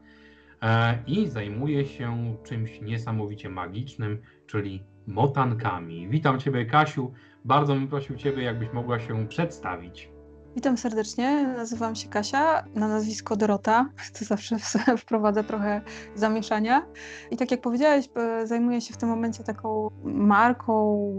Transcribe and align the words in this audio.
e, 0.63 0.99
i 1.07 1.29
zajmuje 1.29 1.87
się 1.87 2.37
czymś 2.45 2.81
niesamowicie 2.81 3.49
magicznym, 3.49 4.19
czyli 4.47 4.83
motankami. 5.07 6.09
Witam 6.09 6.41
Ciebie, 6.41 6.67
Kasiu. 6.67 7.13
Bardzo 7.45 7.75
bym 7.75 7.89
prosił 7.89 8.17
Ciebie, 8.17 8.43
jakbyś 8.43 8.73
mogła 8.73 9.01
się 9.01 9.29
przedstawić. 9.29 10.18
Witam 10.59 10.77
serdecznie, 10.77 11.55
nazywam 11.57 11.95
się 11.95 12.09
Kasia, 12.09 12.65
na 12.75 12.89
nazwisko 12.89 13.37
Dorota, 13.37 13.89
to 14.19 14.25
zawsze 14.25 14.57
wprowadza 15.03 15.43
trochę 15.43 15.81
zamieszania. 16.15 16.87
I 17.31 17.37
tak 17.37 17.51
jak 17.51 17.61
powiedziałeś, 17.61 18.09
zajmuję 18.45 18.81
się 18.81 18.95
w 18.95 18.97
tym 18.97 19.09
momencie 19.09 19.45
taką 19.45 19.91
marką, 20.05 21.11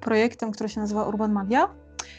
projektem, 0.00 0.52
który 0.52 0.68
się 0.68 0.80
nazywa 0.80 1.08
Urban 1.08 1.32
Magia. 1.32 1.68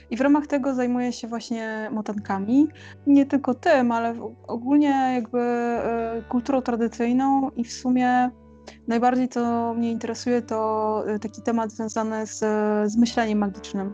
I 0.09 0.17
w 0.17 0.21
ramach 0.21 0.47
tego 0.47 0.73
zajmuję 0.73 1.13
się 1.13 1.27
właśnie 1.27 1.89
motankami. 1.91 2.67
Nie 3.07 3.25
tylko 3.25 3.53
tym, 3.53 3.91
ale 3.91 4.15
ogólnie 4.47 5.11
jakby 5.15 5.39
e, 5.39 6.23
kulturą 6.29 6.61
tradycyjną 6.61 7.49
i 7.49 7.63
w 7.63 7.73
sumie 7.73 8.29
Najbardziej 8.87 9.29
co 9.29 9.73
mnie 9.73 9.91
interesuje, 9.91 10.41
to 10.41 11.03
e, 11.07 11.19
taki 11.19 11.41
temat 11.41 11.71
związany 11.71 12.27
z, 12.27 12.39
z 12.91 12.97
myśleniem 12.97 13.39
magicznym, 13.39 13.93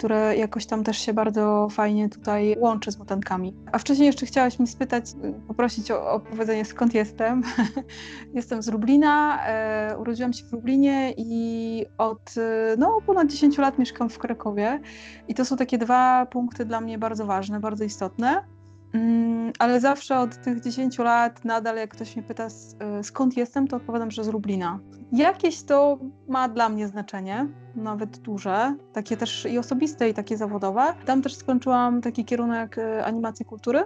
które 0.00 0.36
jakoś 0.36 0.66
tam 0.66 0.84
też 0.84 0.98
się 0.98 1.14
bardzo 1.14 1.68
fajnie 1.70 2.08
tutaj 2.08 2.56
łączy 2.58 2.92
z 2.92 2.98
motankami. 2.98 3.54
A 3.72 3.78
wcześniej 3.78 4.06
jeszcze 4.06 4.26
chciałaś 4.26 4.58
mi 4.58 4.66
spytać, 4.66 5.04
poprosić 5.48 5.90
o, 5.90 6.12
o 6.12 6.20
powiedzenie 6.20 6.64
skąd 6.64 6.94
jestem. 6.94 7.42
jestem 8.34 8.62
z 8.62 8.68
Lublina, 8.68 9.46
e, 9.46 9.98
urodziłam 9.98 10.32
się 10.32 10.44
w 10.44 10.52
Lublinie 10.52 11.14
i 11.16 11.84
od 11.98 12.34
no, 12.78 12.98
ponad 13.06 13.28
10 13.28 13.58
lat 13.58 13.78
mieszkam 13.78 14.08
w 14.08 14.18
Krakowie. 14.18 14.80
I 15.28 15.34
to 15.34 15.44
są 15.44 15.56
takie 15.56 15.78
dwa 15.78 16.26
punkty 16.26 16.64
dla 16.64 16.80
mnie 16.80 16.98
bardzo 16.98 17.26
ważne, 17.26 17.60
bardzo 17.60 17.84
istotne. 17.84 18.44
Mm, 18.92 19.52
ale 19.58 19.80
zawsze 19.80 20.18
od 20.18 20.42
tych 20.42 20.60
10 20.60 20.98
lat 20.98 21.44
nadal 21.44 21.76
jak 21.76 21.90
ktoś 21.90 22.16
mnie 22.16 22.24
pyta 22.24 22.46
e, 22.80 23.04
skąd 23.04 23.36
jestem, 23.36 23.68
to 23.68 23.76
odpowiadam, 23.76 24.10
że 24.10 24.24
z 24.24 24.28
Lublina. 24.28 24.78
Jakieś 25.12 25.62
to 25.62 25.98
ma 26.28 26.48
dla 26.48 26.68
mnie 26.68 26.88
znaczenie, 26.88 27.46
nawet 27.76 28.18
duże, 28.18 28.74
takie 28.92 29.16
też 29.16 29.46
i 29.50 29.58
osobiste 29.58 30.08
i 30.08 30.14
takie 30.14 30.36
zawodowe. 30.36 30.82
Tam 31.06 31.22
też 31.22 31.34
skończyłam 31.34 32.00
taki 32.00 32.24
kierunek 32.24 32.78
e, 32.78 33.04
animacji 33.04 33.44
kultury. 33.44 33.82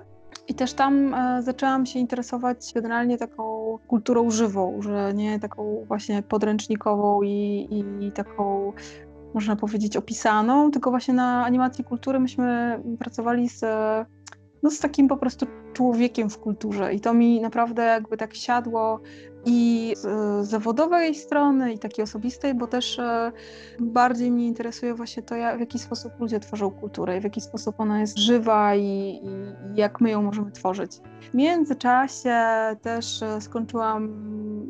I 0.49 0.55
też 0.55 0.73
tam 0.73 1.15
e, 1.15 1.43
zaczęłam 1.43 1.87
się 1.87 1.99
interesować 1.99 2.73
generalnie 2.75 3.19
taką 3.19 3.79
kulturą 3.87 4.31
żywą, 4.31 4.83
że 4.83 5.15
nie 5.15 5.41
taką 5.41 5.85
właśnie 5.89 6.23
podręcznikową 6.23 7.23
i, 7.23 7.69
i 8.01 8.13
taką 8.13 8.73
można 9.35 9.57
powiedzieć 9.57 9.97
opisaną, 9.97 10.71
tylko 10.71 10.91
właśnie 10.91 11.15
na 11.15 11.45
animacji 11.45 11.85
kultury 11.85 12.21
myśmy 12.21 12.81
pracowali 12.99 13.49
z 13.49 13.65
no, 14.65 14.71
z 14.71 14.79
takim 14.79 15.09
po 15.09 15.17
prostu 15.17 15.47
człowiekiem 15.73 16.31
w 16.31 16.39
kulturze. 16.39 16.95
I 16.95 17.01
to 17.01 17.15
mi 17.15 17.41
naprawdę 17.41 17.83
jakby 17.83 18.17
tak 18.17 18.35
siadło 18.35 19.01
i 19.47 19.93
z 19.97 20.49
zawodowej 20.49 21.15
strony, 21.15 21.73
i 21.73 21.79
takiej 21.79 22.03
osobistej, 22.03 22.55
bo 22.55 22.67
też 22.67 22.99
e, 22.99 23.33
bardziej 23.81 24.31
mnie 24.31 24.47
interesuje 24.47 24.95
właśnie 24.95 25.23
to, 25.23 25.35
w 25.35 25.61
jaki 25.61 25.79
sposób 25.79 26.13
ludzie 26.21 26.41
tworzą 26.41 26.71
kulturę, 26.71 27.21
w 27.21 27.25
jaki 27.25 27.41
sposób 27.41 27.75
ona 27.79 28.01
jest 28.01 28.19
żywa 28.19 28.75
i, 28.75 29.21
i 29.25 29.31
jak 29.75 30.01
my 30.01 30.11
ją 30.11 30.23
możemy 30.23 30.51
tworzyć. 30.51 31.01
W 31.31 31.35
międzyczasie 31.35 32.37
też 32.83 33.23
e, 33.23 33.41
skończyłam 33.41 34.09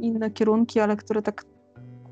inne 0.01 0.31
kierunki, 0.31 0.81
ale 0.81 0.97
które 0.97 1.23
tak 1.23 1.45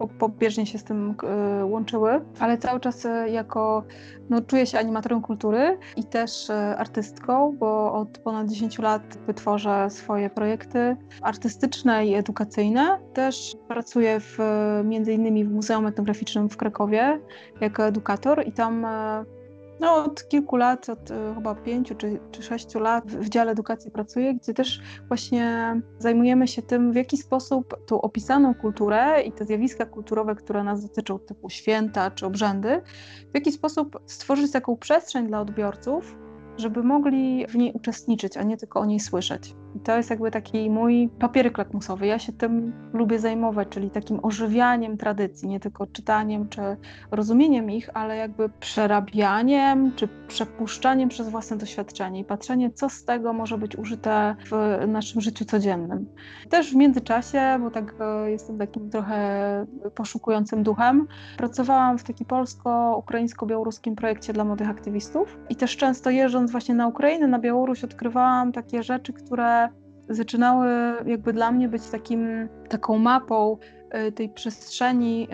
pobieżnie 0.08 0.66
się 0.66 0.78
z 0.78 0.84
tym 0.84 1.14
e, 1.22 1.64
łączyły, 1.64 2.20
ale 2.38 2.58
cały 2.58 2.80
czas 2.80 3.06
e, 3.06 3.28
jako, 3.28 3.84
no 4.30 4.42
czuję 4.42 4.66
się 4.66 4.78
animatorem 4.78 5.22
kultury 5.22 5.78
i 5.96 6.04
też 6.04 6.50
e, 6.50 6.76
artystką, 6.76 7.56
bo 7.58 7.92
od 7.92 8.18
ponad 8.18 8.48
10 8.48 8.78
lat 8.78 9.18
wytworzę 9.26 9.90
swoje 9.90 10.30
projekty 10.30 10.96
artystyczne 11.22 12.06
i 12.06 12.14
edukacyjne. 12.14 12.98
Też 13.14 13.56
pracuję 13.68 14.20
w, 14.20 14.38
między 14.84 15.12
innymi 15.12 15.44
w 15.44 15.52
Muzeum 15.52 15.86
Etnograficznym 15.86 16.48
w 16.48 16.56
Krakowie 16.56 17.20
jako 17.60 17.86
edukator 17.86 18.46
i 18.46 18.52
tam 18.52 18.86
no, 19.82 19.94
od 19.94 20.28
kilku 20.28 20.56
lat, 20.56 20.88
od 20.88 21.10
e, 21.10 21.34
chyba 21.34 21.54
pięciu 21.54 21.94
czy, 21.94 22.20
czy 22.30 22.42
sześciu 22.42 22.80
lat 22.80 23.06
w 23.06 23.28
dziale 23.28 23.52
edukacji 23.52 23.90
pracuję, 23.90 24.34
gdzie 24.34 24.54
też 24.54 24.80
właśnie 25.08 25.74
zajmujemy 25.98 26.48
się 26.48 26.62
tym, 26.62 26.92
w 26.92 26.96
jaki 26.96 27.16
sposób 27.16 27.86
tą 27.86 28.00
opisaną 28.00 28.54
kulturę 28.54 29.22
i 29.22 29.32
te 29.32 29.44
zjawiska 29.44 29.86
kulturowe, 29.86 30.34
które 30.34 30.64
nas 30.64 30.82
dotyczą, 30.82 31.18
typu 31.18 31.50
święta 31.50 32.10
czy 32.10 32.26
obrzędy, 32.26 32.82
w 33.30 33.34
jaki 33.34 33.52
sposób 33.52 33.98
stworzyć 34.06 34.52
taką 34.52 34.76
przestrzeń 34.76 35.26
dla 35.26 35.40
odbiorców, 35.40 36.16
żeby 36.56 36.82
mogli 36.82 37.46
w 37.46 37.56
niej 37.56 37.72
uczestniczyć, 37.72 38.36
a 38.36 38.42
nie 38.42 38.56
tylko 38.56 38.80
o 38.80 38.84
niej 38.84 39.00
słyszeć. 39.00 39.54
I 39.76 39.80
to 39.80 39.96
jest 39.96 40.10
jakby 40.10 40.30
taki 40.30 40.70
mój 40.70 41.08
papieryk 41.18 41.58
lakmusowy. 41.58 42.06
Ja 42.06 42.18
się 42.18 42.32
tym 42.32 42.72
lubię 42.92 43.18
zajmować, 43.18 43.68
czyli 43.68 43.90
takim 43.90 44.20
ożywianiem 44.22 44.96
tradycji, 44.96 45.48
nie 45.48 45.60
tylko 45.60 45.86
czytaniem 45.86 46.48
czy 46.48 46.60
rozumieniem 47.10 47.70
ich, 47.70 47.90
ale 47.94 48.16
jakby 48.16 48.48
przerabianiem 48.48 49.92
czy 49.96 50.08
przepuszczaniem 50.28 51.08
przez 51.08 51.28
własne 51.28 51.56
doświadczenie 51.56 52.20
i 52.20 52.24
patrzenie, 52.24 52.70
co 52.70 52.88
z 52.88 53.04
tego 53.04 53.32
może 53.32 53.58
być 53.58 53.76
użyte 53.76 54.36
w 54.50 54.78
naszym 54.88 55.20
życiu 55.20 55.44
codziennym. 55.44 56.06
Też 56.50 56.72
w 56.72 56.76
międzyczasie, 56.76 57.58
bo 57.60 57.70
tak 57.70 57.94
e, 58.00 58.30
jestem 58.30 58.58
takim 58.58 58.90
trochę 58.90 59.66
poszukującym 59.94 60.62
duchem, 60.62 61.06
pracowałam 61.36 61.98
w 61.98 62.04
takim 62.04 62.26
polsko-ukraińsko-białoruskim 62.26 63.96
projekcie 63.96 64.32
dla 64.32 64.44
młodych 64.44 64.70
aktywistów 64.70 65.38
i 65.48 65.56
też 65.56 65.76
często 65.76 66.10
jeżdżąc 66.10 66.50
właśnie 66.50 66.74
na 66.74 66.86
Ukrainę, 66.86 67.26
na 67.26 67.38
Białoruś, 67.38 67.84
odkrywałam 67.84 68.52
takie 68.52 68.82
rzeczy, 68.82 69.12
które 69.12 69.61
zaczynały 70.14 70.68
jakby 71.06 71.32
dla 71.32 71.52
mnie 71.52 71.68
być 71.68 71.88
takim, 71.88 72.48
taką 72.68 72.98
mapą 72.98 73.56
y, 74.08 74.12
tej 74.12 74.28
przestrzeni, 74.28 75.28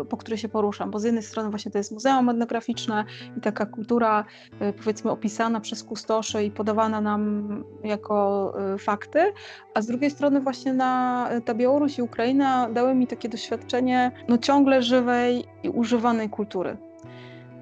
y, 0.00 0.04
po 0.04 0.16
której 0.16 0.38
się 0.38 0.48
poruszam, 0.48 0.90
bo 0.90 1.00
z 1.00 1.04
jednej 1.04 1.22
strony 1.22 1.50
właśnie 1.50 1.72
to 1.72 1.78
jest 1.78 1.92
muzeum 1.92 2.28
etnograficzne 2.28 3.04
i 3.36 3.40
taka 3.40 3.66
kultura 3.66 4.24
y, 4.62 4.72
powiedzmy 4.72 5.10
opisana 5.10 5.60
przez 5.60 5.84
kustoszy 5.84 6.44
i 6.44 6.50
podawana 6.50 7.00
nam 7.00 7.64
jako 7.84 8.54
fakty, 8.78 9.32
a 9.74 9.82
z 9.82 9.86
drugiej 9.86 10.10
strony 10.10 10.40
właśnie 10.40 10.72
na 10.72 11.28
ta 11.44 11.54
Białoruś 11.54 11.98
i 11.98 12.02
Ukraina 12.02 12.68
dały 12.70 12.94
mi 12.94 13.06
takie 13.06 13.28
doświadczenie 13.28 14.12
no 14.28 14.38
ciągle 14.38 14.82
żywej 14.82 15.44
i 15.62 15.68
używanej 15.68 16.30
kultury. 16.30 16.76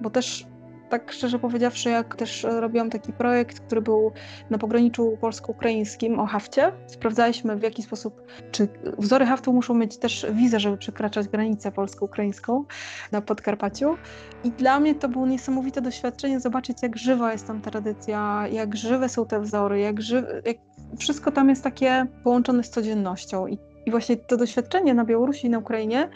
Bo 0.01 0.11
też 0.11 0.50
tak 0.91 1.13
szczerze 1.13 1.39
powiedziawszy, 1.39 1.91
jak 1.91 2.17
też 2.17 2.43
robiłam 2.43 2.91
taki 2.91 3.13
projekt, 3.13 3.61
który 3.61 3.83
był 3.83 4.13
na 4.51 4.59
pograniczu 4.59 5.19
polsko-ukraińskim 5.21 6.21
o 6.21 6.27
hafcie, 6.27 6.73
sprawdzaliśmy 6.87 7.57
w 7.57 7.63
jaki 7.63 7.83
sposób, 7.83 8.23
czy 8.51 8.69
wzory 8.99 9.27
haftu 9.27 9.53
muszą 9.53 9.75
mieć 9.75 9.97
też 9.97 10.27
wizę, 10.33 10.61
żeby 10.61 10.77
przekraczać 10.77 11.29
granicę 11.29 11.73
polsko-ukraińską 11.73 12.65
na 13.13 13.21
Podkarpaciu. 13.21 13.97
I 14.45 14.51
dla 14.51 14.81
mnie 14.81 14.95
to 14.95 15.09
było 15.09 15.27
niesamowite 15.27 15.81
doświadczenie 15.81 16.41
zobaczyć, 16.41 16.83
jak 16.83 16.97
żywa 16.97 17.33
jest 17.33 17.47
tam 17.47 17.61
tradycja, 17.61 18.49
jak 18.53 18.77
żywe 18.77 19.09
są 19.09 19.27
te 19.27 19.41
wzory, 19.41 19.81
jak, 19.81 19.97
jak 20.45 20.57
wszystko 20.99 21.31
tam 21.33 21.49
jest 21.49 21.65
takie 21.65 22.07
połączone 22.25 22.63
z 22.65 22.71
codziennością. 22.71 23.47
I, 23.47 23.59
I 23.87 23.91
właśnie 23.91 24.17
to 24.17 24.37
doświadczenie 24.37 24.95
na 24.95 25.05
Białorusi 25.05 25.47
i 25.47 25.51
na 25.51 25.59
Ukrainie, 25.59 26.09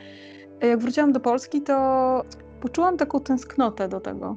jak 0.61 0.79
wróciłam 0.79 1.13
do 1.13 1.21
Polski, 1.21 1.63
to 1.63 1.75
poczułam 2.61 2.97
taką 2.97 3.21
tęsknotę 3.21 3.89
do 3.89 4.01
tego 4.01 4.37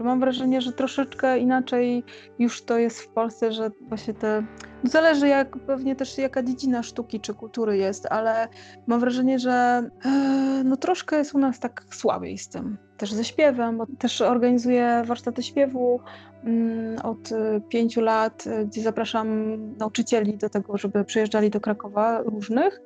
Mam 0.00 0.20
wrażenie, 0.20 0.60
że 0.60 0.72
troszeczkę 0.72 1.38
inaczej 1.38 2.04
już 2.38 2.62
to 2.62 2.78
jest 2.78 3.00
w 3.00 3.08
Polsce, 3.08 3.52
że 3.52 3.70
właśnie 3.80 4.14
te. 4.14 4.46
Zależy 4.84 5.28
jak 5.28 5.58
pewnie 5.58 5.96
też 5.96 6.18
jaka 6.18 6.42
dziedzina 6.42 6.82
sztuki 6.82 7.20
czy 7.20 7.34
kultury 7.34 7.76
jest, 7.76 8.06
ale 8.10 8.48
mam 8.86 9.00
wrażenie, 9.00 9.38
że 9.38 9.82
e, 10.04 10.10
no 10.64 10.76
troszkę 10.76 11.16
jest 11.16 11.34
u 11.34 11.38
nas 11.38 11.60
tak 11.60 11.84
słabiej 11.90 12.38
z 12.38 12.48
tym. 12.48 12.78
też 12.96 13.12
ze 13.12 13.24
śpiewem, 13.24 13.78
bo 13.78 13.86
też 13.98 14.20
organizuję 14.20 15.02
warsztaty 15.06 15.42
śpiewu 15.42 16.00
mm, 16.44 16.98
od 17.02 17.32
y, 17.32 17.60
pięciu 17.68 18.00
lat, 18.00 18.46
y, 18.46 18.66
gdzie 18.66 18.82
zapraszam 18.82 19.56
nauczycieli 19.76 20.36
do 20.38 20.50
tego, 20.50 20.78
żeby 20.78 21.04
przyjeżdżali 21.04 21.50
do 21.50 21.60
Krakowa 21.60 22.22
różnych 22.22 22.80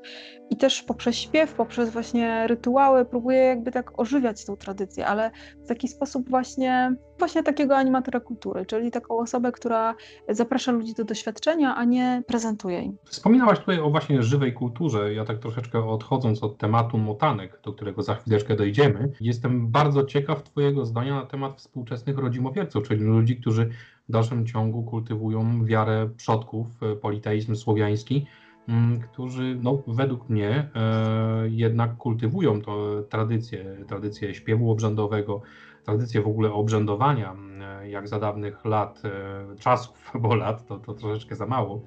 i 0.51 0.57
też 0.57 0.83
poprzez 0.83 1.15
śpiew, 1.15 1.55
poprzez 1.55 1.91
właśnie 1.91 2.47
rytuały 2.47 3.05
próbuję 3.05 3.39
jakby 3.39 3.73
tak 3.73 4.01
ożywiać 4.01 4.45
tą 4.45 4.57
tradycję, 4.57 5.07
ale 5.07 5.31
w 5.65 5.69
taki 5.69 5.89
sposób 5.89 6.31
właśnie, 6.31 6.95
właśnie 7.19 7.43
takiego 7.43 7.77
animatora 7.77 8.21
kultury, 8.21 8.67
czyli 8.67 8.91
taką 8.91 9.19
osobę, 9.19 9.53
która 9.53 9.95
zaprasza 10.29 10.73
ludzi 10.73 10.95
do 10.95 11.05
doświadczenia, 11.05 11.77
a 11.77 11.85
nie 11.85 12.23
prezentuje 12.27 12.83
im. 12.83 12.97
Wspominałaś 13.05 13.59
tutaj 13.59 13.81
o 13.81 13.91
właśnie 13.91 14.23
żywej 14.23 14.53
kulturze. 14.53 15.15
Ja 15.15 15.25
tak 15.25 15.39
troszeczkę 15.39 15.85
odchodząc 15.85 16.43
od 16.43 16.59
tematu 16.59 16.99
motanek, 16.99 17.61
do 17.65 17.73
którego 17.73 18.03
za 18.03 18.15
chwileczkę 18.15 18.57
dojdziemy, 18.57 19.13
jestem 19.21 19.69
bardzo 19.69 20.05
ciekaw 20.05 20.43
Twojego 20.43 20.87
zdania 20.87 21.15
na 21.15 21.27
temat 21.27 21.57
współczesnych 21.57 22.19
rodzimowierców, 22.19 22.89
czyli 22.89 23.05
ludzi, 23.05 23.37
którzy 23.37 23.71
w 24.09 24.13
dalszym 24.13 24.47
ciągu 24.47 24.83
kultywują 24.83 25.65
wiarę 25.65 26.09
przodków, 26.17 26.67
e, 26.83 26.97
politeizm 26.97 27.55
słowiański, 27.57 28.27
mm, 28.69 29.01
którzy 29.01 29.59
no, 29.63 29.83
według 29.87 30.29
mnie 30.29 30.71
e, 30.75 31.49
jednak 31.49 31.97
kultywują 31.97 32.63
to 32.63 33.03
tradycję, 33.09 33.85
tradycję 33.89 34.35
śpiewu 34.35 34.71
obrzędowego, 34.71 35.43
tradycję 35.85 36.23
w 36.23 36.27
ogóle 36.27 36.53
obrzędowania, 36.53 37.31
mm, 37.33 37.89
jak 37.91 38.09
za 38.09 38.19
dawnych 38.19 38.65
lat, 38.65 39.03
e, 39.05 39.57
czasów, 39.57 40.13
bo 40.23 40.35
lat 40.35 40.67
to, 40.67 40.79
to 40.79 40.95
troszeczkę 40.95 41.37
za 41.37 41.47
mało, 41.47 41.81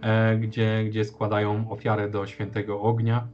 e, 0.00 0.36
gdzie, 0.36 0.84
gdzie 0.84 1.04
składają 1.04 1.70
ofiarę 1.70 2.10
do 2.10 2.26
świętego 2.26 2.80
ognia 2.80 3.28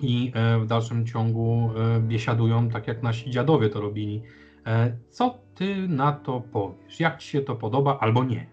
i 0.00 0.32
e, 0.34 0.58
w 0.58 0.66
dalszym 0.66 1.06
ciągu 1.06 1.70
e, 1.76 2.00
biesiadują, 2.00 2.68
tak 2.68 2.86
jak 2.86 3.02
nasi 3.02 3.30
dziadowie 3.30 3.68
to 3.68 3.80
robili. 3.80 4.22
E, 4.66 4.96
co 5.10 5.38
ty 5.54 5.88
na 5.88 6.12
to 6.12 6.42
powiesz? 6.52 7.00
Jak 7.00 7.18
ci 7.18 7.28
się 7.28 7.40
to 7.40 7.56
podoba 7.56 7.98
albo 8.00 8.24
nie? 8.24 8.46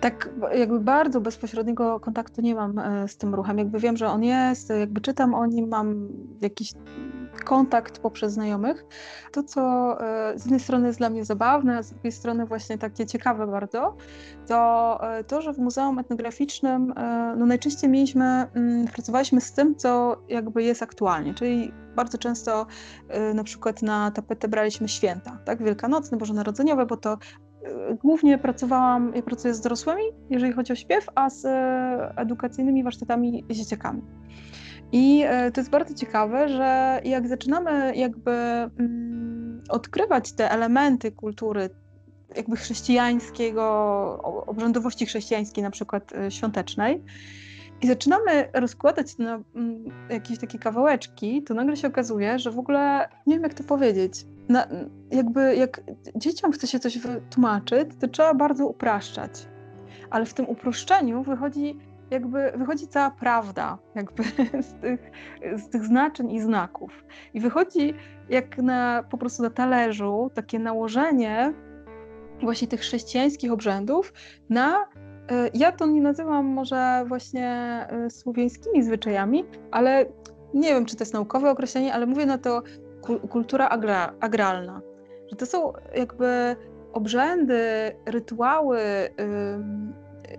Tak 0.00 0.30
jakby 0.54 0.80
bardzo 0.80 1.20
bezpośredniego 1.20 2.00
kontaktu 2.00 2.42
nie 2.42 2.54
mam 2.54 2.80
z 3.06 3.16
tym 3.16 3.34
ruchem. 3.34 3.58
Jakby 3.58 3.78
wiem, 3.78 3.96
że 3.96 4.08
on 4.08 4.24
jest, 4.24 4.70
jakby 4.70 5.00
czytam 5.00 5.34
o 5.34 5.46
nim, 5.46 5.68
mam 5.68 6.08
jakiś 6.40 6.72
kontakt 7.44 7.98
poprzez 7.98 8.32
znajomych. 8.32 8.84
To, 9.32 9.42
co 9.42 9.96
z 10.36 10.44
jednej 10.44 10.60
strony 10.60 10.86
jest 10.86 10.98
dla 10.98 11.10
mnie 11.10 11.24
zabawne, 11.24 11.78
a 11.78 11.82
z 11.82 11.90
drugiej 11.90 12.12
strony 12.12 12.46
właśnie 12.46 12.78
takie 12.78 13.06
ciekawe 13.06 13.46
bardzo, 13.46 13.96
to 14.46 15.00
to, 15.26 15.42
że 15.42 15.52
w 15.52 15.58
Muzeum 15.58 15.98
Etnograficznym 15.98 16.94
no 17.36 17.46
najczęściej 17.46 17.90
mieliśmy, 17.90 18.24
mm, 18.24 18.86
pracowaliśmy 18.86 19.40
z 19.40 19.52
tym, 19.52 19.76
co 19.76 20.16
jakby 20.28 20.62
jest 20.62 20.82
aktualnie, 20.82 21.34
czyli 21.34 21.72
bardzo 21.96 22.18
często 22.18 22.66
na 23.34 23.44
przykład 23.44 23.82
na 23.82 24.10
tapetę 24.10 24.48
braliśmy 24.48 24.88
święta, 24.88 25.38
tak, 25.44 25.62
wielkanocne, 25.62 26.18
bożonarodzeniowe, 26.18 26.86
bo 26.86 26.96
to 26.96 27.18
głównie 28.02 28.38
pracowałam, 28.38 29.12
ja 29.14 29.22
pracuję 29.22 29.54
z 29.54 29.60
dorosłymi, 29.60 30.02
jeżeli 30.30 30.52
chodzi 30.52 30.72
o 30.72 30.76
śpiew, 30.76 31.06
a 31.14 31.30
z 31.30 31.46
edukacyjnymi 32.16 32.84
warsztatami 32.84 33.44
z 33.50 33.56
dzieciakami. 33.56 34.02
I 34.92 35.22
e, 35.26 35.50
to 35.52 35.60
jest 35.60 35.70
bardzo 35.70 35.94
ciekawe, 35.94 36.48
że 36.48 37.00
jak 37.04 37.28
zaczynamy 37.28 37.96
jakby 37.96 38.30
mm, 38.30 39.62
odkrywać 39.68 40.32
te 40.32 40.50
elementy 40.50 41.12
kultury, 41.12 41.70
jakby 42.36 42.56
chrześcijańskiego, 42.56 43.64
obrzędowości 44.46 45.06
chrześcijańskiej, 45.06 45.64
na 45.64 45.70
przykład 45.70 46.12
e, 46.12 46.30
świątecznej, 46.30 47.02
i 47.82 47.86
zaczynamy 47.86 48.48
rozkładać 48.54 49.18
na 49.18 49.42
mm, 49.54 49.84
jakieś 50.10 50.38
takie 50.38 50.58
kawałeczki, 50.58 51.42
to 51.42 51.54
nagle 51.54 51.76
się 51.76 51.88
okazuje, 51.88 52.38
że 52.38 52.50
w 52.50 52.58
ogóle 52.58 53.08
nie 53.26 53.34
wiem, 53.34 53.42
jak 53.42 53.54
to 53.54 53.64
powiedzieć. 53.64 54.26
Na, 54.48 54.66
jakby 55.10 55.56
jak 55.56 55.80
dzieciom 56.16 56.52
chce 56.52 56.66
się 56.66 56.78
coś 56.78 56.98
wytłumaczyć, 56.98 57.88
to 58.00 58.08
trzeba 58.08 58.34
bardzo 58.34 58.66
upraszczać. 58.66 59.48
Ale 60.10 60.26
w 60.26 60.34
tym 60.34 60.48
uproszczeniu 60.48 61.22
wychodzi 61.22 61.78
jakby 62.10 62.52
wychodzi 62.56 62.88
cała 62.88 63.10
prawda 63.10 63.78
jakby 63.94 64.22
z 64.68 64.74
tych, 64.80 65.10
z 65.56 65.68
tych 65.68 65.84
znaczeń 65.84 66.30
i 66.30 66.40
znaków. 66.40 67.04
I 67.34 67.40
wychodzi 67.40 67.94
jak 68.28 68.58
na, 68.58 69.04
po 69.10 69.18
prostu 69.18 69.42
na 69.42 69.50
talerzu 69.50 70.30
takie 70.34 70.58
nałożenie 70.58 71.54
właśnie 72.42 72.68
tych 72.68 72.80
chrześcijańskich 72.80 73.52
obrzędów 73.52 74.12
na 74.50 74.86
e, 75.30 75.50
ja 75.54 75.72
to 75.72 75.86
nie 75.86 76.00
nazywam 76.00 76.46
może 76.46 77.04
właśnie 77.08 77.48
e, 77.90 78.10
słowiańskimi 78.10 78.82
zwyczajami, 78.82 79.44
ale 79.70 80.06
nie 80.54 80.68
wiem, 80.68 80.86
czy 80.86 80.96
to 80.96 81.02
jest 81.02 81.14
naukowe 81.14 81.50
określenie, 81.50 81.94
ale 81.94 82.06
mówię 82.06 82.26
na 82.26 82.38
to 82.38 82.62
kultura 83.30 83.68
agra, 83.68 84.14
agralna. 84.20 84.80
Że 85.30 85.36
to 85.36 85.46
są 85.46 85.72
jakby 85.94 86.56
obrzędy, 86.92 87.60
rytuały, 88.06 88.80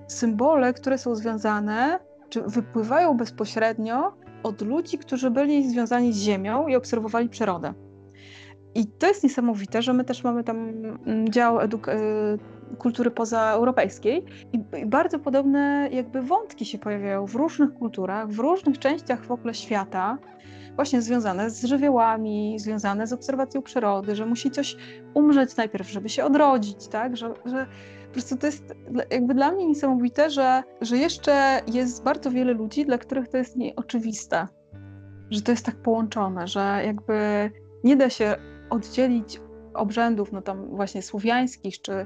symbole, 0.10 0.74
które 0.74 0.98
są 0.98 1.16
związane, 1.16 2.00
czy 2.30 2.42
wypływają 2.42 3.18
bezpośrednio 3.18 4.14
od 4.44 4.62
ludzi, 4.62 4.98
którzy 4.98 5.32
byli 5.32 5.70
związani 5.70 6.14
z 6.14 6.18
ziemią 6.18 6.68
i 6.68 6.76
obserwowali 6.76 7.30
przyrodę. 7.30 7.74
I 8.76 8.88
to 8.88 9.08
jest 9.08 9.24
niesamowite, 9.24 9.82
że 9.82 9.94
my 9.94 10.04
też 10.04 10.24
mamy 10.24 10.44
tam 10.44 10.58
mm, 10.58 11.30
dział 11.30 11.58
eduk- 11.58 11.90
y, 11.90 12.76
kultury 12.78 13.12
pozaeuropejskiej 13.12 14.26
i 14.54 14.86
bardzo 14.86 15.20
podobne 15.20 15.90
jakby 15.92 16.22
wątki 16.22 16.66
się 16.66 16.78
pojawiają 16.78 17.26
w 17.26 17.36
różnych 17.36 17.74
kulturach, 17.74 18.30
w 18.30 18.40
różnych 18.40 18.80
częściach 18.80 19.26
w 19.26 19.32
ogóle 19.32 19.54
świata, 19.54 20.18
właśnie 20.76 21.02
związane 21.02 21.50
z 21.50 21.64
żywiołami, 21.64 22.60
związane 22.60 23.08
z 23.08 23.14
obserwacją 23.14 23.62
przyrody, 23.62 24.16
że 24.16 24.26
musi 24.26 24.52
coś 24.52 24.76
umrzeć 25.14 25.56
najpierw, 25.56 25.92
żeby 25.92 26.10
się 26.10 26.26
odrodzić, 26.26 26.88
tak? 26.88 27.18
Że, 27.18 27.34
że 27.46 27.68
po 28.10 28.14
prostu 28.14 28.38
to 28.38 28.46
jest 28.46 28.76
jakby 29.12 29.34
dla 29.34 29.52
mnie 29.52 29.66
niesamowite, 29.66 30.30
że, 30.30 30.64
że 30.82 30.98
jeszcze 30.98 31.62
jest 31.68 32.04
bardzo 32.04 32.32
wiele 32.32 32.54
ludzi, 32.54 32.86
dla 32.86 32.98
których 32.98 33.28
to 33.28 33.38
jest 33.38 33.56
nieoczywiste, 33.56 34.48
że 35.30 35.42
to 35.42 35.52
jest 35.52 35.66
tak 35.66 35.76
połączone, 35.76 36.48
że 36.48 36.82
jakby 36.86 37.52
nie 37.84 37.96
da 37.96 38.10
się 38.10 38.36
oddzielić 38.70 39.42
obrzędów, 39.74 40.32
no 40.32 40.42
tam 40.42 40.76
właśnie 40.76 41.02
słowiańskich 41.02 41.82
czy, 41.82 42.06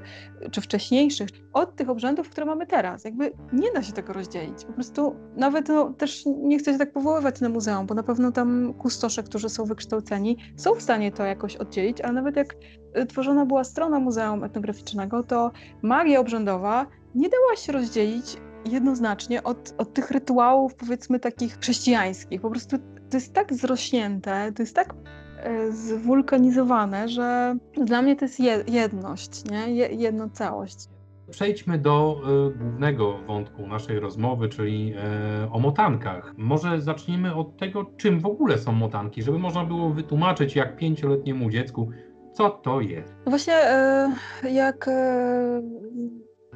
czy 0.50 0.60
wcześniejszych, 0.60 1.28
od 1.52 1.76
tych 1.76 1.90
obrzędów, 1.90 2.30
które 2.30 2.46
mamy 2.46 2.66
teraz. 2.66 3.04
Jakby 3.04 3.32
nie 3.52 3.72
da 3.72 3.82
się 3.82 3.92
tego 3.92 4.12
rozdzielić. 4.12 4.64
Po 4.64 4.72
prostu 4.72 5.16
nawet 5.36 5.68
no, 5.68 5.92
też 5.92 6.24
nie 6.26 6.58
chcę 6.58 6.72
się 6.72 6.78
tak 6.78 6.92
powoływać 6.92 7.40
na 7.40 7.48
muzeum, 7.48 7.86
bo 7.86 7.94
na 7.94 8.02
pewno 8.02 8.32
tam 8.32 8.74
kustosze, 8.74 9.22
którzy 9.22 9.48
są 9.48 9.64
wykształceni, 9.64 10.36
są 10.56 10.74
w 10.74 10.82
stanie 10.82 11.12
to 11.12 11.24
jakoś 11.24 11.56
oddzielić, 11.56 12.00
ale 12.00 12.12
nawet 12.12 12.36
jak 12.36 12.54
y, 12.98 13.06
tworzona 13.06 13.46
była 13.46 13.64
strona 13.64 14.00
Muzeum 14.00 14.44
Etnograficznego, 14.44 15.22
to 15.22 15.50
magia 15.82 16.20
obrzędowa 16.20 16.86
nie 17.14 17.28
dała 17.28 17.56
się 17.56 17.72
rozdzielić 17.72 18.36
jednoznacznie 18.64 19.42
od, 19.42 19.74
od 19.78 19.94
tych 19.94 20.10
rytuałów, 20.10 20.74
powiedzmy, 20.74 21.20
takich 21.20 21.58
chrześcijańskich. 21.58 22.40
Po 22.40 22.50
prostu 22.50 22.76
to 23.10 23.16
jest 23.16 23.32
tak 23.32 23.54
zrośnięte, 23.54 24.52
to 24.52 24.62
jest 24.62 24.74
tak 24.74 24.94
E, 24.94 25.23
zwulkanizowane, 25.70 27.08
że 27.08 27.56
dla 27.84 28.02
mnie 28.02 28.16
to 28.16 28.24
jest 28.24 28.40
jedność, 28.68 29.50
nie? 29.50 29.86
jedno 29.94 30.28
całość. 30.28 30.76
Przejdźmy 31.30 31.78
do 31.78 32.20
y, 32.54 32.58
głównego 32.58 33.18
wątku 33.26 33.66
naszej 33.66 34.00
rozmowy, 34.00 34.48
czyli 34.48 34.94
y, 35.44 35.50
o 35.50 35.58
motankach. 35.58 36.34
Może 36.36 36.80
zacznijmy 36.80 37.34
od 37.34 37.56
tego, 37.56 37.84
czym 37.96 38.20
w 38.20 38.26
ogóle 38.26 38.58
są 38.58 38.72
motanki, 38.72 39.22
żeby 39.22 39.38
można 39.38 39.64
było 39.64 39.90
wytłumaczyć 39.90 40.56
jak 40.56 40.76
pięcioletniemu 40.76 41.50
dziecku, 41.50 41.90
co 42.32 42.50
to 42.50 42.80
jest. 42.80 43.14
Właśnie 43.26 43.54
y, 44.44 44.50
jak 44.50 44.90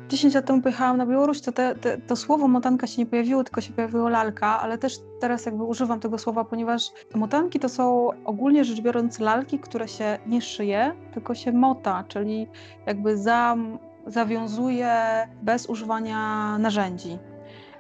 10 0.09 0.35
lat 0.35 0.47
temu 0.47 0.62
pojechałam 0.62 0.97
na 0.97 1.07
Białoruś, 1.07 1.40
to 1.40 1.52
te, 1.52 1.75
te, 1.75 1.99
to 1.99 2.17
słowo 2.17 2.49
motanka 2.49 2.87
się 2.87 3.02
nie 3.02 3.07
pojawiło, 3.07 3.45
tylko 3.45 3.61
się 3.61 3.73
pojawiło 3.73 4.09
lalka, 4.09 4.61
ale 4.61 4.78
też 4.78 4.99
teraz 5.21 5.47
jakby 5.47 5.64
używam 5.64 6.00
tego 6.00 6.19
słowa, 6.19 6.45
ponieważ 6.45 6.90
motanki 7.14 7.61
to 7.61 7.69
są 7.69 8.11
ogólnie 8.25 8.64
rzecz 8.64 8.81
biorąc 8.81 9.19
lalki, 9.19 9.59
które 9.59 9.88
się 9.88 10.19
nie 10.26 10.43
szyje, 10.43 10.93
tylko 11.14 11.35
się 11.35 11.52
mota, 11.52 12.05
czyli 12.09 12.47
jakby 12.87 13.19
za, 13.19 13.57
zawiązuje 14.07 14.95
bez 15.43 15.67
używania 15.67 16.59
narzędzi. 16.59 17.19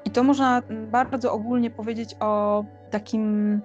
I 0.04 0.10
to 0.10 0.22
można 0.22 0.62
bardzo 0.90 1.32
ogólnie 1.32 1.70
powiedzieć 1.70 2.16
o 2.20 2.64
takim 2.90 3.60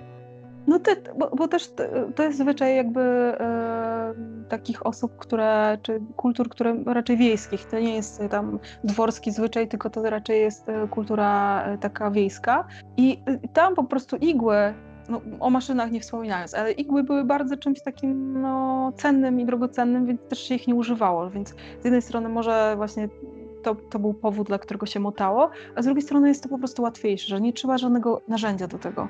no 0.68 0.80
te, 0.80 0.96
bo, 1.18 1.30
bo, 1.36 1.48
też 1.48 1.74
to 2.16 2.24
jest 2.24 2.38
zwyczaj 2.38 2.76
jakby 2.76 3.02
e, 3.02 4.14
takich 4.50 4.86
osób, 4.86 5.18
które, 5.18 5.78
czy 5.82 6.02
kultur, 6.16 6.50
które 6.50 6.84
raczej 6.86 7.18
wiejskich. 7.18 7.66
To 7.66 7.80
nie 7.80 7.96
jest 7.96 8.22
tam 8.30 8.60
dworski 8.84 9.32
zwyczaj, 9.32 9.68
tylko 9.68 9.90
to 9.90 10.10
raczej 10.10 10.42
jest 10.42 10.70
e, 10.70 10.88
kultura 10.88 11.64
e, 11.64 11.78
taka 11.78 12.12
wiejska. 12.12 12.68
I 12.98 13.20
e, 13.26 13.48
tam 13.48 13.76
po 13.76 13.84
prostu 13.84 14.16
igły, 14.16 14.74
no, 15.10 15.22
o 15.40 15.50
maszynach 15.50 15.92
nie 15.92 16.00
wspominając, 16.00 16.54
ale 16.54 16.72
igły 16.72 17.04
były 17.04 17.24
bardzo 17.24 17.58
czymś 17.58 17.82
takim 17.82 18.42
no, 18.42 18.92
cennym 18.98 19.40
i 19.40 19.46
drogocennym, 19.46 20.06
więc 20.06 20.22
też 20.30 20.40
się 20.40 20.56
ich 20.56 20.68
nie 20.68 20.76
używało. 20.76 21.30
Więc 21.30 21.50
z 21.82 21.86
jednej 21.86 22.02
strony 22.02 22.30
może 22.30 22.74
właśnie 22.78 23.10
to, 23.64 23.76
to 23.76 24.00
był 24.00 24.14
powód, 24.14 24.48
dla 24.48 24.60
którego 24.60 24.86
się 24.86 25.00
motało, 25.00 25.50
a 25.76 25.82
z 25.82 25.86
drugiej 25.86 26.02
strony 26.02 26.28
jest 26.28 26.44
to 26.44 26.50
po 26.50 26.58
prostu 26.58 26.84
łatwiejsze, 26.84 27.28
że 27.28 27.42
nie 27.42 27.54
trzeba 27.54 27.78
żadnego 27.78 28.22
narzędzia 28.28 28.68
do 28.68 28.80
tego. 28.80 29.08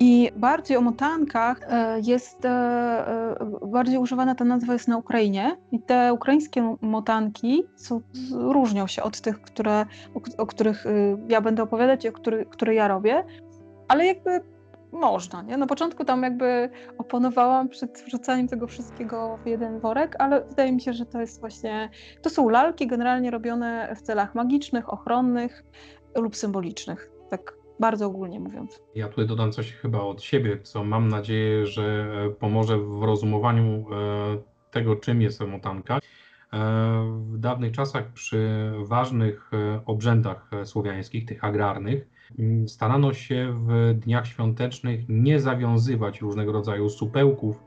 I 0.00 0.30
bardziej 0.36 0.76
o 0.76 0.80
motankach 0.80 1.60
e, 1.68 2.00
jest, 2.00 2.44
e, 2.44 2.50
e, 2.50 3.36
bardziej 3.66 3.98
używana 3.98 4.34
ta 4.34 4.44
nazwa 4.44 4.72
jest 4.72 4.88
na 4.88 4.98
Ukrainie. 4.98 5.56
I 5.72 5.80
te 5.80 6.12
ukraińskie 6.12 6.76
motanki 6.80 7.64
są, 7.76 8.00
różnią 8.32 8.86
się 8.86 9.02
od 9.02 9.20
tych, 9.20 9.42
które, 9.42 9.86
o, 10.14 10.42
o 10.42 10.46
których 10.46 10.86
y, 10.86 11.16
ja 11.28 11.40
będę 11.40 11.62
opowiadać 11.62 12.04
i 12.04 12.12
który, 12.12 12.46
które 12.46 12.74
ja 12.74 12.88
robię, 12.88 13.24
ale 13.88 14.06
jakby 14.06 14.40
można, 14.92 15.42
nie? 15.42 15.56
Na 15.56 15.66
początku 15.66 16.04
tam 16.04 16.22
jakby 16.22 16.70
oponowałam 16.98 17.68
przed 17.68 18.02
wrzucaniem 18.06 18.48
tego 18.48 18.66
wszystkiego 18.66 19.38
w 19.44 19.46
jeden 19.46 19.80
worek, 19.80 20.16
ale 20.18 20.44
wydaje 20.44 20.72
mi 20.72 20.80
się, 20.80 20.92
że 20.92 21.06
to 21.06 21.20
jest 21.20 21.40
właśnie, 21.40 21.90
to 22.22 22.30
są 22.30 22.48
lalki 22.48 22.86
generalnie 22.86 23.30
robione 23.30 23.94
w 23.96 24.02
celach 24.02 24.34
magicznych, 24.34 24.92
ochronnych 24.92 25.64
lub 26.16 26.36
symbolicznych, 26.36 27.10
tak 27.30 27.55
bardzo 27.80 28.06
ogólnie 28.06 28.40
mówiąc. 28.40 28.80
Ja 28.94 29.08
tutaj 29.08 29.26
dodam 29.26 29.52
coś 29.52 29.72
chyba 29.72 30.00
od 30.00 30.22
siebie, 30.22 30.58
co 30.62 30.84
mam 30.84 31.08
nadzieję, 31.08 31.66
że 31.66 32.06
pomoże 32.38 32.78
w 32.78 33.02
rozumowaniu 33.02 33.64
e, 33.64 33.84
tego, 34.70 34.96
czym 34.96 35.22
jest 35.22 35.42
emotanka. 35.42 35.96
E, 35.96 36.00
w 37.32 37.38
dawnych 37.38 37.72
czasach 37.72 38.12
przy 38.12 38.72
ważnych 38.78 39.50
e, 39.52 39.80
obrzędach 39.86 40.50
słowiańskich, 40.64 41.24
tych 41.24 41.44
agrarnych, 41.44 42.16
Mm, 42.38 42.68
starano 42.68 43.12
się 43.12 43.64
w 43.66 43.94
dniach 43.98 44.26
świątecznych 44.26 45.00
nie 45.08 45.40
zawiązywać 45.40 46.20
różnego 46.20 46.52
rodzaju 46.52 46.88
supełków 46.88 47.64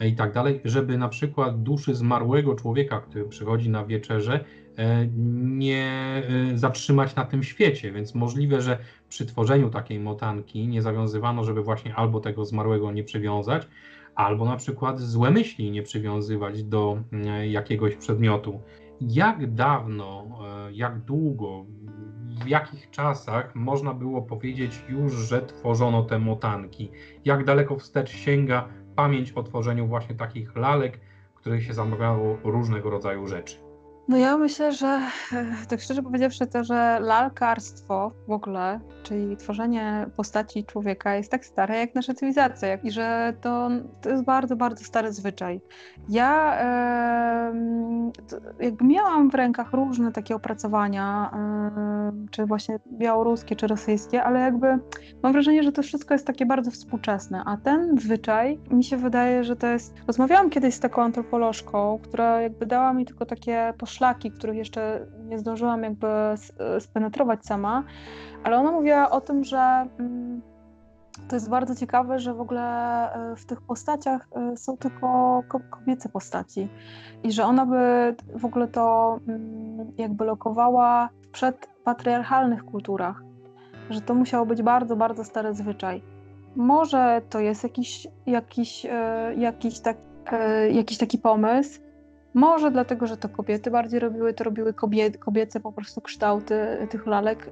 e, 0.00 0.08
i 0.08 0.16
tak 0.16 0.32
dalej, 0.32 0.60
żeby 0.64 0.98
na 0.98 1.08
przykład 1.08 1.62
duszy 1.62 1.94
zmarłego 1.94 2.54
człowieka, 2.54 3.00
który 3.00 3.24
przychodzi 3.24 3.70
na 3.70 3.84
wieczerze, 3.84 4.34
e, 4.34 4.44
nie 5.34 6.22
e, 6.52 6.58
zatrzymać 6.58 7.16
na 7.16 7.24
tym 7.24 7.42
świecie, 7.42 7.92
więc 7.92 8.14
możliwe, 8.14 8.62
że 8.62 8.78
przy 9.08 9.26
tworzeniu 9.26 9.70
takiej 9.70 10.00
motanki 10.00 10.68
nie 10.68 10.82
zawiązywano, 10.82 11.44
żeby 11.44 11.62
właśnie 11.62 11.94
albo 11.94 12.20
tego 12.20 12.44
zmarłego 12.44 12.92
nie 12.92 13.04
przywiązać, 13.04 13.68
albo 14.14 14.44
na 14.44 14.56
przykład 14.56 15.00
złe 15.00 15.30
myśli 15.30 15.70
nie 15.70 15.82
przywiązywać 15.82 16.64
do 16.64 16.98
jakiegoś 17.48 17.96
przedmiotu. 17.96 18.60
Jak 19.00 19.54
dawno, 19.54 20.38
jak 20.72 20.98
długo 20.98 21.64
w 22.44 22.46
jakich 22.46 22.90
czasach 22.90 23.54
można 23.54 23.94
było 23.94 24.22
powiedzieć 24.22 24.82
już, 24.88 25.12
że 25.12 25.42
tworzono 25.42 26.02
te 26.02 26.18
motanki? 26.18 26.90
Jak 27.24 27.44
daleko 27.44 27.76
wstecz 27.76 28.10
sięga 28.10 28.68
pamięć 28.96 29.32
o 29.32 29.42
tworzeniu 29.42 29.86
właśnie 29.86 30.14
takich 30.14 30.56
lalek, 30.56 31.00
w 31.34 31.34
których 31.34 31.64
się 31.64 31.74
zamawiało 31.74 32.38
różnego 32.44 32.90
rodzaju 32.90 33.26
rzeczy? 33.26 33.71
No 34.08 34.16
ja 34.16 34.36
myślę, 34.36 34.72
że 34.72 35.00
tak 35.68 35.80
szczerze 35.80 36.02
powiedziawszy 36.02 36.46
to, 36.46 36.64
że 36.64 36.98
lalkarstwo 37.00 38.12
w 38.28 38.30
ogóle, 38.30 38.80
czyli 39.02 39.36
tworzenie 39.36 40.06
postaci 40.16 40.64
człowieka 40.64 41.14
jest 41.14 41.30
tak 41.30 41.46
stare 41.46 41.78
jak 41.78 41.94
nasza 41.94 42.14
cywilizacja 42.14 42.74
i 42.74 42.90
że 42.90 43.32
to, 43.40 43.68
to 44.00 44.10
jest 44.10 44.24
bardzo, 44.24 44.56
bardzo 44.56 44.84
stary 44.84 45.12
zwyczaj. 45.12 45.60
Ja 46.08 46.60
e, 46.60 47.52
jakby 48.60 48.84
miałam 48.84 49.30
w 49.30 49.34
rękach 49.34 49.72
różne 49.72 50.12
takie 50.12 50.34
opracowania, 50.34 51.30
e, 51.34 52.26
czy 52.30 52.46
właśnie 52.46 52.78
białoruskie, 52.92 53.56
czy 53.56 53.66
rosyjskie, 53.66 54.22
ale 54.22 54.40
jakby 54.40 54.66
mam 55.22 55.32
wrażenie, 55.32 55.62
że 55.62 55.72
to 55.72 55.82
wszystko 55.82 56.14
jest 56.14 56.26
takie 56.26 56.46
bardzo 56.46 56.70
współczesne, 56.70 57.42
a 57.46 57.56
ten 57.56 57.98
zwyczaj 57.98 58.60
mi 58.70 58.84
się 58.84 58.96
wydaje, 58.96 59.44
że 59.44 59.56
to 59.56 59.66
jest... 59.66 59.94
Rozmawiałam 60.06 60.50
kiedyś 60.50 60.74
z 60.74 60.80
taką 60.80 61.02
antropolożką, 61.02 61.98
która 62.02 62.40
jakby 62.42 62.66
dała 62.66 62.92
mi 62.92 63.04
tylko 63.04 63.26
takie 63.26 63.74
szlaki, 63.92 64.30
których 64.30 64.56
jeszcze 64.56 65.06
nie 65.24 65.38
zdążyłam 65.38 65.82
jakby 65.82 66.06
spenetrować 66.78 67.46
sama, 67.46 67.84
ale 68.44 68.56
ona 68.58 68.72
mówiła 68.72 69.10
o 69.10 69.20
tym, 69.20 69.44
że 69.44 69.86
mm, 69.98 70.42
to 71.28 71.36
jest 71.36 71.48
bardzo 71.48 71.74
ciekawe, 71.74 72.18
że 72.18 72.34
w 72.34 72.40
ogóle 72.40 72.62
e, 73.12 73.36
w 73.36 73.46
tych 73.46 73.62
postaciach 73.62 74.28
e, 74.32 74.56
są 74.56 74.76
tylko 74.76 75.42
kobiece 75.70 76.08
postaci 76.08 76.68
i 77.22 77.32
że 77.32 77.44
ona 77.44 77.66
by 77.66 78.14
w 78.34 78.44
ogóle 78.44 78.68
to 78.68 79.18
mm, 79.28 79.92
jakby 79.98 80.24
lokowała 80.24 81.08
w 81.22 81.28
przedpatriarchalnych 81.28 82.64
kulturach, 82.64 83.22
że 83.90 84.00
to 84.00 84.14
musiało 84.14 84.46
być 84.46 84.62
bardzo, 84.62 84.96
bardzo 84.96 85.24
stary 85.24 85.54
zwyczaj. 85.54 86.02
Może 86.56 87.22
to 87.30 87.40
jest 87.40 87.62
jakiś, 87.62 88.08
jakiś, 88.26 88.86
e, 88.86 89.34
jakiś, 89.36 89.80
tak, 89.80 89.96
jakiś 90.70 90.98
taki 90.98 91.18
pomysł, 91.18 91.80
może 92.34 92.70
dlatego, 92.70 93.06
że 93.06 93.16
to 93.16 93.28
kobiety 93.28 93.70
bardziej 93.70 94.00
robiły, 94.00 94.34
to 94.34 94.44
robiły 94.44 94.74
kobiety, 94.74 95.18
kobiece 95.18 95.60
po 95.60 95.72
prostu 95.72 96.00
kształty 96.00 96.86
tych 96.90 97.06
lalek. 97.06 97.50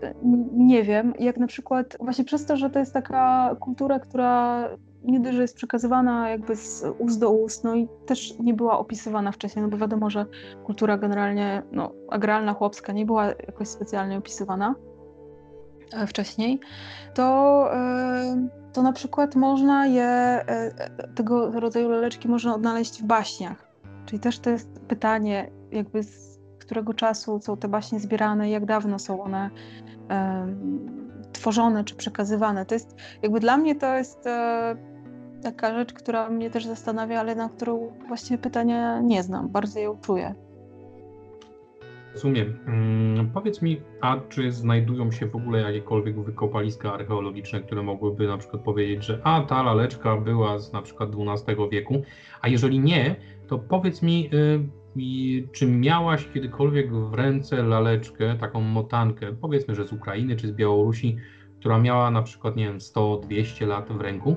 Nie 0.53 0.83
wiem, 0.83 1.15
jak 1.19 1.37
na 1.37 1.47
przykład 1.47 1.97
właśnie 2.01 2.25
przez 2.25 2.47
to, 2.47 2.57
że 2.57 2.71
to 2.71 2.79
jest 2.79 2.93
taka 2.93 3.57
kultura, 3.61 3.99
która 3.99 4.69
nie 5.05 5.21
dość, 5.21 5.37
że 5.37 5.43
jest 5.43 5.57
przekazywana 5.57 6.31
jakby 6.31 6.57
z 6.57 6.85
ust 6.99 7.21
do 7.21 7.31
ust, 7.31 7.65
no 7.65 7.75
i 7.75 7.89
też 8.07 8.39
nie 8.39 8.55
była 8.55 8.79
opisywana 8.79 9.33
wcześniej, 9.33 9.63
no 9.63 9.69
bo 9.69 9.77
wiadomo, 9.77 10.11
że 10.11 10.27
kultura 10.65 10.99
generalnie, 10.99 11.63
no, 11.73 11.93
agralna, 12.11 12.55
chłopska 12.55 12.93
nie 12.93 13.07
była 13.07 13.27
jakoś 13.27 13.69
specjalnie 13.69 14.19
opisywana 14.19 14.75
e, 15.93 16.07
wcześniej, 16.07 16.61
to, 17.15 17.67
e, 17.75 18.49
to 18.73 18.83
na 18.83 18.93
przykład 18.93 19.37
można 19.37 19.87
je, 19.87 20.05
e, 20.05 20.71
tego 21.15 21.61
rodzaju 21.61 21.89
laleczki 21.89 22.29
można 22.29 22.55
odnaleźć 22.55 23.03
w 23.03 23.07
baśniach. 23.07 23.70
Czyli 24.11 24.21
też 24.21 24.39
to 24.39 24.51
jest 24.51 24.69
pytanie, 24.89 25.51
jakby 25.73 26.03
z 26.03 26.39
którego 26.59 26.95
czasu 26.95 27.41
są 27.43 27.57
te 27.57 27.69
baśnie 27.69 28.01
zbierane, 28.01 28.51
jak 28.51 28.67
dawno 28.67 28.99
są 28.99 29.23
one 29.23 29.51
tworzone 31.33 31.85
czy 31.85 31.95
przekazywane. 31.95 32.67
To 32.67 32.75
jest, 32.75 32.97
jakby 33.23 33.41
dla 33.41 33.57
mnie 33.57 33.75
to 33.75 33.97
jest 33.97 34.27
e, 34.27 34.77
taka 35.43 35.75
rzecz, 35.75 35.93
która 35.93 36.31
mnie 36.31 36.51
też 36.51 36.67
zastanawia, 36.67 37.21
ale 37.21 37.35
na 37.35 37.49
którą 37.49 37.93
właściwie 38.09 38.39
pytania 38.39 39.01
nie 39.01 39.23
znam, 39.23 39.49
bardzo 39.49 39.81
ją 39.81 40.01
czuję. 40.01 40.35
Rozumiem. 42.15 42.59
Hmm, 42.67 43.31
powiedz 43.31 43.63
mi, 43.63 43.81
a 44.01 44.17
czy 44.29 44.53
znajdują 44.53 45.13
się 45.13 45.27
w 45.27 45.37
ogóle 45.37 45.61
jakiekolwiek 45.61 46.21
wykopaliska 46.21 46.93
archeologiczne, 46.93 47.61
które 47.61 47.83
mogłyby 47.83 48.27
na 48.27 48.39
przykład 48.39 48.63
powiedzieć, 48.63 49.05
że 49.05 49.21
a 49.25 49.41
ta 49.41 49.63
laleczka 49.63 50.17
była 50.17 50.59
z 50.59 50.73
na 50.73 50.83
przykład 50.83 51.11
XII 51.15 51.57
wieku, 51.71 52.03
a 52.41 52.49
jeżeli 52.49 52.81
nie, 52.81 53.17
to 53.49 53.59
powiedz 53.59 54.03
mi, 54.03 54.31
y, 54.35 55.49
czy 55.53 55.67
miałaś 55.67 56.29
kiedykolwiek 56.35 56.93
w 56.95 57.15
ręce 57.15 57.63
laleczkę, 57.63 58.37
taką 58.41 58.61
motankę, 58.61 59.33
powiedzmy, 59.41 59.75
że 59.75 59.87
z 59.87 59.93
Ukrainy 59.93 60.37
czy 60.37 60.49
z 60.49 60.53
Białorusi, 60.53 61.17
która 61.61 61.79
miała 61.79 62.11
na 62.11 62.23
przykład, 62.23 62.57
nie 62.57 62.65
wiem, 62.65 62.79
100-200 62.79 63.67
lat 63.67 63.93
w 63.93 64.01
ręku? 64.01 64.37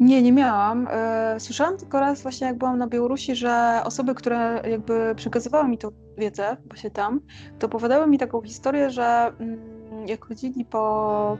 Nie, 0.00 0.22
nie 0.22 0.32
miałam. 0.32 0.88
E, 0.90 1.40
słyszałam 1.40 1.76
tylko 1.76 2.00
raz 2.00 2.22
właśnie 2.22 2.46
jak 2.46 2.58
byłam 2.58 2.78
na 2.78 2.86
Białorusi, 2.86 3.36
że 3.36 3.80
osoby, 3.84 4.14
które 4.14 4.62
jakby 4.70 5.14
przekazywały 5.14 5.68
mi 5.68 5.78
tą 5.78 5.88
wiedzę 6.18 6.56
właśnie 6.66 6.90
tam, 6.90 7.20
to 7.58 7.66
opowiadały 7.66 8.06
mi 8.06 8.18
taką 8.18 8.42
historię, 8.42 8.90
że 8.90 9.32
mm, 9.38 9.58
jak 10.06 10.24
chodzili 10.24 10.64
po, 10.64 11.38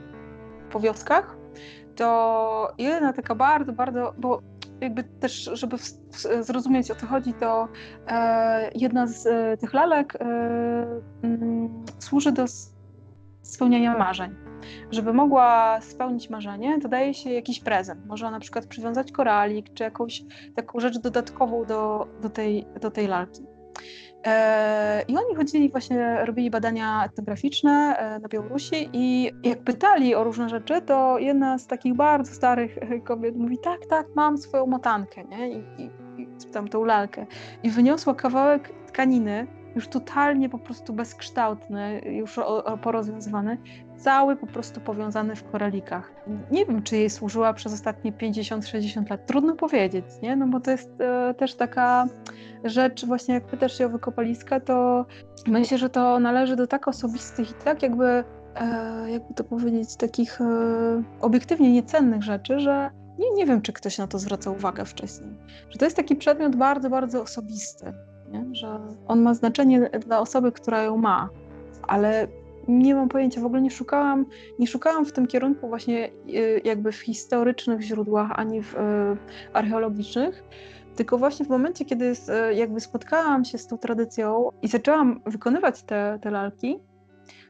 po 0.71 0.79
wioskach, 0.79 1.37
to 1.95 2.73
jedna 2.77 3.13
taka 3.13 3.35
bardzo, 3.35 3.73
bardzo, 3.73 4.13
bo 4.17 4.41
jakby 4.81 5.03
też, 5.03 5.49
żeby 5.53 5.77
w, 5.77 5.83
w, 5.83 6.45
zrozumieć 6.45 6.91
o 6.91 6.95
co 6.95 7.07
chodzi, 7.07 7.33
to 7.33 7.67
e, 8.07 8.71
jedna 8.75 9.07
z 9.07 9.27
e, 9.27 9.57
tych 9.57 9.73
lalek 9.73 10.15
e, 10.15 10.25
mm, 11.23 11.85
służy 11.99 12.31
do 12.31 12.45
spełniania 13.41 13.97
marzeń. 13.97 14.42
Żeby 14.91 15.13
mogła 15.13 15.81
spełnić 15.81 16.29
marzenie, 16.29 16.81
to 16.81 16.89
daje 16.89 17.13
się 17.13 17.29
jakiś 17.29 17.59
prezent. 17.59 18.05
Można 18.05 18.31
na 18.31 18.39
przykład 18.39 18.65
przywiązać 18.65 19.11
koralik, 19.11 19.73
czy 19.73 19.83
jakąś 19.83 20.23
taką 20.55 20.79
rzecz 20.79 20.97
dodatkową 20.97 21.65
do, 21.65 22.07
do, 22.21 22.29
tej, 22.29 22.65
do 22.81 22.91
tej 22.91 23.07
lalki. 23.07 23.41
E, 24.25 25.03
I 25.07 25.17
oni 25.17 25.35
chodzili 25.35 25.69
właśnie, 25.69 26.25
robili 26.25 26.49
badania 26.49 27.05
etnograficzne 27.05 27.95
e, 27.97 28.19
na 28.19 28.27
Białorusi 28.27 28.89
i 28.93 29.31
jak 29.43 29.63
pytali 29.63 30.15
o 30.15 30.23
różne 30.23 30.49
rzeczy, 30.49 30.81
to 30.81 31.19
jedna 31.19 31.57
z 31.57 31.67
takich 31.67 31.95
bardzo 31.95 32.33
starych 32.33 32.77
kobiet 33.07 33.35
mówi, 33.35 33.57
tak, 33.63 33.79
tak, 33.89 34.07
mam 34.15 34.37
swoją 34.37 34.67
motankę, 34.67 35.23
nie? 35.23 35.49
I, 35.49 35.63
i, 35.77 35.89
i 36.21 36.69
tą 36.69 36.85
lalkę. 36.85 37.25
I 37.63 37.69
wyniosła 37.69 38.15
kawałek 38.15 38.73
tkaniny, 38.87 39.47
już 39.75 39.87
totalnie 39.87 40.49
po 40.49 40.59
prostu 40.59 40.93
bezkształtny, 40.93 42.01
już 42.05 42.39
porozwiązywany, 42.81 43.57
cały 43.97 44.35
po 44.35 44.47
prostu 44.47 44.81
powiązany 44.81 45.35
w 45.35 45.43
koralikach. 45.51 46.11
Nie 46.51 46.65
wiem, 46.65 46.83
czy 46.83 46.97
jej 46.97 47.09
służyła 47.09 47.53
przez 47.53 47.73
ostatnie 47.73 48.11
50-60 48.13 49.09
lat. 49.09 49.25
Trudno 49.25 49.55
powiedzieć, 49.55 50.05
nie? 50.21 50.35
No 50.35 50.47
bo 50.47 50.59
to 50.59 50.71
jest 50.71 51.01
e, 51.01 51.33
też 51.33 51.55
taka 51.55 52.07
rzecz, 52.63 53.05
właśnie 53.05 53.33
jak 53.33 53.45
pytasz 53.45 53.77
się 53.77 53.85
o 53.85 53.89
wykopaliska, 53.89 54.59
to 54.59 55.05
myślę, 55.47 55.77
że 55.77 55.89
to 55.89 56.19
należy 56.19 56.55
do 56.55 56.67
tak 56.67 56.87
osobistych 56.87 57.51
i 57.51 57.53
tak 57.53 57.83
jakby, 57.83 58.23
e, 58.55 59.11
jakby 59.11 59.33
to 59.33 59.43
powiedzieć, 59.43 59.95
takich 59.95 60.41
e, 60.41 60.45
obiektywnie 61.21 61.71
niecennych 61.71 62.23
rzeczy, 62.23 62.59
że 62.59 62.89
nie, 63.19 63.31
nie 63.31 63.45
wiem, 63.45 63.61
czy 63.61 63.73
ktoś 63.73 63.97
na 63.97 64.07
to 64.07 64.19
zwraca 64.19 64.51
uwagę 64.51 64.85
wcześniej. 64.85 65.29
Że 65.69 65.79
to 65.79 65.85
jest 65.85 65.97
taki 65.97 66.15
przedmiot 66.15 66.55
bardzo, 66.55 66.89
bardzo 66.89 67.21
osobisty, 67.21 67.93
nie? 68.33 68.55
że 68.55 68.79
on 69.07 69.21
ma 69.21 69.33
znaczenie 69.33 69.89
dla 70.05 70.19
osoby, 70.19 70.51
która 70.51 70.83
ją 70.83 70.97
ma, 70.97 71.29
ale 71.87 72.27
nie 72.67 72.95
mam 72.95 73.09
pojęcia, 73.09 73.41
w 73.41 73.45
ogóle 73.45 73.61
nie 73.61 73.71
szukałam, 73.71 74.25
nie 74.59 74.67
szukałam 74.67 75.05
w 75.05 75.11
tym 75.11 75.27
kierunku 75.27 75.67
właśnie 75.67 76.09
y, 76.29 76.61
jakby 76.63 76.91
w 76.91 76.95
historycznych 76.95 77.81
źródłach, 77.81 78.31
ani 78.35 78.61
w 78.61 78.75
y, 78.75 78.79
archeologicznych, 79.53 80.43
tylko 80.95 81.17
właśnie 81.17 81.45
w 81.45 81.49
momencie, 81.49 81.85
kiedy 81.85 82.05
y, 82.05 82.53
jakby 82.53 82.79
spotkałam 82.79 83.45
się 83.45 83.57
z 83.57 83.67
tą 83.67 83.77
tradycją 83.77 84.49
i 84.61 84.67
zaczęłam 84.67 85.21
wykonywać 85.25 85.83
te, 85.83 86.19
te 86.21 86.31
lalki, 86.31 86.79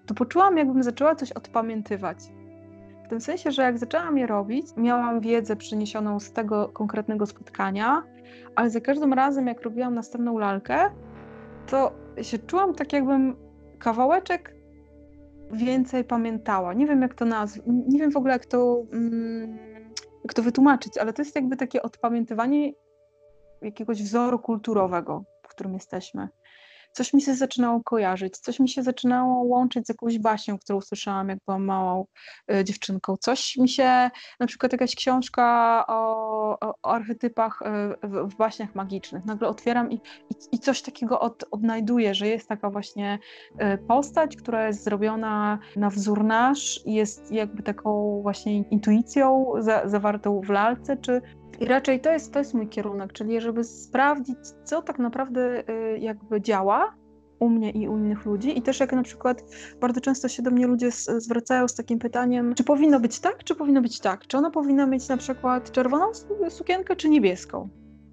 to 0.05 0.13
poczułam, 0.13 0.57
jakbym 0.57 0.83
zaczęła 0.83 1.15
coś 1.15 1.31
odpamiętywać. 1.31 2.17
W 3.05 3.09
tym 3.09 3.21
sensie, 3.21 3.51
że 3.51 3.61
jak 3.61 3.77
zaczęłam 3.77 4.17
je 4.17 4.27
robić, 4.27 4.67
miałam 4.77 5.19
wiedzę 5.19 5.55
przyniesioną 5.55 6.19
z 6.19 6.31
tego 6.31 6.69
konkretnego 6.69 7.25
spotkania, 7.25 8.03
ale 8.55 8.69
za 8.69 8.81
każdym 8.81 9.13
razem, 9.13 9.47
jak 9.47 9.61
robiłam 9.61 9.93
następną 9.93 10.37
lalkę, 10.37 10.89
to 11.67 11.91
się 12.21 12.39
czułam 12.39 12.75
tak, 12.75 12.93
jakbym 12.93 13.35
kawałeczek 13.79 14.55
więcej 15.51 16.03
pamiętała. 16.03 16.73
Nie 16.73 16.87
wiem, 16.87 17.01
jak 17.01 17.13
to 17.13 17.25
nazwać, 17.25 17.65
nie 17.67 17.99
wiem 17.99 18.11
w 18.11 18.17
ogóle, 18.17 18.33
jak 18.33 18.45
to, 18.45 18.83
mm, 18.93 19.57
jak 20.23 20.33
to 20.33 20.43
wytłumaczyć, 20.43 20.97
ale 20.97 21.13
to 21.13 21.21
jest 21.21 21.35
jakby 21.35 21.57
takie 21.57 21.81
odpamiętywanie 21.81 22.71
jakiegoś 23.61 24.03
wzoru 24.03 24.39
kulturowego, 24.39 25.23
w 25.43 25.47
którym 25.47 25.73
jesteśmy 25.73 26.27
coś 26.93 27.13
mi 27.13 27.21
się 27.21 27.35
zaczynało 27.35 27.83
kojarzyć, 27.83 28.37
coś 28.37 28.59
mi 28.59 28.69
się 28.69 28.83
zaczynało 28.83 29.43
łączyć 29.43 29.85
z 29.85 29.89
jakąś 29.89 30.19
baśnią, 30.19 30.59
którą 30.59 30.81
słyszałam, 30.81 31.29
jak 31.29 31.39
byłam 31.45 31.65
małą 31.65 32.05
y, 32.51 32.63
dziewczynką. 32.63 33.17
Coś 33.17 33.57
mi 33.57 33.69
się, 33.69 34.09
na 34.39 34.47
przykład 34.47 34.71
jakaś 34.71 34.95
książka 34.95 35.85
o, 35.87 36.32
o, 36.59 36.73
archetypach 36.83 37.61
y, 38.03 38.07
w, 38.07 38.35
baśniach 38.35 38.75
magicznych. 38.75 39.25
Nagle 39.25 39.47
otwieram 39.47 39.91
i, 39.91 39.95
i, 39.95 40.35
i 40.51 40.59
coś 40.59 40.81
takiego 40.81 41.19
od, 41.19 41.45
odnajduję, 41.51 42.15
że 42.15 42.27
jest 42.27 42.49
taka 42.49 42.69
właśnie 42.69 43.19
y, 43.51 43.77
postać, 43.77 44.35
która 44.35 44.67
jest 44.67 44.83
zrobiona 44.83 45.59
na 45.75 45.89
wzór 45.89 46.23
nasz, 46.23 46.81
jest 46.85 47.31
jakby 47.31 47.63
taką 47.63 48.21
właśnie 48.21 48.57
intuicją 48.57 49.53
za, 49.59 49.87
zawartą 49.89 50.41
w 50.41 50.49
lalce, 50.49 50.97
czy 50.97 51.21
i 51.59 51.65
raczej 51.65 52.01
to 52.01 52.11
jest, 52.11 52.33
to 52.33 52.39
jest 52.39 52.53
mój 52.53 52.69
kierunek, 52.69 53.13
czyli 53.13 53.41
żeby 53.41 53.63
sprawdzić, 53.63 54.37
co 54.63 54.81
tak 54.81 54.99
naprawdę 54.99 55.69
y, 55.69 55.99
jakby 55.99 56.41
działa 56.41 56.95
u 57.43 57.49
mnie 57.49 57.71
i 57.71 57.87
u 57.87 57.97
innych 57.97 58.25
ludzi. 58.25 58.57
I 58.57 58.61
też 58.61 58.79
jak 58.79 58.93
na 58.93 59.03
przykład 59.03 59.43
bardzo 59.81 60.01
często 60.01 60.27
się 60.27 60.43
do 60.43 60.51
mnie 60.51 60.67
ludzie 60.67 60.91
zwracają 61.17 61.67
z 61.67 61.75
takim 61.75 61.99
pytaniem, 61.99 62.55
czy 62.55 62.63
powinno 62.63 62.99
być 62.99 63.19
tak, 63.19 63.43
czy 63.43 63.55
powinno 63.55 63.81
być 63.81 63.99
tak? 63.99 64.27
Czy 64.27 64.37
ona 64.37 64.51
powinna 64.51 64.87
mieć 64.87 65.07
na 65.07 65.17
przykład 65.17 65.71
czerwoną 65.71 66.05
sukienkę, 66.49 66.95
czy 66.95 67.09
niebieską? 67.09 67.69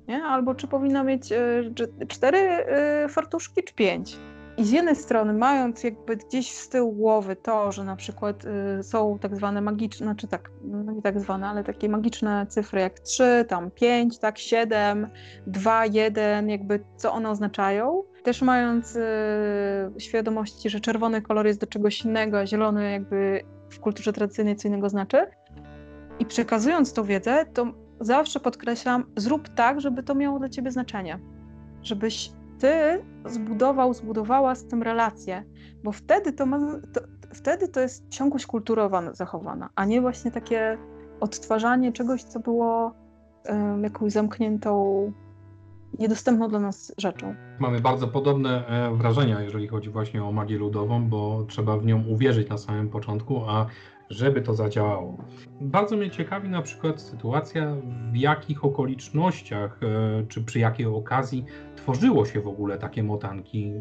Nie? 0.08 0.24
Albo 0.24 0.54
czy 0.54 0.66
powinna 0.66 1.04
mieć 1.04 1.32
y, 1.32 2.06
cztery 2.08 2.38
y, 2.38 3.08
fartuszki, 3.08 3.62
czy 3.62 3.74
pięć? 3.74 4.18
I 4.56 4.64
z 4.64 4.70
jednej 4.70 4.96
strony, 4.96 5.32
mając 5.32 5.84
jakby 5.84 6.16
gdzieś 6.16 6.52
z 6.52 6.68
tyłu 6.68 6.92
głowy 6.92 7.36
to, 7.36 7.72
że 7.72 7.84
na 7.84 7.96
przykład 7.96 8.44
y, 8.44 8.82
są 8.82 9.18
tak 9.18 9.36
zwane 9.36 9.60
magiczne, 9.60 10.06
znaczy 10.06 10.28
tak, 10.28 10.50
no 10.64 10.92
nie 10.92 11.02
tak 11.02 11.20
zwane, 11.20 11.48
ale 11.48 11.64
takie 11.64 11.88
magiczne 11.88 12.46
cyfry 12.48 12.80
jak 12.80 13.00
3, 13.00 13.44
tam 13.48 13.70
5, 13.70 14.18
tak, 14.18 14.38
7, 14.38 15.08
2, 15.46 15.86
1, 15.86 16.48
jakby 16.48 16.84
co 16.96 17.12
one 17.12 17.30
oznaczają. 17.30 18.02
Też 18.22 18.42
mając 18.42 18.96
y, 18.96 19.00
świadomości, 19.98 20.70
że 20.70 20.80
czerwony 20.80 21.22
kolor 21.22 21.46
jest 21.46 21.60
do 21.60 21.66
czegoś 21.66 22.04
innego, 22.04 22.38
a 22.38 22.46
zielony 22.46 22.92
jakby 22.92 23.40
w 23.70 23.80
kulturze 23.80 24.12
tradycyjnej 24.12 24.56
co 24.56 24.68
innego 24.68 24.88
znaczy. 24.88 25.26
I 26.18 26.26
przekazując 26.26 26.92
tą 26.92 27.04
wiedzę, 27.04 27.46
to 27.54 27.66
zawsze 28.00 28.40
podkreślam, 28.40 29.04
zrób 29.16 29.48
tak, 29.48 29.80
żeby 29.80 30.02
to 30.02 30.14
miało 30.14 30.38
dla 30.38 30.48
ciebie 30.48 30.70
znaczenie. 30.70 31.18
Żebyś 31.82 32.32
ty 32.58 33.04
zbudował, 33.26 33.94
zbudowała 33.94 34.54
z 34.54 34.66
tym 34.66 34.82
relację, 34.82 35.44
bo 35.84 35.92
wtedy 35.92 36.32
to, 36.32 36.46
ma, 36.46 36.58
to, 36.92 37.00
wtedy 37.34 37.68
to 37.68 37.80
jest 37.80 38.08
ciągłość 38.08 38.46
kulturowa 38.46 39.14
zachowana, 39.14 39.68
a 39.74 39.84
nie 39.84 40.00
właśnie 40.00 40.30
takie 40.30 40.78
odtwarzanie 41.20 41.92
czegoś, 41.92 42.22
co 42.22 42.40
było 42.40 42.94
um, 43.48 43.84
jakąś 43.84 44.12
zamkniętą, 44.12 45.12
niedostępną 45.98 46.48
dla 46.48 46.60
nas 46.60 46.94
rzeczą. 46.98 47.34
Mamy 47.58 47.80
bardzo 47.80 48.08
podobne 48.08 48.66
e, 48.66 48.96
wrażenia, 48.96 49.40
jeżeli 49.40 49.68
chodzi 49.68 49.90
właśnie 49.90 50.24
o 50.24 50.32
magię 50.32 50.58
ludową, 50.58 51.08
bo 51.08 51.44
trzeba 51.48 51.76
w 51.76 51.86
nią 51.86 52.04
uwierzyć 52.06 52.48
na 52.48 52.58
samym 52.58 52.88
początku, 52.88 53.44
a 53.48 53.66
żeby 54.10 54.42
to 54.42 54.54
zadziałało. 54.54 55.16
Bardzo 55.60 55.96
mnie 55.96 56.10
ciekawi 56.10 56.48
na 56.48 56.62
przykład 56.62 57.00
sytuacja, 57.00 57.76
w 58.12 58.16
jakich 58.16 58.64
okolicznościach 58.64 59.80
e, 59.82 60.26
czy 60.28 60.44
przy 60.44 60.58
jakiej 60.58 60.86
okazji 60.86 61.44
tworzyło 61.76 62.26
się 62.26 62.40
w 62.40 62.48
ogóle 62.48 62.78
takie 62.78 63.02
motanki? 63.02 63.72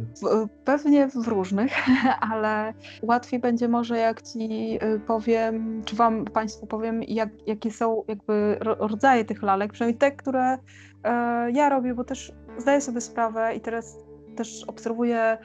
Pewnie 0.66 1.08
w 1.08 1.28
różnych, 1.28 1.72
ale 2.34 2.74
łatwiej 3.02 3.40
będzie 3.40 3.68
może 3.68 3.98
jak 3.98 4.22
ci 4.22 4.78
e, 4.82 5.00
powiem, 5.00 5.82
czy 5.86 5.96
wam 5.96 6.26
Państwu 6.26 6.68
powiem, 6.68 7.04
jak, 7.04 7.30
jakie 7.48 7.72
są 7.72 8.04
jakby 8.08 8.58
rodzaje 8.62 9.26
tych 9.26 9.44
lalek, 9.44 9.74
przynajmniej 9.74 9.98
te, 9.98 10.12
które 10.12 10.58
ja 11.54 11.70
robię, 11.70 11.94
bo 11.94 12.04
też 12.04 12.34
zdaję 12.58 12.82
sobie 12.82 13.02
sprawę 13.02 13.56
i 13.56 13.62
teraz 13.62 13.98
też 14.36 14.64
obserwuję 14.68 15.38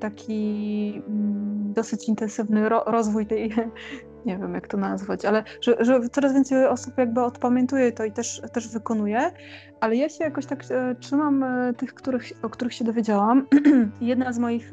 taki 0.00 1.02
mm, 1.08 1.72
dosyć 1.72 2.08
intensywny 2.08 2.68
rozwój 2.68 3.26
tej, 3.26 3.54
nie 4.26 4.38
wiem 4.38 4.54
jak 4.54 4.68
to 4.68 4.76
nazwać, 4.76 5.24
ale 5.24 5.44
że, 5.60 5.84
że 5.84 6.00
coraz 6.08 6.32
więcej 6.32 6.66
osób 6.66 6.98
jakby 6.98 7.22
odpamiętuje 7.22 7.92
to 7.92 8.04
i 8.04 8.12
też, 8.12 8.42
też 8.52 8.68
wykonuje, 8.68 9.32
ale 9.80 9.96
ja 9.96 10.08
się 10.08 10.24
jakoś 10.24 10.46
tak 10.46 10.64
e, 10.70 10.94
trzymam 10.94 11.42
e, 11.42 11.74
tych, 11.74 11.94
których, 11.94 12.32
o 12.42 12.50
których 12.50 12.74
się 12.74 12.84
dowiedziałam. 12.84 13.46
jedna 14.00 14.32
z 14.32 14.38
moich, 14.38 14.72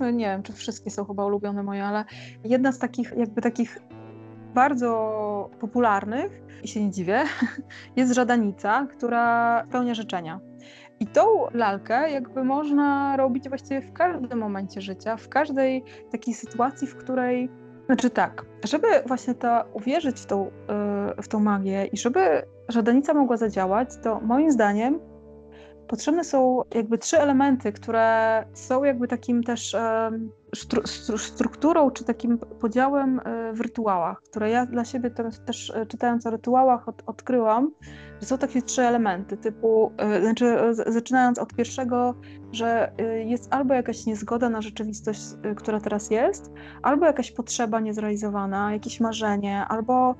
e, 0.00 0.12
nie 0.12 0.24
wiem, 0.24 0.42
czy 0.42 0.52
wszystkie 0.52 0.90
są 0.90 1.04
chyba 1.04 1.24
ulubione 1.24 1.62
moje, 1.62 1.84
ale 1.84 2.04
jedna 2.44 2.72
z 2.72 2.78
takich 2.78 3.12
jakby 3.16 3.42
takich 3.42 3.78
bardzo 4.54 5.50
popularnych, 5.60 6.42
i 6.62 6.68
się 6.68 6.84
nie 6.84 6.90
dziwię, 6.90 7.24
jest 7.96 8.14
żadanica, 8.14 8.86
która 8.90 9.64
spełnia 9.68 9.94
życzenia. 9.94 10.40
I 11.00 11.06
tą 11.06 11.22
lalkę 11.54 12.10
jakby 12.10 12.44
można 12.44 13.16
robić 13.16 13.48
właściwie 13.48 13.80
w 13.80 13.92
każdym 13.92 14.38
momencie 14.38 14.80
życia, 14.80 15.16
w 15.16 15.28
każdej 15.28 15.84
takiej 16.10 16.34
sytuacji, 16.34 16.86
w 16.86 16.96
której 16.96 17.50
znaczy 17.86 18.10
tak, 18.10 18.44
żeby 18.64 18.86
właśnie 19.06 19.34
to 19.34 19.64
uwierzyć 19.72 20.20
w 20.20 20.26
tą, 20.26 20.44
yy, 20.44 21.22
w 21.22 21.28
tą 21.28 21.40
magię 21.40 21.86
i 21.86 21.96
żeby 21.96 22.42
żadanica 22.68 23.14
mogła 23.14 23.36
zadziałać, 23.36 23.88
to 24.02 24.20
moim 24.20 24.52
zdaniem 24.52 25.00
potrzebne 25.88 26.24
są 26.24 26.62
jakby 26.74 26.98
trzy 26.98 27.18
elementy, 27.18 27.72
które 27.72 28.44
są 28.54 28.84
jakby 28.84 29.08
takim 29.08 29.44
też 29.44 29.76
stru 30.54 31.18
strukturą 31.18 31.90
czy 31.90 32.04
takim 32.04 32.38
podziałem 32.38 33.20
e, 33.24 33.52
w 33.52 33.60
rytuałach, 33.60 34.22
które 34.22 34.50
ja 34.50 34.66
dla 34.66 34.84
siebie 34.84 35.10
teraz 35.10 35.40
też 35.44 35.70
e, 35.70 35.86
czytając 35.86 36.26
o 36.26 36.30
rytuałach 36.30 36.88
od, 36.88 37.02
odkryłam, 37.06 37.70
że 38.20 38.26
są 38.26 38.38
takie 38.38 38.62
trzy 38.62 38.82
elementy, 38.82 39.36
typu, 39.36 39.92
e, 39.96 40.20
znaczy 40.20 40.74
zaczynając 40.86 41.38
od 41.38 41.54
pierwszego, 41.54 42.14
że 42.52 42.92
jest 43.24 43.54
albo 43.54 43.74
jakaś 43.74 44.06
niezgoda 44.06 44.48
na 44.48 44.62
rzeczywistość, 44.62 45.20
która 45.56 45.80
teraz 45.80 46.10
jest, 46.10 46.52
albo 46.82 47.06
jakaś 47.06 47.32
potrzeba 47.32 47.80
niezrealizowana, 47.80 48.72
jakieś 48.72 49.00
marzenie, 49.00 49.64
albo 49.64 50.14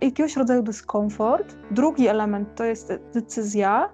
jakiegoś 0.00 0.36
rodzaju 0.36 0.62
dyskomfort. 0.62 1.56
Drugi 1.70 2.08
element 2.08 2.54
to 2.54 2.64
jest 2.64 2.92
decyzja, 3.14 3.88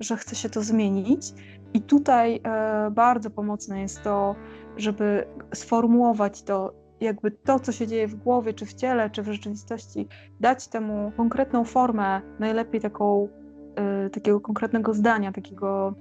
że 0.00 0.16
chce 0.16 0.36
się 0.36 0.50
to 0.50 0.62
zmienić. 0.62 1.32
I 1.74 1.80
tutaj 1.80 2.40
e, 2.44 2.90
bardzo 2.90 3.30
pomocne 3.30 3.80
jest 3.80 4.02
to, 4.02 4.34
żeby 4.76 5.26
sformułować 5.54 6.42
to, 6.42 6.72
jakby 7.00 7.30
to, 7.30 7.60
co 7.60 7.72
się 7.72 7.86
dzieje 7.86 8.08
w 8.08 8.14
głowie, 8.14 8.54
czy 8.54 8.66
w 8.66 8.74
ciele, 8.74 9.10
czy 9.10 9.22
w 9.22 9.32
rzeczywistości, 9.32 10.08
dać 10.40 10.68
temu 10.68 11.12
konkretną 11.16 11.64
formę, 11.64 12.20
najlepiej 12.38 12.80
taką, 12.80 13.28
e, 13.76 14.10
takiego 14.10 14.40
konkretnego 14.40 14.94
zdania, 14.94 15.32
takiego, 15.32 15.94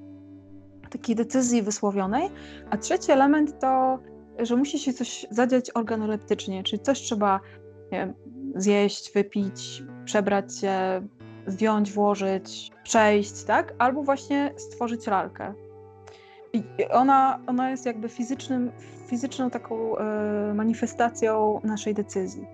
takiej 0.90 1.16
decyzji 1.16 1.62
wysłowionej. 1.62 2.30
A 2.70 2.78
trzeci 2.78 3.12
element 3.12 3.60
to, 3.60 4.00
że 4.40 4.56
musi 4.56 4.80
się 4.80 4.94
coś 4.94 5.26
zadziać 5.32 5.72
organoleptycznie, 5.76 6.64
czyli 6.64 6.82
coś 6.82 7.00
trzeba 7.00 7.40
wiem, 7.92 8.14
zjeść, 8.56 9.14
wypić, 9.14 9.84
przebrać 10.06 10.58
się, 10.58 11.02
zdjąć, 11.50 11.92
włożyć, 11.92 12.72
przejść, 12.84 13.44
tak? 13.44 13.74
Albo 13.78 14.04
właśnie 14.04 14.54
stworzyć 14.58 15.08
lalkę. 15.08 15.54
I 16.54 16.64
ona, 16.92 17.40
ona 17.48 17.72
jest 17.72 17.86
jakby 17.86 18.10
fizycznym, 18.10 18.72
fizyczną 19.08 19.50
taką 19.50 19.98
e, 19.98 20.54
manifestacją 20.54 21.62
naszej 21.64 21.94
decyzji. 21.94 22.48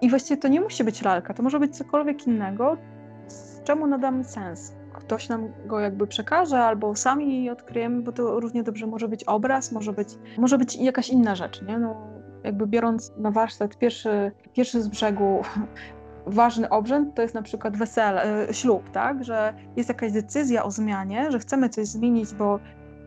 I 0.00 0.10
właściwie 0.10 0.40
to 0.40 0.48
nie 0.48 0.60
musi 0.60 0.84
być 0.84 1.02
lalka, 1.02 1.34
to 1.34 1.42
może 1.42 1.60
być 1.60 1.76
cokolwiek 1.76 2.26
innego, 2.26 2.76
czemu 3.64 3.86
nadamy 3.86 4.24
sens. 4.24 4.72
Ktoś 4.92 5.28
nam 5.28 5.48
go 5.66 5.80
jakby 5.80 6.06
przekaże, 6.06 6.64
albo 6.64 6.96
sami 6.96 7.50
odkryjemy, 7.50 8.02
bo 8.02 8.12
to 8.12 8.40
równie 8.40 8.62
dobrze 8.62 8.86
może 8.86 9.08
być 9.08 9.24
obraz, 9.24 9.72
może 9.72 9.92
być, 9.92 10.08
może 10.38 10.58
być 10.58 10.76
jakaś 10.76 11.08
inna 11.08 11.34
rzecz, 11.34 11.62
nie? 11.62 11.78
No, 11.78 11.96
jakby 12.44 12.66
biorąc 12.66 13.12
na 13.16 13.30
warsztat 13.30 13.78
pierwszy, 13.78 14.32
pierwszy 14.52 14.82
z 14.82 14.88
brzegu 14.88 15.42
ważny 16.28 16.68
obrzęd 16.68 17.14
to 17.14 17.22
jest 17.22 17.34
na 17.34 17.42
przykład 17.42 17.76
wesele, 17.76 18.48
e, 18.48 18.54
ślub, 18.54 18.90
tak? 18.90 19.24
Że 19.24 19.54
jest 19.76 19.88
jakaś 19.88 20.12
decyzja 20.12 20.64
o 20.64 20.70
zmianie, 20.70 21.30
że 21.30 21.38
chcemy 21.38 21.68
coś 21.68 21.86
zmienić, 21.86 22.34
bo 22.34 22.60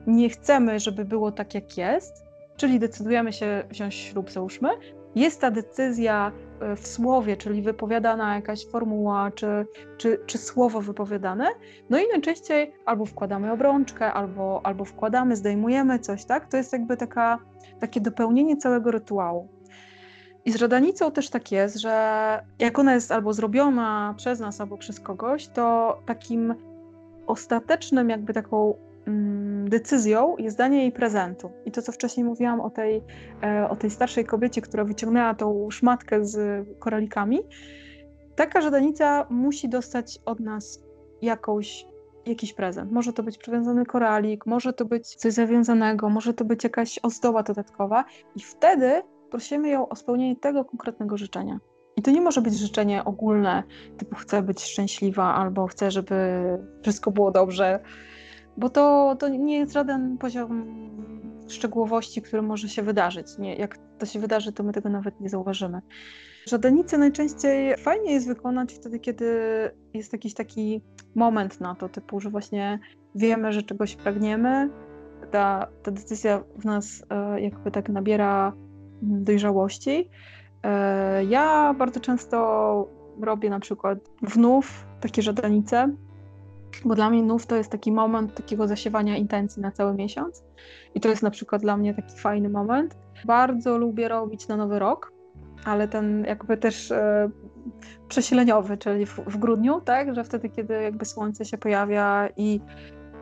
nie 0.07 0.29
chcemy, 0.29 0.79
żeby 0.79 1.05
było 1.05 1.31
tak, 1.31 1.55
jak 1.55 1.77
jest, 1.77 2.23
czyli 2.57 2.79
decydujemy 2.79 3.33
się 3.33 3.63
wziąć 3.69 3.95
ślub, 3.95 4.31
załóżmy, 4.31 4.69
jest 5.15 5.41
ta 5.41 5.51
decyzja 5.51 6.31
e, 6.61 6.75
w 6.75 6.87
słowie, 6.87 7.37
czyli 7.37 7.61
wypowiadana 7.61 8.35
jakaś 8.35 8.67
formuła, 8.67 9.31
czy, 9.31 9.65
czy, 9.97 10.19
czy 10.25 10.37
słowo 10.37 10.81
wypowiadane, 10.81 11.47
no 11.89 11.99
i 11.99 12.07
najczęściej 12.11 12.73
albo 12.85 13.05
wkładamy 13.05 13.51
obrączkę, 13.51 14.13
albo, 14.13 14.61
albo 14.63 14.85
wkładamy, 14.85 15.35
zdejmujemy 15.35 15.99
coś, 15.99 16.25
tak? 16.25 16.51
To 16.51 16.57
jest 16.57 16.73
jakby 16.73 16.97
taka, 16.97 17.39
takie 17.79 18.01
dopełnienie 18.01 18.57
całego 18.57 18.91
rytuału. 18.91 19.60
I 20.45 20.51
z 20.51 20.55
radanicą 20.55 21.11
też 21.11 21.29
tak 21.29 21.51
jest, 21.51 21.75
że 21.75 22.45
jak 22.59 22.79
ona 22.79 22.93
jest 22.93 23.11
albo 23.11 23.33
zrobiona 23.33 24.13
przez 24.17 24.39
nas, 24.39 24.61
albo 24.61 24.77
przez 24.77 24.99
kogoś, 24.99 25.47
to 25.47 25.97
takim 26.05 26.55
ostatecznym, 27.27 28.09
jakby 28.09 28.33
taką 28.33 28.73
mm, 29.07 29.69
decyzją 29.69 30.35
jest 30.37 30.57
danie 30.57 30.81
jej 30.81 30.91
prezentu. 30.91 31.51
I 31.65 31.71
to, 31.71 31.81
co 31.81 31.91
wcześniej 31.91 32.25
mówiłam 32.25 32.61
o 32.61 32.69
tej, 32.69 33.03
e, 33.43 33.69
o 33.69 33.75
tej 33.75 33.89
starszej 33.89 34.25
kobiecie, 34.25 34.61
która 34.61 34.83
wyciągnęła 34.83 35.33
tą 35.33 35.71
szmatkę 35.71 36.25
z 36.25 36.67
koralikami, 36.79 37.39
taka 38.35 38.61
żadanica 38.61 39.27
musi 39.29 39.69
dostać 39.69 40.19
od 40.25 40.39
nas 40.39 40.83
jakąś, 41.21 41.85
jakiś 42.25 42.53
prezent. 42.53 42.91
Może 42.91 43.13
to 43.13 43.23
być 43.23 43.37
przywiązany 43.37 43.85
koralik, 43.85 44.45
może 44.45 44.73
to 44.73 44.85
być 44.85 45.15
coś 45.15 45.33
zawiązanego, 45.33 46.09
może 46.09 46.33
to 46.33 46.45
być 46.45 46.63
jakaś 46.63 46.99
ozdoba 47.03 47.43
dodatkowa 47.43 48.05
i 48.35 48.39
wtedy 48.39 49.01
prosimy 49.31 49.69
ją 49.69 49.89
o 49.89 49.95
spełnienie 49.95 50.35
tego 50.35 50.65
konkretnego 50.65 51.17
życzenia. 51.17 51.59
I 51.95 52.01
to 52.01 52.11
nie 52.11 52.21
może 52.21 52.41
być 52.41 52.53
życzenie 52.53 53.05
ogólne, 53.05 53.63
typu 53.97 54.15
chcę 54.15 54.41
być 54.41 54.63
szczęśliwa 54.63 55.35
albo 55.35 55.67
chcę, 55.67 55.91
żeby 55.91 56.43
wszystko 56.81 57.11
było 57.11 57.31
dobrze, 57.31 57.79
bo 58.57 58.69
to, 58.69 59.15
to 59.19 59.27
nie 59.27 59.57
jest 59.57 59.73
żaden 59.73 60.17
poziom 60.17 60.65
szczegółowości, 61.47 62.21
który 62.21 62.41
może 62.41 62.69
się 62.69 62.83
wydarzyć. 62.83 63.37
Nie, 63.37 63.55
jak 63.55 63.77
to 63.97 64.05
się 64.05 64.19
wydarzy, 64.19 64.51
to 64.51 64.63
my 64.63 64.73
tego 64.73 64.89
nawet 64.89 65.19
nie 65.19 65.29
zauważymy. 65.29 65.81
Żadenicę 66.47 66.97
najczęściej 66.97 67.77
fajnie 67.77 68.13
jest 68.13 68.27
wykonać 68.27 68.73
wtedy, 68.73 68.99
kiedy 68.99 69.25
jest 69.93 70.13
jakiś 70.13 70.33
taki 70.33 70.81
moment 71.15 71.61
na 71.61 71.75
to, 71.75 71.89
typu, 71.89 72.19
że 72.19 72.29
właśnie 72.29 72.79
wiemy, 73.15 73.53
że 73.53 73.63
czegoś 73.63 73.95
pragniemy, 73.95 74.69
ta, 75.31 75.67
ta 75.83 75.91
decyzja 75.91 76.43
w 76.57 76.65
nas 76.65 77.03
e, 77.09 77.41
jakby 77.41 77.71
tak 77.71 77.89
nabiera 77.89 78.53
dojrzałości. 79.01 80.09
E, 80.63 81.25
ja 81.25 81.73
bardzo 81.73 81.99
często 81.99 82.87
robię 83.21 83.49
na 83.49 83.59
przykład 83.59 83.99
wnów 84.21 84.85
takie 85.01 85.21
żadanice, 85.21 85.95
bo 86.85 86.95
dla 86.95 87.09
mnie 87.09 87.23
nów 87.23 87.45
to 87.45 87.55
jest 87.55 87.71
taki 87.71 87.91
moment 87.91 88.35
takiego 88.35 88.67
zasiewania 88.67 89.17
intencji 89.17 89.61
na 89.61 89.71
cały 89.71 89.93
miesiąc. 89.93 90.43
I 90.95 90.99
to 90.99 91.09
jest 91.09 91.23
na 91.23 91.31
przykład 91.31 91.61
dla 91.61 91.77
mnie 91.77 91.93
taki 91.93 92.19
fajny 92.19 92.49
moment. 92.49 92.97
Bardzo 93.25 93.77
lubię 93.77 94.07
robić 94.07 94.47
na 94.47 94.57
nowy 94.57 94.79
rok, 94.79 95.11
ale 95.65 95.87
ten 95.87 96.25
jakby 96.27 96.57
też 96.57 96.91
e, 96.91 97.29
przesileniowy, 98.07 98.77
czyli 98.77 99.05
w, 99.05 99.19
w, 99.27 99.37
grudniu, 99.37 99.81
tak, 99.81 100.15
że 100.15 100.23
wtedy, 100.23 100.49
kiedy 100.49 100.73
jakby 100.73 101.05
słońce 101.05 101.45
się 101.45 101.57
pojawia 101.57 102.29
i 102.37 102.61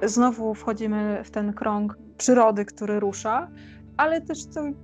znowu 0.04 0.54
wchodzimy 0.54 1.22
w 1.24 1.32
ten 1.32 1.54
krąg 1.54 1.98
przyrody, 2.18 2.66
który 2.66 3.00
rusza, 3.00 3.48
ale 4.00 4.22
też 4.22 4.40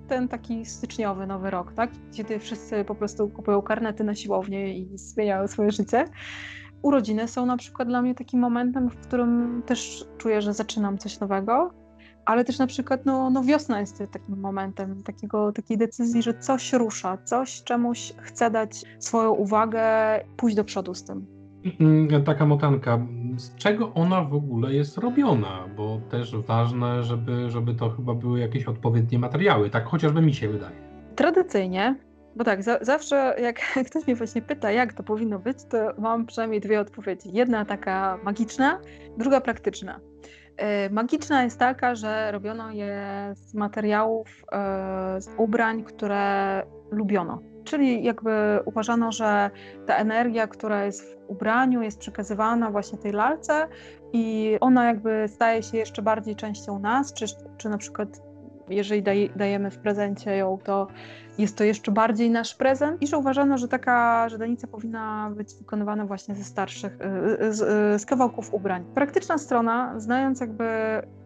ten 0.08 0.28
taki 0.28 0.66
styczniowy 0.66 1.28
nowy 1.28 1.50
rok, 1.50 1.74
tak? 1.74 1.90
Kiedy 2.14 2.40
wszyscy 2.40 2.86
po 2.86 2.96
prostu 2.96 3.30
kupują 3.30 3.62
karnety 3.62 4.04
na 4.04 4.16
siłownię 4.16 4.78
i 4.78 4.98
zmieniają 4.98 5.48
swoje 5.48 5.72
życie. 5.72 6.06
Urodziny 6.82 7.28
są 7.28 7.46
na 7.46 7.58
przykład 7.58 7.88
dla 7.88 8.02
mnie 8.02 8.16
takim 8.16 8.40
momentem, 8.40 8.90
w 8.90 8.98
którym 8.98 9.64
też 9.66 10.06
czuję, 10.18 10.42
że 10.42 10.54
zaczynam 10.54 10.98
coś 10.98 11.20
nowego, 11.20 11.74
ale 12.26 12.46
też 12.46 12.60
na 12.60 12.68
przykład 12.68 13.06
no, 13.06 13.30
no 13.30 13.44
wiosna 13.44 13.80
jest 13.80 14.04
takim 14.12 14.40
momentem 14.40 15.04
takiego, 15.04 15.52
takiej 15.52 15.78
decyzji, 15.78 16.24
że 16.24 16.40
coś 16.40 16.74
rusza, 16.74 17.18
coś 17.18 17.64
czemuś 17.64 18.14
chce 18.18 18.52
dać 18.52 18.84
swoją 19.00 19.32
uwagę, 19.32 19.82
pójść 20.38 20.56
do 20.56 20.64
przodu 20.64 20.94
z 20.94 21.04
tym. 21.04 21.35
Mm, 21.80 22.24
taka 22.24 22.46
motanka, 22.46 23.00
z 23.38 23.56
czego 23.56 23.94
ona 23.94 24.22
w 24.22 24.34
ogóle 24.34 24.74
jest 24.74 24.98
robiona? 24.98 25.68
Bo 25.78 26.02
też 26.10 26.36
ważne, 26.36 27.04
żeby, 27.04 27.50
żeby 27.50 27.76
to 27.76 27.90
chyba 27.90 28.14
były 28.14 28.40
jakieś 28.40 28.66
odpowiednie 28.66 29.20
materiały, 29.20 29.70
tak 29.70 29.86
chociażby 29.86 30.22
mi 30.22 30.34
się 30.34 30.50
wydaje. 30.50 30.76
Tradycyjnie, 31.16 31.96
bo 32.36 32.44
tak, 32.44 32.64
za, 32.64 32.80
zawsze 32.82 33.36
jak 33.42 33.60
ktoś 33.90 34.08
mnie 34.08 34.16
właśnie 34.16 34.42
pyta, 34.42 34.72
jak 34.72 34.94
to 34.94 35.04
powinno 35.04 35.40
być, 35.40 35.58
to 35.70 35.78
mam 35.98 36.26
przynajmniej 36.26 36.62
dwie 36.62 36.80
odpowiedzi. 36.80 37.30
Jedna 37.34 37.66
taka 37.66 38.20
magiczna, 38.24 38.80
druga 39.18 39.42
praktyczna. 39.42 40.00
E, 40.58 40.90
magiczna 40.90 41.44
jest 41.44 41.60
taka, 41.60 41.96
że 41.96 42.32
robiono 42.32 42.72
je 42.72 43.04
z 43.34 43.54
materiałów, 43.54 44.28
e, 44.52 45.22
z 45.22 45.30
ubrań, 45.38 45.84
które 45.84 46.64
lubiono 46.92 47.55
Czyli 47.66 48.04
jakby 48.04 48.60
uważano, 48.66 49.12
że 49.12 49.50
ta 49.86 49.96
energia, 49.96 50.48
która 50.48 50.86
jest 50.86 51.02
w 51.02 51.30
ubraniu, 51.30 51.82
jest 51.82 52.00
przekazywana 52.00 52.72
właśnie 52.72 52.98
tej 52.98 53.12
lalce 53.12 53.68
i 54.14 54.58
ona 54.62 54.86
jakby 54.86 55.26
staje 55.28 55.64
się 55.64 55.78
jeszcze 55.78 56.02
bardziej 56.02 56.36
częścią 56.36 56.80
nas, 56.80 57.14
czy, 57.14 57.26
czy 57.58 57.70
na 57.70 57.78
przykład 57.78 58.25
jeżeli 58.70 59.04
daj, 59.04 59.30
dajemy 59.36 59.72
w 59.72 59.78
prezencie 59.78 60.38
ją, 60.38 60.58
to 60.64 60.88
jest 61.38 61.58
to 61.58 61.64
jeszcze 61.64 61.92
bardziej 61.92 62.30
nasz 62.30 62.56
prezent 62.56 63.02
i 63.02 63.08
że 63.08 63.18
uważano, 63.18 63.58
że 63.58 63.68
taka 63.68 64.30
żadanica 64.30 64.68
powinna 64.68 65.32
być 65.36 65.56
wykonywana 65.56 66.06
właśnie 66.06 66.36
ze 66.36 66.44
starszych, 66.44 66.98
y, 67.02 67.44
y, 67.46 67.54
z, 67.54 67.62
y, 67.62 68.00
z, 68.00 68.06
kawałków 68.06 68.54
ubrań. 68.54 68.84
Praktyczna 68.94 69.38
strona, 69.38 70.00
znając 70.00 70.40
jakby, 70.42 70.66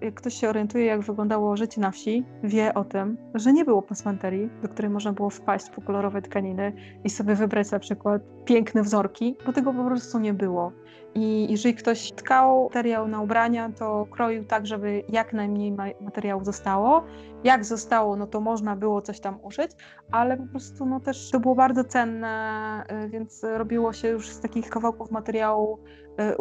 jak 0.01 0.13
ktoś 0.13 0.33
się 0.33 0.49
orientuje, 0.49 0.85
jak 0.85 1.01
wyglądało 1.01 1.57
życie 1.57 1.81
na 1.81 1.91
wsi, 1.91 2.25
wie 2.43 2.73
o 2.73 2.83
tym, 2.83 3.17
że 3.33 3.53
nie 3.53 3.65
było 3.65 3.81
pasmanterii, 3.81 4.49
do 4.61 4.67
której 4.67 4.91
można 4.91 5.13
było 5.13 5.29
wpaść 5.29 5.69
po 5.69 5.81
kolorowe 5.81 6.21
tkaniny 6.21 6.73
i 7.03 7.09
sobie 7.09 7.35
wybrać 7.35 7.71
na 7.71 7.79
przykład 7.79 8.21
piękne 8.45 8.83
wzorki, 8.83 9.35
bo 9.45 9.53
tego 9.53 9.73
po 9.73 9.85
prostu 9.85 10.19
nie 10.19 10.33
było. 10.33 10.71
I 11.15 11.47
jeżeli 11.51 11.75
ktoś 11.75 12.11
tkał 12.11 12.63
materiał 12.63 13.07
na 13.07 13.21
ubrania, 13.21 13.71
to 13.79 14.07
kroił 14.11 14.45
tak, 14.45 14.67
żeby 14.67 15.03
jak 15.09 15.33
najmniej 15.33 15.75
materiału 16.01 16.43
zostało. 16.43 17.03
Jak 17.43 17.65
zostało, 17.65 18.15
no 18.15 18.27
to 18.27 18.41
można 18.41 18.75
było 18.75 19.01
coś 19.01 19.19
tam 19.19 19.39
uszyć, 19.43 19.71
ale 20.11 20.37
po 20.37 20.45
prostu 20.45 20.85
no 20.85 20.99
też 20.99 21.31
to 21.31 21.39
było 21.39 21.55
bardzo 21.55 21.83
cenne, 21.83 22.83
y, 23.05 23.09
więc 23.09 23.43
robiło 23.43 23.93
się 23.93 24.07
już 24.07 24.29
z 24.29 24.39
takich 24.39 24.69
kawałków 24.69 25.11
materiału 25.11 25.79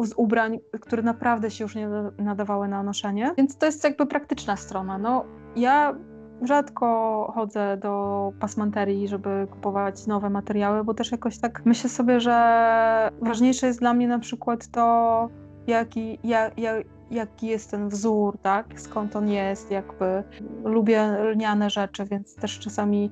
y, 0.02 0.06
z 0.06 0.12
ubrań, 0.16 0.58
które 0.80 1.02
naprawdę 1.02 1.50
się 1.50 1.64
już 1.64 1.74
nie 1.74 1.88
nadawały 2.18 2.68
na 2.68 2.82
noszenie. 2.82 3.32
Więc 3.36 3.56
to 3.56 3.66
jest 3.66 3.84
jakby 3.84 4.06
praktyczna 4.06 4.56
strona. 4.56 4.98
No, 4.98 5.24
ja 5.56 5.94
rzadko 6.42 7.32
chodzę 7.34 7.76
do 7.76 8.32
pasmanterii, 8.40 9.08
żeby 9.08 9.46
kupować 9.50 10.06
nowe 10.06 10.30
materiały, 10.30 10.84
bo 10.84 10.94
też 10.94 11.12
jakoś 11.12 11.38
tak 11.38 11.62
myślę 11.64 11.90
sobie, 11.90 12.20
że 12.20 13.10
ważniejsze 13.20 13.66
jest 13.66 13.78
dla 13.78 13.94
mnie 13.94 14.08
na 14.08 14.18
przykład 14.18 14.68
to, 14.68 15.28
jaki, 15.66 16.18
jak, 16.24 16.58
jak, 16.58 16.86
jaki 17.10 17.46
jest 17.46 17.70
ten 17.70 17.88
wzór, 17.88 18.38
tak? 18.42 18.66
skąd 18.76 19.16
on 19.16 19.28
jest, 19.28 19.70
jakby 19.70 20.22
lubię 20.64 21.02
lniane 21.32 21.70
rzeczy, 21.70 22.04
więc 22.04 22.34
też 22.34 22.58
czasami 22.58 23.10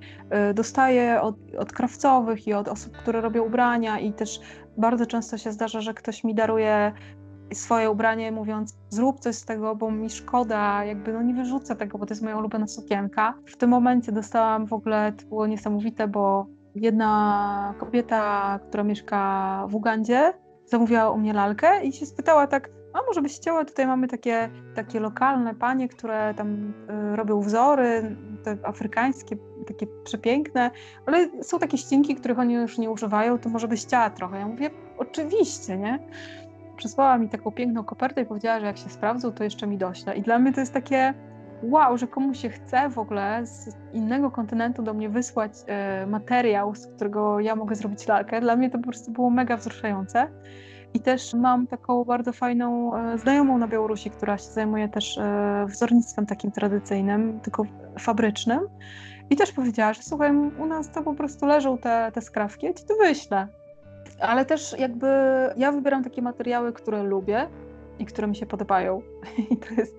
y, 0.50 0.54
dostaję 0.54 1.20
od, 1.20 1.36
od 1.58 1.72
krawcowych 1.72 2.46
i 2.46 2.52
od 2.52 2.68
osób, 2.68 2.96
które 2.96 3.20
robią 3.20 3.44
ubrania 3.44 3.98
i 3.98 4.12
też 4.12 4.40
bardzo 4.76 5.06
często 5.06 5.38
się 5.38 5.52
zdarza, 5.52 5.80
że 5.80 5.94
ktoś 5.94 6.24
mi 6.24 6.34
daruje 6.34 6.92
swoje 7.54 7.90
ubranie, 7.90 8.32
mówiąc 8.32 8.76
zrób 8.90 9.20
coś 9.20 9.34
z 9.34 9.44
tego, 9.44 9.76
bo 9.76 9.90
mi 9.90 10.10
szkoda, 10.10 10.84
jakby 10.84 11.12
no 11.12 11.22
nie 11.22 11.34
wyrzucę 11.34 11.76
tego, 11.76 11.98
bo 11.98 12.06
to 12.06 12.12
jest 12.12 12.22
moja 12.22 12.38
ulubiona 12.38 12.66
sukienka. 12.66 13.34
W 13.46 13.56
tym 13.56 13.70
momencie 13.70 14.12
dostałam 14.12 14.66
w 14.66 14.72
ogóle, 14.72 15.12
to 15.12 15.26
było 15.26 15.46
niesamowite, 15.46 16.08
bo 16.08 16.46
jedna 16.74 17.74
kobieta, 17.78 18.58
która 18.68 18.84
mieszka 18.84 19.66
w 19.68 19.74
Ugandzie, 19.74 20.32
zamówiła 20.66 21.10
u 21.10 21.18
mnie 21.18 21.32
lalkę 21.32 21.84
i 21.84 21.92
się 21.92 22.06
spytała 22.06 22.46
tak, 22.46 22.70
a 22.92 23.02
może 23.06 23.22
byś 23.22 23.36
chciała, 23.36 23.64
tutaj 23.64 23.86
mamy 23.86 24.08
takie, 24.08 24.50
takie 24.74 25.00
lokalne 25.00 25.54
panie, 25.54 25.88
które 25.88 26.34
tam 26.36 26.72
y, 27.12 27.16
robią 27.16 27.40
wzory, 27.40 28.16
te 28.44 28.56
afrykańskie, 28.62 29.36
takie 29.66 29.86
przepiękne, 30.04 30.70
ale 31.06 31.42
są 31.42 31.58
takie 31.58 31.78
ścinki, 31.78 32.14
których 32.14 32.38
oni 32.38 32.54
już 32.54 32.78
nie 32.78 32.90
używają, 32.90 33.38
to 33.38 33.48
może 33.48 33.68
byś 33.68 33.82
chciała 33.82 34.10
trochę. 34.10 34.38
Ja 34.38 34.46
mówię, 34.46 34.70
oczywiście, 34.98 35.76
nie? 35.76 35.98
Przysłała 36.76 37.18
mi 37.18 37.28
taką 37.28 37.52
piękną 37.52 37.84
kopertę 37.84 38.22
i 38.22 38.26
powiedziała, 38.26 38.60
że 38.60 38.66
jak 38.66 38.78
się 38.78 38.88
sprawdzą, 38.88 39.32
to 39.32 39.44
jeszcze 39.44 39.66
mi 39.66 39.78
dośle. 39.78 40.16
I 40.16 40.22
dla 40.22 40.38
mnie 40.38 40.52
to 40.52 40.60
jest 40.60 40.72
takie 40.72 41.14
wow, 41.62 41.98
że 41.98 42.06
komuś 42.06 42.38
się 42.38 42.48
chce 42.48 42.88
w 42.90 42.98
ogóle 42.98 43.46
z 43.46 43.76
innego 43.92 44.30
kontynentu 44.30 44.82
do 44.82 44.94
mnie 44.94 45.08
wysłać 45.08 45.52
e, 45.66 46.06
materiał, 46.06 46.74
z 46.74 46.86
którego 46.86 47.40
ja 47.40 47.56
mogę 47.56 47.74
zrobić 47.74 48.08
lalkę. 48.08 48.40
Dla 48.40 48.56
mnie 48.56 48.70
to 48.70 48.78
po 48.78 48.84
prostu 48.84 49.12
było 49.12 49.30
mega 49.30 49.56
wzruszające. 49.56 50.28
I 50.94 51.00
też 51.00 51.34
mam 51.34 51.66
taką 51.66 52.04
bardzo 52.04 52.32
fajną 52.32 52.96
e, 52.96 53.18
znajomą 53.18 53.58
na 53.58 53.68
Białorusi, 53.68 54.10
która 54.10 54.38
się 54.38 54.50
zajmuje 54.50 54.88
też 54.88 55.18
e, 55.18 55.66
wzornictwem 55.68 56.26
takim 56.26 56.52
tradycyjnym, 56.52 57.40
tylko 57.40 57.62
fabrycznym. 57.98 58.60
I 59.30 59.36
też 59.36 59.52
powiedziała, 59.52 59.92
że 59.92 60.02
słuchaj, 60.02 60.36
u 60.58 60.66
nas 60.66 60.92
to 60.92 61.02
po 61.02 61.14
prostu 61.14 61.46
leżą 61.46 61.78
te, 61.78 62.10
te 62.14 62.20
skrawki, 62.20 62.66
ja 62.66 62.72
ci 62.72 62.84
to 62.84 62.94
wyślę 62.94 63.48
ale 64.20 64.44
też 64.44 64.74
jakby 64.78 65.06
ja 65.56 65.72
wybieram 65.72 66.04
takie 66.04 66.22
materiały, 66.22 66.72
które 66.72 67.02
lubię 67.02 67.48
i 67.98 68.06
które 68.06 68.26
mi 68.28 68.36
się 68.36 68.46
podobają. 68.46 69.02
I 69.50 69.56
to 69.56 69.74
jest, 69.74 69.96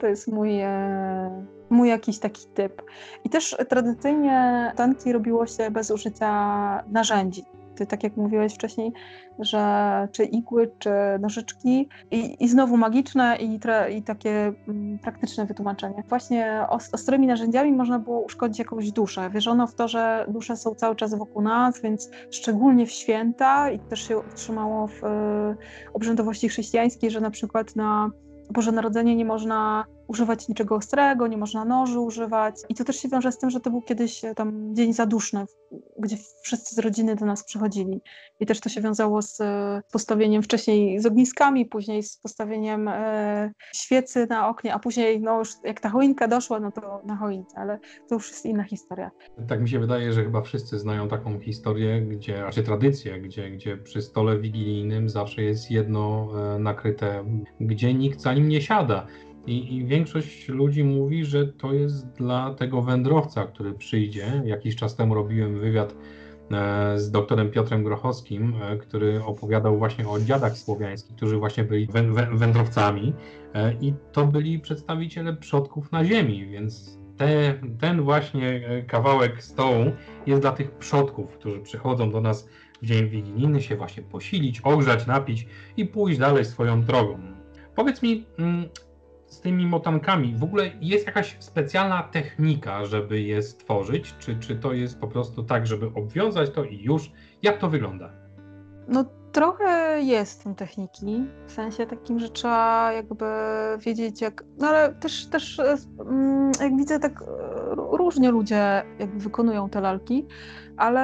to 0.00 0.06
jest 0.06 0.28
mój, 0.28 0.60
e, 0.60 1.44
mój 1.70 1.88
jakiś 1.88 2.18
taki 2.18 2.46
typ. 2.46 2.82
I 3.24 3.30
też 3.30 3.56
tradycyjnie 3.68 4.72
tanki 4.76 5.12
robiło 5.12 5.46
się 5.46 5.70
bez 5.70 5.90
użycia 5.90 6.84
narzędzi. 6.88 7.44
Ty, 7.74 7.86
tak 7.86 8.02
jak 8.02 8.16
mówiłeś 8.16 8.54
wcześniej, 8.54 8.92
że 9.38 10.08
czy 10.12 10.24
igły, 10.24 10.70
czy 10.78 10.90
nożyczki 11.20 11.88
i, 12.10 12.44
i 12.44 12.48
znowu 12.48 12.76
magiczne 12.76 13.36
i, 13.40 13.60
i 13.96 14.02
takie 14.02 14.52
mm, 14.68 14.98
praktyczne 14.98 15.46
wytłumaczenie. 15.46 16.02
Właśnie 16.08 16.66
ostrymi 16.68 17.26
narzędziami 17.26 17.72
można 17.72 17.98
było 17.98 18.20
uszkodzić 18.20 18.58
jakąś 18.58 18.92
duszę. 18.92 19.30
Wierzono 19.30 19.66
w 19.66 19.74
to, 19.74 19.88
że 19.88 20.26
dusze 20.28 20.56
są 20.56 20.74
cały 20.74 20.96
czas 20.96 21.14
wokół 21.14 21.42
nas, 21.42 21.80
więc 21.80 22.10
szczególnie 22.30 22.86
w 22.86 22.90
święta 22.90 23.70
i 23.70 23.78
też 23.78 24.08
się 24.08 24.18
utrzymało 24.18 24.86
w 24.86 25.04
y, 25.04 25.92
obrzędowości 25.94 26.48
chrześcijańskiej, 26.48 27.10
że 27.10 27.20
na 27.20 27.30
przykład 27.30 27.76
na 27.76 28.10
Boże 28.50 28.72
Narodzenie 28.72 29.16
nie 29.16 29.24
można 29.24 29.84
używać 30.08 30.48
niczego 30.48 30.74
ostrego, 30.74 31.26
nie 31.26 31.36
można 31.36 31.64
noży 31.64 32.00
używać. 32.00 32.54
I 32.68 32.74
to 32.74 32.84
też 32.84 32.96
się 32.96 33.08
wiąże 33.08 33.32
z 33.32 33.38
tym, 33.38 33.50
że 33.50 33.60
to 33.60 33.70
był 33.70 33.82
kiedyś 33.82 34.24
e, 34.24 34.34
tam 34.34 34.74
dzień 34.74 34.92
zaduszny, 34.92 35.44
gdzie 35.98 36.16
wszyscy 36.42 36.74
z 36.74 36.78
rodziny 36.78 37.16
do 37.16 37.26
nas 37.26 37.44
przychodzili. 37.44 38.00
I 38.40 38.46
też 38.46 38.60
to 38.60 38.68
się 38.68 38.80
wiązało 38.80 39.22
z 39.22 39.40
e, 39.40 39.82
postawieniem 39.92 40.42
wcześniej 40.42 41.00
z 41.00 41.06
ogniskami, 41.06 41.66
później 41.66 42.02
z 42.02 42.18
postawieniem 42.18 42.88
e, 42.88 43.52
świecy 43.74 44.26
na 44.30 44.48
oknie, 44.48 44.74
a 44.74 44.78
później 44.78 45.20
no 45.20 45.38
już 45.38 45.52
jak 45.64 45.80
ta 45.80 45.88
choinka 45.88 46.28
doszła, 46.28 46.60
no 46.60 46.72
to 46.72 47.02
na 47.04 47.16
choince, 47.16 47.58
ale 47.58 47.78
to 48.08 48.14
już 48.14 48.30
jest 48.30 48.46
inna 48.46 48.64
historia. 48.64 49.10
Tak 49.48 49.60
mi 49.60 49.68
się 49.68 49.78
wydaje, 49.78 50.12
że 50.12 50.24
chyba 50.24 50.42
wszyscy 50.42 50.78
znają 50.78 51.08
taką 51.08 51.40
historię, 51.40 52.02
gdzie, 52.02 52.42
raczej 52.42 52.64
tradycję, 52.64 53.20
gdzie, 53.20 53.50
gdzie 53.50 53.76
przy 53.76 54.02
stole 54.02 54.38
wigilijnym 54.38 55.08
zawsze 55.08 55.42
jest 55.42 55.70
jedno 55.70 56.28
e, 56.54 56.58
nakryte, 56.58 57.24
gdzie 57.60 57.94
nikt 57.94 58.20
za 58.20 58.34
nim 58.34 58.48
nie 58.48 58.60
siada. 58.60 59.06
I, 59.46 59.76
I, 59.76 59.84
większość 59.84 60.48
ludzi 60.48 60.84
mówi, 60.84 61.24
że 61.24 61.46
to 61.46 61.72
jest 61.72 62.08
dla 62.08 62.54
tego 62.54 62.82
wędrowca, 62.82 63.44
który 63.44 63.72
przyjdzie. 63.72 64.42
Jakiś 64.44 64.76
czas 64.76 64.96
temu 64.96 65.14
robiłem 65.14 65.60
wywiad 65.60 65.94
e, 66.50 66.98
z 66.98 67.10
doktorem 67.10 67.50
Piotrem 67.50 67.84
Grochowskim, 67.84 68.54
e, 68.62 68.76
który 68.76 69.24
opowiadał 69.24 69.78
właśnie 69.78 70.08
o 70.08 70.20
dziadach 70.20 70.58
słowiańskich, 70.58 71.16
którzy 71.16 71.36
właśnie 71.36 71.64
byli 71.64 71.88
wędrowcami 72.32 73.12
e, 73.54 73.74
i 73.80 73.94
to 74.12 74.26
byli 74.26 74.58
przedstawiciele 74.58 75.36
przodków 75.36 75.92
na 75.92 76.04
ziemi, 76.04 76.46
więc 76.46 76.98
te, 77.16 77.54
ten 77.80 78.02
właśnie 78.02 78.60
kawałek 78.86 79.44
stołu 79.44 79.84
jest 80.26 80.40
dla 80.42 80.52
tych 80.52 80.70
przodków, 80.70 81.32
którzy 81.38 81.60
przychodzą 81.60 82.10
do 82.10 82.20
nas 82.20 82.48
w 82.82 82.86
dzień 82.86 83.08
wigilijny 83.08 83.62
się 83.62 83.76
właśnie 83.76 84.02
posilić, 84.02 84.60
ogrzać, 84.60 85.06
napić 85.06 85.46
i 85.76 85.86
pójść 85.86 86.18
dalej 86.18 86.44
swoją 86.44 86.82
drogą. 86.82 87.18
Powiedz 87.74 88.02
mi, 88.02 88.26
mm, 88.38 88.68
z 89.34 89.40
tymi 89.40 89.66
motankami, 89.66 90.34
w 90.36 90.44
ogóle 90.44 90.70
jest 90.80 91.06
jakaś 91.06 91.36
specjalna 91.38 92.02
technika, 92.02 92.84
żeby 92.84 93.20
je 93.20 93.42
stworzyć? 93.42 94.14
Czy, 94.18 94.36
czy 94.36 94.56
to 94.56 94.72
jest 94.72 95.00
po 95.00 95.08
prostu 95.08 95.42
tak, 95.42 95.66
żeby 95.66 95.86
obwiązać 95.94 96.50
to 96.50 96.64
i 96.64 96.82
już? 96.82 97.12
Jak 97.42 97.58
to 97.58 97.68
wygląda? 97.68 98.10
No 98.88 99.04
trochę 99.32 100.00
jest 100.02 100.40
w 100.40 100.44
tym 100.44 100.54
techniki, 100.54 101.26
w 101.46 101.52
sensie 101.52 101.86
takim, 101.86 102.18
że 102.18 102.28
trzeba 102.28 102.92
jakby 102.92 103.24
wiedzieć 103.78 104.20
jak, 104.20 104.44
no 104.58 104.68
ale 104.68 104.94
też, 104.94 105.26
też 105.26 105.60
mm, 106.00 106.52
jak 106.60 106.76
widzę 106.76 107.00
tak 107.00 107.22
e, 107.22 107.26
różnie 107.74 108.30
ludzie 108.30 108.82
jakby 108.98 109.18
wykonują 109.18 109.70
te 109.70 109.80
lalki, 109.80 110.26
ale 110.76 111.00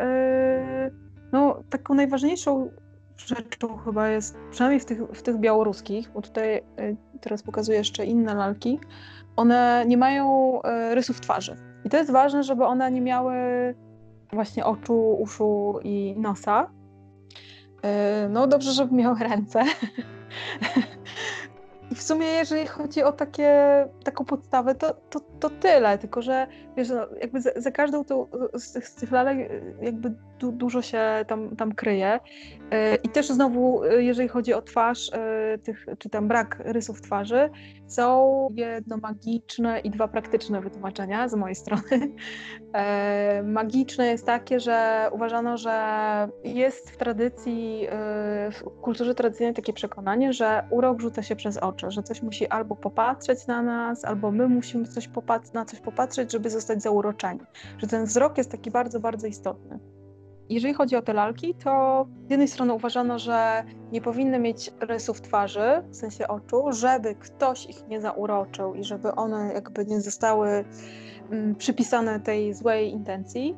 e, 0.00 0.90
no 1.32 1.62
taką 1.70 1.94
najważniejszą 1.94 2.70
rzeczą 3.26 3.76
chyba 3.76 4.08
jest, 4.08 4.38
przynajmniej 4.50 4.80
w 4.80 4.84
tych, 4.84 5.02
w 5.02 5.22
tych 5.22 5.38
białoruskich, 5.38 6.10
bo 6.14 6.22
tutaj 6.22 6.56
e, 6.56 6.62
teraz 7.20 7.42
pokazuję 7.42 7.78
jeszcze 7.78 8.06
inne 8.06 8.34
lalki, 8.34 8.80
one 9.36 9.84
nie 9.86 9.96
mają 9.96 10.62
e, 10.62 10.94
rysów 10.94 11.20
twarzy. 11.20 11.56
I 11.84 11.90
to 11.90 11.96
jest 11.96 12.10
ważne, 12.10 12.42
żeby 12.42 12.64
one 12.64 12.92
nie 12.92 13.00
miały 13.00 13.34
właśnie 14.32 14.64
oczu, 14.64 15.12
uszu 15.12 15.80
i 15.82 16.14
nosa. 16.18 16.70
E, 17.82 18.28
no 18.30 18.46
dobrze, 18.46 18.72
żeby 18.72 18.94
miały 18.94 19.18
ręce. 19.18 19.62
I 21.90 21.94
w 21.94 22.02
sumie, 22.02 22.26
jeżeli 22.26 22.66
chodzi 22.66 23.02
o 23.02 23.12
takie, 23.12 23.50
taką 24.04 24.24
podstawę, 24.24 24.74
to, 24.74 24.94
to, 25.10 25.20
to 25.40 25.50
tyle, 25.50 25.98
tylko 25.98 26.22
że 26.22 26.46
wiesz, 26.76 26.88
no, 26.88 27.06
jakby 27.20 27.40
za, 27.40 27.50
za 27.56 27.70
każdą 27.70 28.04
tą, 28.04 28.26
z, 28.54 28.72
tych, 28.72 28.88
z 28.88 28.94
tych 28.94 29.12
lalek 29.12 29.38
jakby 29.82 30.12
du, 30.38 30.52
dużo 30.52 30.82
się 30.82 31.00
tam, 31.28 31.56
tam 31.56 31.74
kryje. 31.74 32.20
E, 32.70 32.94
I 32.94 33.08
też 33.08 33.28
znowu, 33.28 33.84
e, 33.84 34.02
jeżeli 34.02 34.28
chodzi 34.28 34.54
o 34.54 34.62
twarz, 34.62 35.10
tych, 35.62 35.86
czy 35.98 36.10
tam 36.10 36.28
brak 36.28 36.62
rysów 36.64 37.00
twarzy, 37.00 37.50
są 37.88 38.48
jedno 38.54 38.96
magiczne 38.96 39.80
i 39.80 39.90
dwa 39.90 40.08
praktyczne 40.08 40.60
wytłumaczenia 40.60 41.28
z 41.28 41.34
mojej 41.34 41.54
strony. 41.54 41.82
Magiczne 43.44 44.06
jest 44.06 44.26
takie, 44.26 44.60
że 44.60 45.08
uważano, 45.12 45.56
że 45.56 45.72
jest 46.44 46.90
w 46.90 46.96
tradycji, 46.96 47.86
w 48.52 48.62
kulturze 48.80 49.14
tradycyjnej 49.14 49.54
takie 49.54 49.72
przekonanie, 49.72 50.32
że 50.32 50.66
urok 50.70 51.00
rzuca 51.00 51.22
się 51.22 51.36
przez 51.36 51.56
oczy, 51.56 51.90
że 51.90 52.02
coś 52.02 52.22
musi 52.22 52.48
albo 52.48 52.76
popatrzeć 52.76 53.46
na 53.46 53.62
nas, 53.62 54.04
albo 54.04 54.30
my 54.30 54.48
musimy 54.48 54.84
coś 54.84 55.08
na 55.54 55.64
coś 55.64 55.80
popatrzeć, 55.80 56.32
żeby 56.32 56.50
zostać 56.50 56.82
zauroczeni. 56.82 57.40
Że 57.78 57.86
ten 57.86 58.04
wzrok 58.04 58.38
jest 58.38 58.50
taki 58.50 58.70
bardzo, 58.70 59.00
bardzo 59.00 59.26
istotny. 59.26 59.78
Jeżeli 60.50 60.74
chodzi 60.74 60.96
o 60.96 61.02
te 61.02 61.12
lalki, 61.12 61.54
to 61.54 62.06
z 62.26 62.30
jednej 62.30 62.48
strony 62.48 62.72
uważano, 62.72 63.18
że 63.18 63.64
nie 63.92 64.00
powinny 64.00 64.38
mieć 64.38 64.70
rysów 64.80 65.20
twarzy, 65.20 65.82
w 65.90 65.96
sensie 65.96 66.28
oczu, 66.28 66.72
żeby 66.72 67.14
ktoś 67.14 67.66
ich 67.66 67.88
nie 67.88 68.00
zauroczył 68.00 68.74
i 68.74 68.84
żeby 68.84 69.14
one 69.14 69.52
jakby 69.54 69.86
nie 69.86 70.00
zostały 70.00 70.64
mm, 71.30 71.54
przypisane 71.56 72.20
tej 72.20 72.54
złej 72.54 72.90
intencji, 72.90 73.56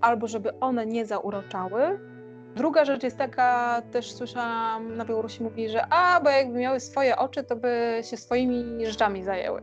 albo 0.00 0.26
żeby 0.26 0.60
one 0.60 0.86
nie 0.86 1.06
zauroczały. 1.06 2.00
Druga 2.56 2.84
rzecz 2.84 3.02
jest 3.02 3.16
taka, 3.16 3.82
też 3.92 4.12
słyszałam 4.12 4.96
na 4.96 5.04
Białorusi 5.04 5.42
mówi, 5.42 5.68
że 5.68 5.86
a, 5.90 6.20
bo 6.20 6.30
jakby 6.30 6.58
miały 6.58 6.80
swoje 6.80 7.16
oczy, 7.16 7.44
to 7.44 7.56
by 7.56 8.00
się 8.10 8.16
swoimi 8.16 8.86
rzeczami 8.86 9.24
zajęły. 9.24 9.62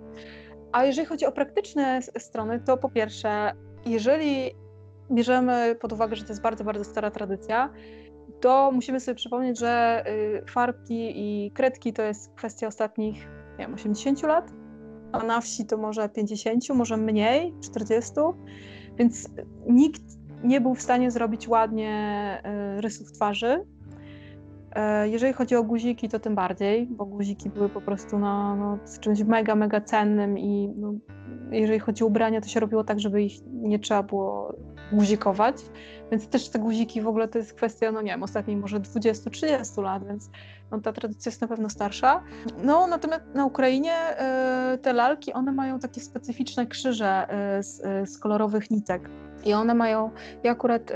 A 0.72 0.86
jeżeli 0.86 1.08
chodzi 1.08 1.26
o 1.26 1.32
praktyczne 1.32 2.02
strony, 2.18 2.60
to 2.60 2.78
po 2.78 2.90
pierwsze, 2.90 3.52
jeżeli 3.86 4.56
bierzemy 5.12 5.76
pod 5.82 5.94
uwagę, 5.94 6.16
że 6.16 6.24
to 6.24 6.30
jest 6.30 6.42
bardzo, 6.42 6.64
bardzo 6.64 6.84
stara 6.84 7.12
tradycja, 7.12 7.70
to 8.42 8.72
musimy 8.74 9.00
sobie 9.00 9.16
przypomnieć, 9.16 9.60
że 9.60 10.04
y, 10.08 10.46
farbki 10.52 11.12
i 11.16 11.52
kredki 11.52 11.94
to 11.94 12.02
jest 12.02 12.34
kwestia 12.36 12.68
ostatnich, 12.68 13.28
nie 13.60 13.66
wiem, 13.66 13.74
80 13.74 14.24
lat, 14.24 14.52
a 15.12 15.24
na 15.24 15.42
wsi 15.42 15.66
to 15.66 15.78
może 15.78 16.10
50, 16.10 16.70
może 16.70 16.98
mniej, 16.98 17.54
40, 17.62 18.14
więc 18.98 19.30
nikt 19.70 20.02
nie 20.44 20.62
był 20.62 20.76
w 20.76 20.82
stanie 20.82 21.12
zrobić 21.12 21.48
ładnie 21.48 22.42
y, 22.78 22.82
rysów 22.82 23.12
twarzy. 23.12 23.66
E, 24.76 25.10
jeżeli 25.10 25.34
chodzi 25.34 25.56
o 25.56 25.64
guziki, 25.64 26.10
to 26.10 26.20
tym 26.20 26.36
bardziej, 26.36 26.88
bo 26.88 27.06
guziki 27.06 27.50
były 27.50 27.70
po 27.70 27.82
prostu 27.82 28.20
no, 28.20 28.56
no, 28.56 28.80
czymś 29.00 29.24
mega, 29.24 29.56
mega 29.56 29.82
cennym 29.82 30.40
i 30.40 30.74
no, 30.78 30.94
jeżeli 31.52 31.80
chodzi 31.80 32.04
o 32.04 32.08
ubrania, 32.08 32.42
to 32.42 32.48
się 32.48 32.60
robiło 32.60 32.84
tak, 32.84 33.00
żeby 33.00 33.24
ich 33.24 33.34
nie 33.46 33.80
trzeba 33.80 34.04
było 34.04 34.54
guzikować, 34.92 35.56
więc 36.12 36.28
też 36.28 36.50
te 36.50 36.60
guziki 36.60 37.02
w 37.02 37.08
ogóle 37.08 37.28
to 37.28 37.38
jest 37.38 37.54
kwestia, 37.54 37.92
no 37.92 38.02
nie 38.02 38.12
wiem, 38.12 38.24
ostatniej 38.24 38.58
może 38.58 38.80
20-30 38.80 39.84
lat, 39.84 40.08
więc 40.08 40.30
no, 40.72 40.82
ta 40.82 40.94
tradycja 40.94 41.30
jest 41.30 41.42
na 41.42 41.48
pewno 41.48 41.70
starsza. 41.70 42.24
No 42.64 42.88
natomiast 42.88 43.24
na 43.34 43.46
Ukrainie 43.46 43.94
y, 44.74 44.78
te 44.78 44.94
lalki, 44.94 45.34
one 45.34 45.52
mają 45.52 45.80
takie 45.80 46.02
specyficzne 46.02 46.68
krzyże 46.68 47.28
y, 47.60 47.64
z, 47.64 47.80
y, 47.80 48.06
z, 48.08 48.20
kolorowych 48.20 48.72
nitek 48.72 49.10
i 49.46 49.54
one 49.54 49.74
mają, 49.74 50.12
ja 50.44 50.52
akurat 50.52 50.92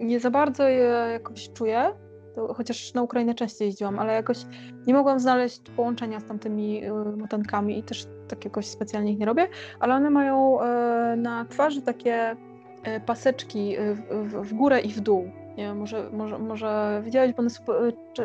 nie 0.00 0.20
za 0.20 0.30
bardzo 0.30 0.68
je 0.68 1.08
jakoś 1.12 1.52
czuję, 1.52 1.92
to, 2.34 2.54
chociaż 2.54 2.94
na 2.94 3.02
Ukrainę 3.02 3.34
częściej 3.34 3.66
jeździłam, 3.66 3.98
ale 3.98 4.12
jakoś 4.12 4.38
nie 4.86 4.94
mogłam 4.94 5.20
znaleźć 5.20 5.60
połączenia 5.76 6.20
z 6.20 6.24
tamtymi 6.24 6.82
motankami 7.16 7.78
i 7.78 7.82
też 7.82 8.06
tak 8.28 8.44
jakoś 8.44 8.66
specjalnie 8.66 9.12
ich 9.12 9.18
nie 9.18 9.26
robię, 9.26 9.48
ale 9.80 9.94
one 9.94 10.10
mają 10.10 10.60
e, 10.60 11.16
na 11.16 11.44
twarzy 11.44 11.82
takie 11.82 12.36
e, 12.82 13.00
paseczki 13.00 13.76
e, 13.76 13.94
w, 13.94 14.48
w 14.48 14.54
górę 14.54 14.80
i 14.80 14.92
w 14.92 15.00
dół. 15.00 15.30
Nie 15.56 15.64
wiem, 15.64 15.78
może, 15.78 16.10
może, 16.12 16.38
może 16.38 17.02
widziałeś, 17.04 17.32
bo 17.32 17.40
one 17.40 17.50
są 17.50 17.62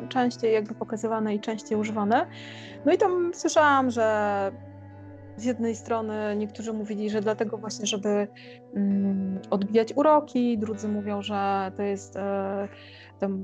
częściej 0.10 0.54
jakby 0.54 0.76
pokazywane 0.76 1.36
i 1.36 1.40
częściej 1.40 1.78
używane. 1.78 2.28
No 2.86 2.94
i 2.94 2.98
tam 2.98 3.32
słyszałam, 3.34 3.92
że 3.92 4.52
z 5.38 5.46
jednej 5.46 5.76
strony 5.76 6.36
niektórzy 6.38 6.74
mówili, 6.74 7.10
że 7.10 7.22
dlatego 7.22 7.58
właśnie, 7.58 7.86
żeby 7.86 8.28
mm, 8.76 9.40
odbijać 9.50 9.94
uroki, 9.96 10.58
drudzy 10.58 10.88
mówią, 10.88 11.22
że 11.22 11.72
to 11.78 11.84
jest 11.84 12.16
e, 12.16 12.68
tam 13.20 13.44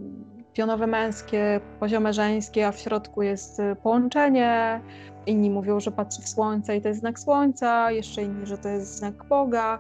pionowe 0.54 0.88
męskie, 0.88 1.60
poziome 1.80 2.14
żeńskie, 2.14 2.68
a 2.68 2.72
w 2.72 2.80
środku 2.80 3.22
jest 3.22 3.62
połączenie. 3.84 4.82
Inni 5.26 5.50
mówią, 5.50 5.80
że 5.80 5.92
patrzy 5.92 6.22
w 6.22 6.30
słońce 6.30 6.78
i 6.78 6.82
to 6.82 6.88
jest 6.88 7.00
znak 7.00 7.20
słońca, 7.20 7.92
jeszcze 7.92 8.24
inni, 8.24 8.46
że 8.46 8.58
to 8.58 8.70
jest 8.70 8.98
znak 8.98 9.24
Boga. 9.24 9.80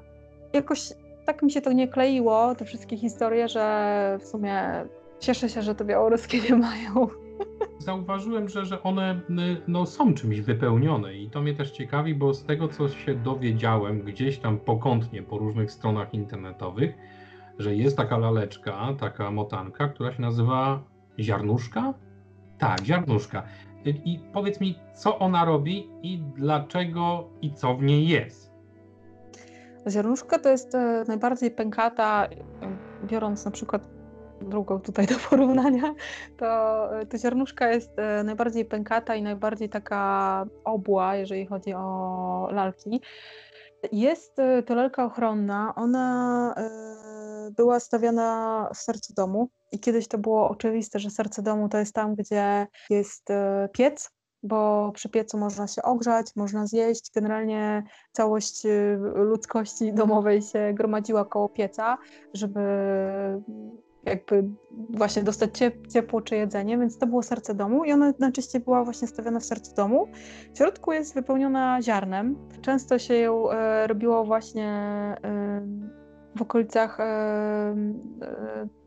Jakoś 0.53 0.93
tak 1.25 1.43
mi 1.43 1.51
się 1.51 1.61
to 1.61 1.71
nie 1.71 1.87
kleiło, 1.87 2.55
te 2.55 2.65
wszystkie 2.65 2.97
historie, 2.97 3.47
że 3.47 4.17
w 4.21 4.27
sumie 4.27 4.85
cieszę 5.19 5.49
się, 5.49 5.61
że 5.61 5.75
to 5.75 5.85
białoruskie 5.85 6.39
nie 6.49 6.55
mają. 6.55 7.07
zauważyłem, 7.79 8.49
że, 8.49 8.65
że 8.65 8.83
one 8.83 9.21
no, 9.67 9.85
są 9.85 10.13
czymś 10.13 10.41
wypełnione 10.41 11.13
i 11.13 11.29
to 11.29 11.41
mnie 11.41 11.53
też 11.53 11.71
ciekawi, 11.71 12.15
bo 12.15 12.33
z 12.33 12.43
tego, 12.43 12.67
co 12.67 12.89
się 12.89 13.15
dowiedziałem 13.15 14.01
gdzieś 14.01 14.37
tam 14.37 14.57
pokątnie 14.57 15.23
po 15.23 15.37
różnych 15.37 15.71
stronach 15.71 16.13
internetowych, 16.13 16.95
że 17.59 17.75
jest 17.75 17.97
taka 17.97 18.17
laleczka, 18.17 18.95
taka 18.99 19.31
motanka, 19.31 19.87
która 19.87 20.13
się 20.13 20.21
nazywa 20.21 20.83
ziarnuszka? 21.19 21.93
Tak, 22.57 22.85
ziarnuszka. 22.85 23.43
I 23.85 24.19
powiedz 24.33 24.61
mi, 24.61 24.79
co 24.93 25.19
ona 25.19 25.45
robi 25.45 25.89
i 26.03 26.17
dlaczego 26.17 27.29
i 27.41 27.53
co 27.53 27.75
w 27.75 27.83
niej 27.83 28.07
jest? 28.07 28.53
Ziarnuszka 29.89 30.39
to 30.39 30.49
jest 30.49 30.75
e, 30.75 31.03
najbardziej 31.07 31.51
pękata, 31.51 32.27
e, 32.27 33.07
biorąc 33.07 33.45
na 33.45 33.51
przykład 33.51 33.87
drugą 34.41 34.79
tutaj 34.79 35.07
do 35.07 35.15
porównania, 35.29 35.93
to, 36.37 36.99
e, 36.99 37.05
to 37.05 37.17
ziarnuszka 37.17 37.71
jest 37.71 37.91
najbardziej 38.23 38.65
pękata 38.65 39.15
i 39.15 39.21
najbardziej 39.21 39.69
taka 39.69 40.45
obła, 40.63 41.15
jeżeli 41.15 41.45
chodzi 41.45 41.73
o 41.73 42.49
lalki. 42.51 43.01
Jest 43.91 44.41
to 44.65 44.75
lalka 44.75 45.05
ochronna. 45.05 45.73
Ona 45.75 46.55
była 47.57 47.79
stawiana 47.79 48.69
w 48.73 48.77
sercu 48.77 49.13
domu 49.13 49.49
i 49.71 49.79
kiedyś 49.79 50.07
to 50.07 50.17
było 50.17 50.49
oczywiste, 50.49 50.99
że 50.99 51.09
serce 51.09 51.41
domu 51.41 51.69
to 51.69 51.77
jest 51.77 51.93
tam, 51.93 52.15
gdzie 52.15 52.67
jest 52.89 53.27
piec, 53.73 54.09
bo 54.43 54.91
przy 54.95 55.09
piecu 55.09 55.37
można 55.37 55.67
się 55.67 55.81
ogrzać, 55.81 56.27
można 56.35 56.67
zjeść. 56.67 57.11
Generalnie 57.15 57.83
całość 58.11 58.65
y, 58.65 58.97
ludzkości 59.15 59.93
domowej 59.93 60.41
się 60.41 60.71
gromadziła 60.73 61.25
koło 61.25 61.49
pieca, 61.49 61.97
żeby 62.33 62.59
jakby 64.05 64.43
właśnie 64.89 65.23
dostać 65.23 65.49
ciepło 65.89 66.21
czy 66.21 66.35
jedzenie, 66.35 66.77
więc 66.77 66.97
to 66.97 67.07
było 67.07 67.23
serce 67.23 67.55
domu 67.55 67.85
i 67.85 67.91
ona 67.91 68.13
najczęściej 68.19 68.61
była 68.61 68.83
właśnie 68.83 69.07
stawiana 69.07 69.39
w 69.39 69.45
sercu 69.45 69.75
domu. 69.75 70.07
W 70.53 70.57
środku 70.57 70.91
jest 70.91 71.13
wypełniona 71.13 71.81
ziarnem. 71.81 72.35
Często 72.61 72.99
się 72.99 73.13
ją 73.13 73.51
e, 73.51 73.87
robiło 73.87 74.25
właśnie 74.25 74.67
e, 75.23 75.67
w 76.35 76.41
okolicach 76.41 76.99
e, 76.99 77.75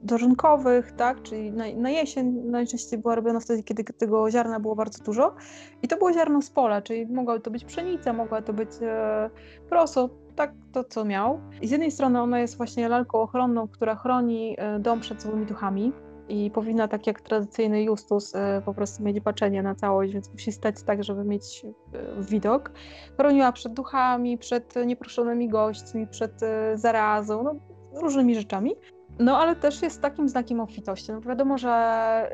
dożynkowych, 0.03 0.93
tak? 0.93 1.23
czyli 1.23 1.53
na, 1.53 1.65
na, 1.77 1.91
jesień 1.91 2.33
najczęściej 2.45 2.99
była 2.99 3.15
robiona 3.15 3.41
wtedy, 3.41 3.63
kiedy 3.63 3.85
tego 3.85 4.31
ziarna 4.31 4.61
było 4.61 4.77
bardzo 4.77 5.05
dużo. 5.05 5.35
I 5.83 5.89
to 5.89 5.97
było 5.97 6.13
ziarno 6.13 6.43
z 6.43 6.51
pola, 6.51 6.83
czyli 6.83 7.07
mogła 7.07 7.41
to 7.41 7.51
być 7.51 7.65
pszenica, 7.65 8.13
mogła 8.13 8.43
to 8.43 8.53
być 8.53 8.71
e, 8.83 9.31
proso, 9.69 10.11
tak 10.37 10.53
to 10.73 10.85
co 10.85 11.05
miał. 11.05 11.41
I 11.63 11.69
z 11.69 11.71
jednej 11.71 11.91
strony 11.91 12.21
ona 12.21 12.41
jest 12.41 12.57
właśnie 12.57 12.89
lalką 12.89 13.21
ochronną, 13.21 13.69
która 13.69 13.95
chroni 13.95 14.57
e, 14.59 14.79
dom 14.79 15.01
przed 15.01 15.23
złymi 15.23 15.47
duchami, 15.47 15.93
i 16.29 16.51
powinna, 16.51 16.89
tak 16.89 17.07
jak 17.07 17.21
tradycyjny 17.21 17.83
Justus, 17.83 18.35
e, 18.35 18.63
po 18.65 18.75
prostu 18.75 19.03
mieć 19.03 19.21
baczenie 19.21 19.63
na 19.63 19.75
całość, 19.75 20.13
więc 20.13 20.33
musi 20.33 20.53
stać 20.53 20.83
tak, 20.83 21.05
żeby 21.05 21.25
mieć 21.25 21.65
e, 21.65 22.23
widok. 22.23 22.73
Chroniła 23.17 23.53
przed 23.53 23.73
duchami, 23.73 24.39
przed 24.39 24.75
nieproszonymi 24.87 25.49
gośćmi, 25.49 26.07
przed 26.07 26.43
e, 26.43 26.79
zarazą, 26.79 27.43
no, 27.43 27.55
różnymi 28.01 28.35
rzeczami. 28.35 28.77
No 29.19 29.39
ale 29.39 29.57
też 29.57 29.83
jest 29.83 30.03
takim 30.03 30.29
znakiem 30.29 30.61
obfitości. 30.61 31.13
No, 31.13 31.21
wiadomo, 31.21 31.59
że 31.59 32.31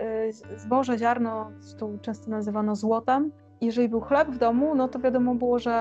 zboże, 0.56 0.98
ziarno, 0.98 1.50
tu 1.78 1.98
często 2.02 2.30
nazywano 2.30 2.76
złotem. 2.76 3.32
Jeżeli 3.60 3.88
był 3.88 4.00
chleb 4.00 4.28
w 4.30 4.38
domu, 4.38 4.74
no 4.74 4.88
to 4.88 4.98
wiadomo 4.98 5.34
było, 5.34 5.58
że 5.58 5.72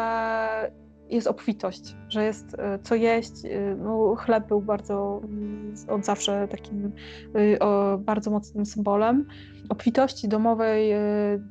jest 1.11 1.27
obfitość, 1.27 1.95
że 2.09 2.23
jest 2.23 2.55
e, 2.59 2.79
co 2.79 2.95
jeść. 2.95 3.45
E, 3.45 3.75
no, 3.75 4.15
chleb 4.15 4.47
był 4.47 4.61
bardzo 4.61 5.21
mm, 5.23 5.73
od 5.87 6.05
zawsze 6.05 6.47
takim 6.47 6.91
e, 7.35 7.97
bardzo 7.97 8.31
mocnym 8.31 8.65
symbolem 8.65 9.25
obfitości 9.69 10.27
domowej, 10.27 10.93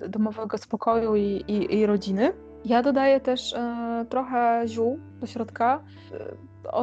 domowego 0.09 0.59
spokoju 0.59 1.17
i, 1.17 1.45
i, 1.49 1.79
i 1.79 1.87
rodziny. 1.87 2.33
Ja 2.65 2.83
dodaję 2.83 3.21
też 3.21 3.55
trochę 4.09 4.63
ziół 4.67 4.99
do 5.21 5.27
środka. 5.27 5.85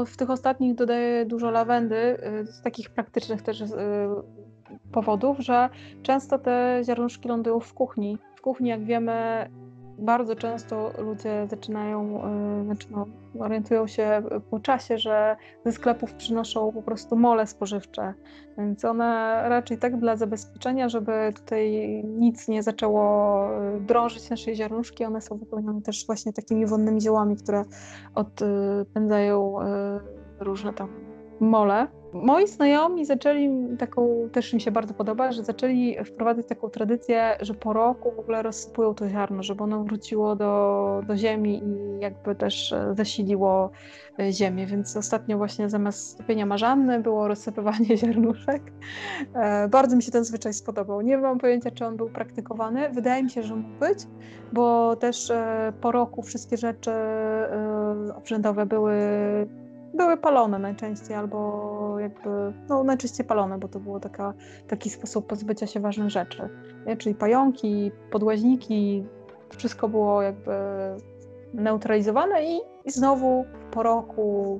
w 0.05 0.17
tych 0.17 0.29
ostatnich 0.29 0.75
dodaję 0.75 1.25
dużo 1.25 1.51
lawendy, 1.51 2.17
z 2.45 2.61
takich 2.61 2.89
praktycznych 2.89 3.41
też 3.41 3.63
powodów, 4.91 5.39
że 5.39 5.69
często 6.03 6.39
te 6.39 6.81
ziarnuszki 6.85 7.29
lądują 7.29 7.59
w 7.59 7.73
kuchni. 7.73 8.17
W 8.35 8.41
kuchni, 8.41 8.69
jak 8.69 8.83
wiemy, 8.83 9.49
bardzo 9.97 10.35
często 10.35 10.91
ludzie 10.97 11.47
zaczynają, 11.49 12.23
e, 12.23 12.63
znaczy 12.65 12.87
no, 12.91 13.05
orientują 13.39 13.87
się 13.87 14.21
po 14.49 14.59
czasie, 14.59 14.97
że 14.97 15.35
ze 15.65 15.71
sklepów 15.71 16.13
przynoszą 16.13 16.71
po 16.71 16.81
prostu 16.81 17.15
mole 17.15 17.47
spożywcze, 17.47 18.13
więc 18.57 18.85
one 18.85 19.41
raczej 19.49 19.77
tak 19.77 19.99
dla 19.99 20.15
zabezpieczenia, 20.15 20.89
żeby 20.89 21.33
tutaj 21.35 21.71
nic 22.03 22.47
nie 22.47 22.63
zaczęło 22.63 23.45
e, 23.75 23.79
drążyć 23.79 24.29
naszej 24.29 24.55
ziarnuszki, 24.55 25.05
one 25.05 25.21
są 25.21 25.37
wypełnione 25.37 25.81
też 25.81 26.05
właśnie 26.05 26.33
takimi 26.33 26.65
wonnymi 26.65 27.01
ziołami, 27.01 27.35
które 27.35 27.63
odpędzają 28.15 29.61
e, 29.61 29.99
różne 30.39 30.73
tam 30.73 31.06
mole. 31.39 31.87
Moi 32.13 32.47
znajomi 32.47 33.05
zaczęli 33.05 33.49
taką, 33.79 34.29
też 34.31 34.53
mi 34.53 34.61
się 34.61 34.71
bardzo 34.71 34.93
podoba, 34.93 35.31
że 35.31 35.43
zaczęli 35.43 35.97
wprowadzać 36.05 36.47
taką 36.47 36.69
tradycję, 36.69 37.37
że 37.41 37.53
po 37.53 37.73
roku 37.73 38.11
w 38.11 38.19
ogóle 38.19 38.43
rozsypują 38.43 38.93
to 38.95 39.09
ziarno, 39.09 39.43
żeby 39.43 39.63
ono 39.63 39.83
wróciło 39.83 40.35
do, 40.35 41.01
do 41.07 41.17
ziemi 41.17 41.63
i 41.63 41.99
jakby 41.99 42.35
też 42.35 42.73
e, 42.73 42.93
zasiliło 42.95 43.71
e, 44.19 44.31
ziemię. 44.31 44.65
Więc 44.65 44.97
ostatnio 44.97 45.37
właśnie 45.37 45.69
zamiast 45.69 46.09
stopienia 46.09 46.45
marzanny 46.45 46.99
było 46.99 47.27
rozsypywanie 47.27 47.97
ziarnuszek. 48.01 48.61
E, 49.33 49.67
bardzo 49.67 49.95
mi 49.95 50.03
się 50.03 50.11
ten 50.11 50.23
zwyczaj 50.23 50.53
spodobał. 50.53 51.01
Nie 51.01 51.17
mam 51.17 51.39
pojęcia, 51.39 51.71
czy 51.71 51.85
on 51.85 51.97
był 51.97 52.09
praktykowany. 52.09 52.89
Wydaje 52.89 53.23
mi 53.23 53.29
się, 53.29 53.43
że 53.43 53.55
mógł 53.55 53.79
być, 53.79 53.99
bo 54.53 54.95
też 54.95 55.31
po 55.81 55.91
roku 55.91 56.21
wszystkie 56.21 56.57
rzeczy 56.57 56.91
obrzędowe 58.15 58.65
były 58.65 58.97
były 59.93 60.17
palone 60.17 60.59
najczęściej, 60.59 61.15
albo 61.15 61.99
jakby, 61.99 62.29
no 62.69 62.83
najczęściej 62.83 63.25
palone, 63.25 63.57
bo 63.57 63.67
to 63.67 63.79
był 63.79 63.99
taki 64.67 64.89
sposób 64.89 65.27
pozbycia 65.27 65.67
się 65.67 65.79
ważnych 65.79 66.09
rzeczy. 66.09 66.49
Nie? 66.87 66.97
Czyli 66.97 67.15
pająki, 67.15 67.91
podłaźniki, 68.11 69.05
wszystko 69.57 69.89
było 69.89 70.21
jakby 70.21 70.51
neutralizowane 71.53 72.45
i, 72.45 72.59
i 72.85 72.91
znowu 72.91 73.45
po 73.71 73.83
roku 73.83 74.59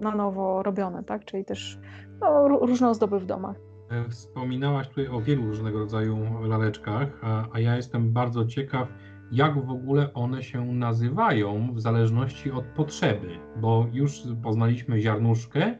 na 0.00 0.14
nowo 0.14 0.62
robione, 0.62 1.04
tak? 1.04 1.24
Czyli 1.24 1.44
też 1.44 1.78
no, 2.20 2.48
różne 2.48 2.88
ozdoby 2.88 3.18
w 3.20 3.26
domach. 3.26 3.56
E, 3.90 4.08
wspominałaś 4.08 4.88
tutaj 4.88 5.08
o 5.08 5.20
wielu 5.20 5.46
różnego 5.46 5.78
rodzaju 5.78 6.18
laleczkach, 6.48 7.08
a, 7.22 7.46
a 7.52 7.60
ja 7.60 7.76
jestem 7.76 8.12
bardzo 8.12 8.44
ciekaw, 8.44 8.88
jak 9.34 9.66
w 9.66 9.70
ogóle 9.70 10.14
one 10.14 10.42
się 10.42 10.64
nazywają 10.64 11.74
w 11.74 11.80
zależności 11.80 12.50
od 12.50 12.64
potrzeby, 12.64 13.28
bo 13.56 13.86
już 13.92 14.22
poznaliśmy 14.42 15.00
ziarnuszkę 15.00 15.78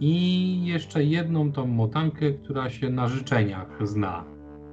i 0.00 0.66
jeszcze 0.66 1.04
jedną 1.04 1.52
tą 1.52 1.66
motankę, 1.66 2.32
która 2.32 2.70
się 2.70 2.90
na 2.90 3.08
życzeniach 3.08 3.68
zna. 3.82 4.24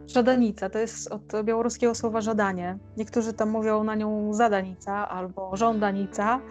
Żadanica 0.08 0.70
to 0.70 0.80
jest 0.80 1.12
od 1.12 1.44
białoruskiego 1.44 1.96
słowa 1.96 2.22
żadanie. 2.22 2.78
Niektórzy 2.98 3.34
tam 3.34 3.50
mówią 3.50 3.84
na 3.84 3.96
nią 3.96 4.34
zadanica 4.34 5.10
albo 5.10 5.58
żądanica. 5.58 6.42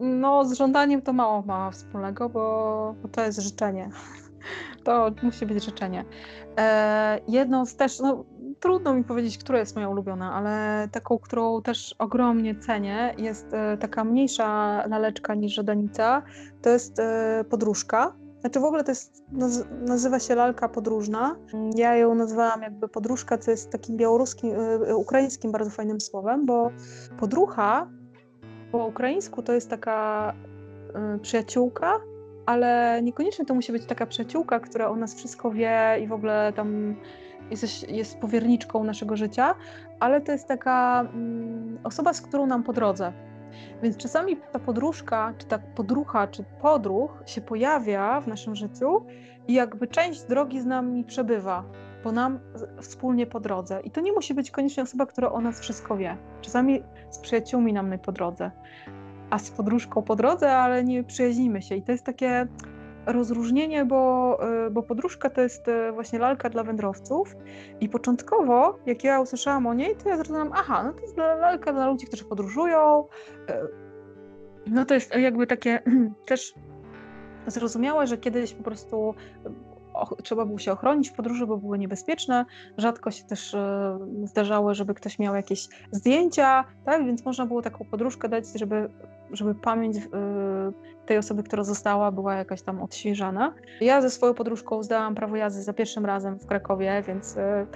No, 0.00 0.44
z 0.44 0.52
żądaniem 0.52 1.02
to 1.02 1.12
mało 1.12 1.42
ma 1.42 1.70
wspólnego, 1.70 2.28
bo, 2.28 2.94
to 3.12 3.24
jest 3.24 3.40
życzenie. 3.40 3.90
To 4.84 5.10
musi 5.22 5.46
być 5.46 5.64
życzenie. 5.64 6.04
E, 6.58 7.20
jedną 7.28 7.66
z 7.66 7.76
też, 7.76 8.00
no, 8.00 8.24
trudno 8.60 8.94
mi 8.94 9.04
powiedzieć, 9.04 9.38
która 9.38 9.58
jest 9.58 9.74
moja 9.74 9.88
ulubiona, 9.88 10.32
ale 10.32 10.88
taką, 10.92 11.18
którą 11.18 11.62
też 11.62 11.94
ogromnie 11.98 12.54
cenię, 12.54 13.14
jest 13.18 13.54
e, 13.54 13.76
taka 13.76 14.04
mniejsza 14.04 14.46
laleczka 14.86 15.34
niż 15.34 15.54
żadanica. 15.54 16.22
To 16.62 16.70
jest 16.70 16.98
e, 16.98 17.44
podróżka. 17.50 18.12
Znaczy 18.40 18.60
w 18.60 18.64
ogóle 18.64 18.84
to 18.84 18.90
jest, 18.90 19.24
nazywa 19.80 20.18
się 20.18 20.34
lalka 20.34 20.68
podróżna. 20.68 21.36
Ja 21.76 21.96
ją 21.96 22.14
nazwałam 22.14 22.62
jakby 22.62 22.88
podróżka, 22.88 23.38
co 23.38 23.50
jest 23.50 23.70
takim 23.70 23.96
białoruskim, 23.96 24.50
e, 24.86 24.96
ukraińskim 24.96 25.52
bardzo 25.52 25.70
fajnym 25.70 26.00
słowem, 26.00 26.46
bo 26.46 26.70
podrócha 27.18 27.90
po 28.72 28.86
ukraińsku 28.86 29.42
to 29.42 29.52
jest 29.52 29.70
taka 29.70 30.32
przyjaciółka, 31.22 32.00
ale 32.46 33.00
niekoniecznie 33.02 33.44
to 33.44 33.54
musi 33.54 33.72
być 33.72 33.86
taka 33.86 34.06
przyjaciółka, 34.06 34.60
która 34.60 34.88
o 34.88 34.96
nas 34.96 35.14
wszystko 35.14 35.50
wie 35.50 35.98
i 36.02 36.06
w 36.06 36.12
ogóle 36.12 36.52
tam 36.56 36.96
jest, 37.50 37.88
jest 37.88 38.18
powierniczką 38.18 38.84
naszego 38.84 39.16
życia, 39.16 39.54
ale 40.00 40.20
to 40.20 40.32
jest 40.32 40.48
taka 40.48 41.00
mm, 41.00 41.78
osoba, 41.84 42.12
z 42.12 42.20
którą 42.20 42.46
nam 42.46 42.62
po 42.62 42.72
drodze. 42.72 43.12
Więc 43.82 43.96
czasami 43.96 44.36
ta 44.52 44.58
podróżka, 44.58 45.34
czy 45.38 45.46
ta 45.46 45.58
podrucha, 45.58 46.26
czy 46.26 46.44
podruch 46.62 47.22
się 47.26 47.40
pojawia 47.40 48.20
w 48.20 48.26
naszym 48.26 48.56
życiu 48.56 49.06
i 49.48 49.54
jakby 49.54 49.86
część 49.86 50.22
drogi 50.22 50.60
z 50.60 50.66
nami 50.66 51.04
przebywa, 51.04 51.64
bo 52.04 52.12
nam 52.12 52.40
wspólnie 52.80 53.26
po 53.26 53.40
drodze. 53.40 53.80
I 53.84 53.90
to 53.90 54.00
nie 54.00 54.12
musi 54.12 54.34
być 54.34 54.50
koniecznie 54.50 54.82
osoba, 54.82 55.06
która 55.06 55.32
o 55.32 55.40
nas 55.40 55.60
wszystko 55.60 55.96
wie. 55.96 56.16
Czasami 56.40 56.82
z 57.10 57.18
przyjaciółmi 57.18 57.72
nam 57.72 57.98
po 57.98 58.12
drodze, 58.12 58.50
a 59.30 59.38
z 59.38 59.50
podróżką 59.50 60.02
po 60.02 60.16
drodze, 60.16 60.56
ale 60.56 60.84
nie 60.84 61.04
przyjaźnimy 61.04 61.62
się. 61.62 61.74
I 61.74 61.82
to 61.82 61.92
jest 61.92 62.04
takie 62.04 62.46
rozróżnienie, 63.06 63.84
bo, 63.84 64.38
y, 64.66 64.70
bo 64.70 64.82
podróżka 64.82 65.30
to 65.30 65.40
jest 65.40 65.68
y, 65.68 65.92
właśnie 65.92 66.18
lalka 66.18 66.50
dla 66.50 66.62
wędrowców 66.62 67.36
i 67.80 67.88
początkowo, 67.88 68.78
jak 68.86 69.04
ja 69.04 69.20
usłyszałam 69.20 69.66
o 69.66 69.74
niej, 69.74 69.96
to 69.96 70.08
ja 70.08 70.16
zrozumiałam, 70.16 70.50
aha, 70.54 70.82
no 70.84 70.92
to 70.92 71.00
jest 71.00 71.16
lalka 71.16 71.72
dla 71.72 71.86
ludzi, 71.86 72.06
którzy 72.06 72.24
podróżują. 72.24 73.04
Y, 73.50 73.52
no 74.66 74.84
to 74.84 74.94
jest 74.94 75.14
jakby 75.14 75.46
takie 75.46 75.82
też 76.26 76.54
zrozumiałe, 77.46 78.06
że 78.06 78.18
kiedyś 78.18 78.54
po 78.54 78.62
prostu 78.62 79.14
trzeba 80.22 80.44
było 80.44 80.58
się 80.58 80.72
ochronić 80.72 81.10
w 81.10 81.12
podróży, 81.12 81.46
bo 81.46 81.56
były 81.56 81.78
niebezpieczne. 81.78 82.44
Rzadko 82.78 83.10
się 83.10 83.24
też 83.24 83.54
e, 83.54 83.98
zdarzało, 84.24 84.74
żeby 84.74 84.94
ktoś 84.94 85.18
miał 85.18 85.34
jakieś 85.34 85.68
zdjęcia, 85.92 86.64
tak? 86.84 87.06
Więc 87.06 87.24
można 87.24 87.46
było 87.46 87.62
taką 87.62 87.84
podróżkę 87.84 88.28
dać, 88.28 88.44
żeby, 88.54 88.90
żeby 89.32 89.54
pamięć 89.54 89.96
e, 89.96 90.00
tej 91.06 91.18
osoby, 91.18 91.42
która 91.42 91.64
została, 91.64 92.12
była 92.12 92.34
jakaś 92.34 92.62
tam 92.62 92.82
odświeżana. 92.82 93.54
Ja 93.80 94.00
ze 94.00 94.10
swoją 94.10 94.34
podróżką 94.34 94.82
zdałam 94.82 95.14
prawo 95.14 95.36
jazdy 95.36 95.62
za 95.62 95.72
pierwszym 95.72 96.06
razem 96.06 96.38
w 96.38 96.46
Krakowie, 96.46 97.02
więc 97.06 97.36
e, 97.36 97.66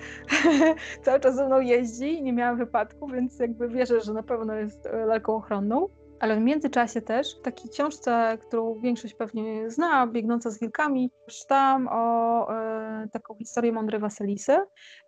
cały 1.04 1.20
czas 1.20 1.36
ze 1.36 1.46
mną 1.46 1.60
jeździ 1.60 2.18
i 2.18 2.22
nie 2.22 2.32
miałam 2.32 2.56
wypadku, 2.56 3.06
więc 3.06 3.38
jakby 3.38 3.68
wierzę, 3.68 4.00
że 4.00 4.12
na 4.12 4.22
pewno 4.22 4.54
jest 4.54 4.88
lalką 5.06 5.36
ochronną. 5.36 5.88
Ale 6.20 6.36
w 6.36 6.40
międzyczasie 6.40 7.02
też 7.02 7.38
w 7.38 7.42
takiej 7.42 7.70
książce, 7.70 8.38
którą 8.40 8.80
większość 8.80 9.14
pewnie 9.14 9.70
zna, 9.70 10.06
Biegnąca 10.06 10.50
z 10.50 10.60
wilkami, 10.60 11.10
czytałam 11.30 11.88
o 11.90 12.48
e, 12.54 13.08
taką 13.12 13.34
historię 13.34 13.72
Mądrej 13.72 14.00
Wasylisy 14.00 14.56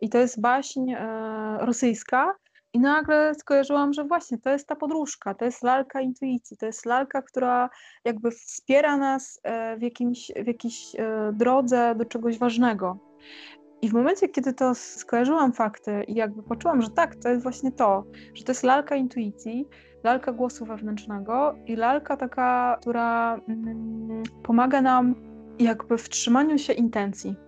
i 0.01 0.09
to 0.09 0.18
jest 0.18 0.40
baśń 0.40 0.90
e, 0.90 1.59
rosyjska 1.61 2.34
i 2.77 2.81
nagle 2.81 3.35
skojarzyłam, 3.35 3.93
że 3.93 4.05
właśnie 4.05 4.39
to 4.39 4.51
jest 4.51 4.68
ta 4.68 4.77
podróżka, 4.77 5.35
to 5.35 5.45
jest 5.45 5.62
lalka 5.62 6.01
intuicji, 6.01 6.57
to 6.57 6.66
jest 6.66 6.87
lalka, 6.87 7.22
która 7.22 7.70
jakby 8.05 8.31
wspiera 8.31 8.97
nas 8.97 9.41
e, 9.43 9.77
w, 9.77 9.83
jakimś, 9.83 10.33
w 10.45 10.47
jakiejś 10.47 10.95
e, 10.99 11.33
drodze 11.33 11.95
do 11.95 12.05
czegoś 12.05 12.39
ważnego. 12.39 12.99
I 13.83 13.89
w 13.89 13.93
momencie, 13.93 14.29
kiedy 14.29 14.53
to 14.53 14.74
skojarzyłam 14.74 15.53
fakty 15.53 16.05
i 16.09 16.14
jakby 16.14 16.43
poczułam, 16.43 16.83
że 16.83 16.91
tak, 16.91 17.16
to 17.16 17.29
jest 17.29 17.43
właśnie 17.43 17.72
to, 17.72 18.05
że 18.35 18.45
to 18.45 18.53
jest 18.53 18.62
lalka 18.62 18.97
intuicji, 18.97 19.68
lalka 20.05 20.33
głosu 20.33 20.64
wewnętrznego 20.66 21.55
i 21.66 21.77
lalka 21.77 22.16
taka, 22.16 22.77
która 22.81 23.41
mm, 23.49 24.22
pomaga 24.43 24.83
nam 24.83 25.14
jakby 25.59 25.99
w 25.99 26.09
trzymaniu 26.09 26.59
się 26.59 26.72
intencji. 26.72 27.45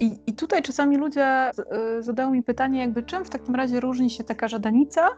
I, 0.00 0.18
I 0.26 0.32
tutaj 0.32 0.62
czasami 0.62 0.96
ludzie 0.96 1.50
y, 1.98 2.02
zadają 2.02 2.30
mi 2.30 2.42
pytanie, 2.42 2.80
jakby 2.80 3.02
czym 3.02 3.24
w 3.24 3.30
takim 3.30 3.54
razie 3.54 3.80
różni 3.80 4.10
się 4.10 4.24
taka 4.24 4.48
żadanica 4.48 5.08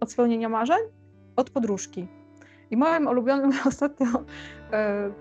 od 0.00 0.12
spełnienia 0.12 0.48
marzeń 0.48 0.78
od 1.36 1.50
podróżki. 1.50 2.08
I 2.70 2.76
moim 2.76 3.06
ulubionym 3.06 3.52
ostatnio 3.68 4.06
y, 4.06 4.22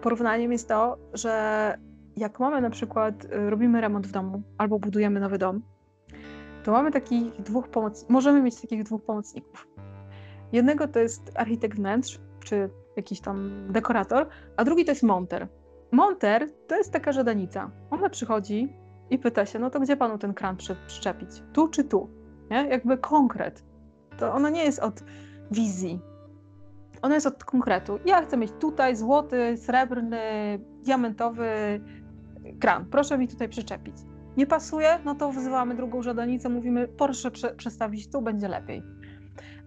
porównaniem 0.01 0.51
jest 0.51 0.67
to, 0.67 0.97
że 1.13 1.77
jak 2.17 2.39
mamy 2.39 2.61
na 2.61 2.69
przykład, 2.69 3.25
y, 3.25 3.49
robimy 3.49 3.81
remont 3.81 4.07
w 4.07 4.11
domu 4.11 4.41
albo 4.57 4.79
budujemy 4.79 5.19
nowy 5.19 5.37
dom, 5.37 5.61
to 6.63 6.71
mamy 6.71 6.91
takich 6.91 7.41
dwóch 7.41 7.67
pomocników, 7.67 8.09
możemy 8.09 8.41
mieć 8.41 8.61
takich 8.61 8.83
dwóch 8.83 9.03
pomocników. 9.03 9.67
Jednego 10.51 10.87
to 10.87 10.99
jest 10.99 11.31
architekt 11.35 11.77
wnętrz, 11.77 12.19
czy 12.43 12.69
jakiś 12.95 13.21
tam 13.21 13.67
dekorator, 13.69 14.27
a 14.57 14.63
drugi 14.63 14.85
to 14.85 14.91
jest 14.91 15.03
monter. 15.03 15.47
Monter 15.91 16.49
to 16.67 16.75
jest 16.75 16.91
taka 16.93 17.11
żadanica. 17.11 17.71
Ona 17.91 18.09
przychodzi 18.09 18.73
i 19.13 19.17
pyta 19.19 19.45
się, 19.45 19.59
no 19.59 19.69
to 19.69 19.79
gdzie 19.79 19.97
panu 19.97 20.17
ten 20.17 20.33
kran 20.33 20.57
przy, 20.57 20.75
przyczepić? 20.87 21.29
Tu 21.53 21.67
czy 21.67 21.83
tu? 21.83 22.09
Nie? 22.51 22.67
Jakby 22.67 22.97
konkret. 22.97 23.63
To 24.17 24.33
ona 24.33 24.49
nie 24.49 24.63
jest 24.63 24.79
od 24.79 25.03
wizji. 25.51 26.01
Ona 27.01 27.15
jest 27.15 27.27
od 27.27 27.43
konkretu. 27.43 27.99
Ja 28.05 28.21
chcę 28.21 28.37
mieć 28.37 28.51
tutaj 28.59 28.95
złoty, 28.95 29.57
srebrny, 29.57 30.19
diamentowy 30.83 31.49
kran. 32.59 32.85
Proszę 32.85 33.17
mi 33.17 33.27
tutaj 33.27 33.49
przyczepić. 33.49 33.95
Nie 34.37 34.47
pasuje? 34.47 34.99
No 35.05 35.15
to 35.15 35.31
wzywamy 35.31 35.75
drugą 35.75 36.01
żadanicę, 36.01 36.49
mówimy, 36.49 36.87
proszę 36.87 37.31
przestawić 37.57 38.11
tu, 38.11 38.21
będzie 38.21 38.47
lepiej. 38.47 38.83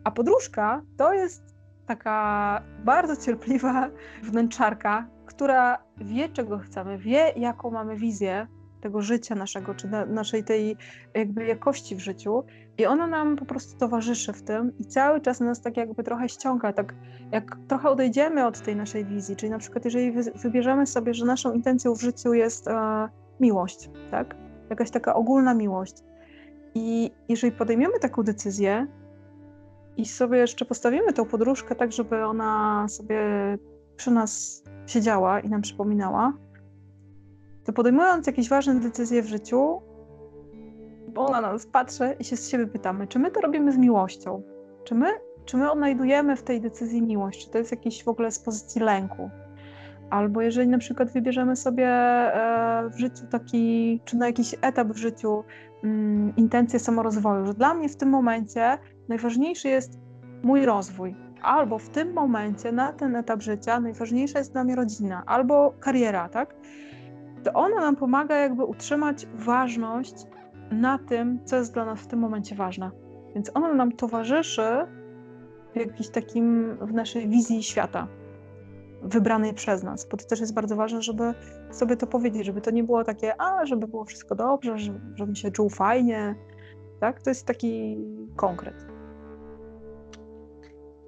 A 0.05 0.11
podróżka 0.11 0.83
to 0.97 1.13
jest 1.13 1.43
taka 1.87 2.63
bardzo 2.85 3.17
cierpliwa 3.17 3.91
wnętrzarka, 4.31 5.07
która 5.27 5.79
wie, 5.97 6.29
czego 6.29 6.59
chcemy, 6.59 6.99
wie, 6.99 7.33
jaką 7.37 7.71
mamy 7.71 7.97
wizję 7.97 8.47
tego 8.87 9.03
życia 9.03 9.35
naszego, 9.35 9.75
czy 9.75 9.89
na, 9.89 10.07
naszej 10.07 10.45
tej 10.45 10.77
jakby 11.15 11.45
jakości 11.45 11.97
w 11.97 12.01
życiu. 12.01 12.45
I 12.79 12.87
ona 12.87 13.07
nam 13.07 13.37
po 13.37 13.45
prostu 13.45 13.79
towarzyszy 13.79 14.33
w 14.33 14.43
tym 14.43 14.73
i 14.79 14.85
cały 14.85 15.21
czas 15.21 15.41
nas 15.41 15.61
tak 15.61 15.77
jakby 15.77 16.05
trochę 16.05 16.29
ściąga, 16.29 16.73
tak 16.73 16.95
jak 17.33 17.57
trochę 17.69 17.89
odejdziemy 17.89 18.47
od 18.47 18.61
tej 18.61 18.77
naszej 18.77 19.05
wizji, 19.05 19.37
czyli 19.37 19.51
na 19.51 19.59
przykład 19.59 19.85
jeżeli 19.85 20.13
wy, 20.13 20.23
wybierzemy 20.23 20.87
sobie, 20.87 21.15
że 21.15 21.27
naszą 21.27 21.53
intencją 21.53 21.95
w 21.95 22.01
życiu 22.01 22.35
jest 22.35 22.69
e, 22.69 23.09
miłość, 23.41 23.91
tak? 24.11 24.37
Jakaś 24.71 24.91
taka 24.91 25.15
ogólna 25.15 25.55
miłość. 25.55 25.95
I 26.75 27.11
jeżeli 27.29 27.53
podejmiemy 27.53 27.99
taką 27.99 28.23
decyzję, 28.23 28.87
i 29.97 30.07
sobie 30.07 30.39
jeszcze 30.39 30.65
postawimy 30.65 31.13
tą 31.13 31.25
podróżkę 31.25 31.75
tak, 31.75 31.93
żeby 31.93 32.25
ona 32.25 32.87
sobie 32.89 33.19
przy 33.97 34.11
nas 34.11 34.63
siedziała 34.87 35.41
i 35.41 35.49
nam 35.49 35.63
przypominała, 35.63 36.33
to 37.67 37.73
podejmując 37.73 38.27
jakieś 38.27 38.49
ważne 38.49 38.75
decyzje 38.75 39.23
w 39.23 39.27
życiu, 39.27 39.81
ona 41.17 41.41
na 41.41 41.53
nas 41.53 41.67
patrzy 41.67 42.17
i 42.21 42.25
się 42.25 42.37
z 42.37 42.49
siebie 42.49 42.67
pytamy, 42.67 43.07
czy 43.07 43.19
my 43.19 43.31
to 43.31 43.41
robimy 43.41 43.73
z 43.73 43.77
miłością? 43.77 44.43
Czy 44.85 44.95
my, 44.95 45.07
czy 45.45 45.57
my 45.57 45.71
odnajdujemy 45.71 46.37
w 46.37 46.43
tej 46.43 46.61
decyzji 46.61 47.03
miłość? 47.03 47.45
Czy 47.45 47.51
to 47.51 47.59
jest 47.59 47.71
jakiś 47.71 48.05
w 48.05 48.09
ogóle 48.09 48.31
z 48.31 48.39
pozycji 48.39 48.81
lęku? 48.81 49.31
Albo 50.11 50.41
jeżeli 50.41 50.69
na 50.69 50.79
przykład 50.79 51.13
wybierzemy 51.13 51.57
sobie 51.57 51.89
e, 51.89 52.91
w 52.91 52.99
życiu 52.99 53.27
taki, 53.31 54.01
czy 54.05 54.17
na 54.17 54.27
jakiś 54.27 54.55
etap 54.61 54.89
w 54.89 54.97
życiu 54.97 55.45
mm, 55.85 56.37
intencję 56.37 56.79
samorozwoju, 56.79 57.47
że 57.47 57.55
dla 57.55 57.75
mnie 57.75 57.89
w 57.89 57.97
tym 57.97 58.09
momencie 58.09 58.79
najważniejszy 59.09 59.69
jest 59.69 59.99
mój 60.43 60.67
rozwój, 60.67 61.15
albo 61.43 61.79
w 61.79 61.89
tym 61.89 62.13
momencie, 62.13 62.73
na 62.73 62.93
ten 62.93 63.17
etap 63.17 63.43
życia, 63.43 63.81
najważniejsza 63.81 64.39
jest 64.39 64.53
dla 64.53 64.65
mnie 64.65 64.77
rodzina, 64.77 65.23
albo 65.27 65.75
kariera, 65.81 66.29
tak? 66.29 66.55
To 67.47 67.53
ona 67.53 67.81
nam 67.81 67.97
pomaga 67.97 68.37
jakby 68.37 68.65
utrzymać 68.65 69.27
ważność 69.35 70.15
na 70.71 70.99
tym, 70.99 71.41
co 71.45 71.57
jest 71.57 71.75
dla 71.75 71.85
nas 71.85 72.01
w 72.01 72.07
tym 72.07 72.19
momencie 72.19 72.55
ważne. 72.55 72.91
Więc 73.35 73.51
ona 73.55 73.75
nam 73.75 73.93
towarzyszy 73.93 74.87
w 75.75 75.77
jakimś 75.77 76.09
takim, 76.09 76.77
w 76.81 76.93
naszej 76.93 77.29
wizji 77.29 77.63
świata, 77.63 78.09
wybranej 79.03 79.55
przez 79.55 79.83
nas, 79.83 80.09
bo 80.09 80.17
to 80.17 80.27
też 80.27 80.41
jest 80.41 80.55
bardzo 80.55 80.77
ważne, 80.77 81.03
żeby 81.03 81.35
sobie 81.71 81.97
to 81.97 82.07
powiedzieć, 82.07 82.47
żeby 82.47 82.61
to 82.61 82.71
nie 82.71 82.85
było 82.85 83.05
takie, 83.05 83.41
a, 83.41 83.67
żeby 83.67 83.89
było 83.89 84.05
wszystko 84.05 84.35
dobrze, 84.35 84.77
żebym 85.15 85.35
się 85.35 85.51
czuł 85.51 85.71
fajnie, 85.71 86.35
tak? 87.01 87.23
To 87.23 87.31
jest 87.31 87.47
taki 87.47 87.97
konkret. 88.37 88.96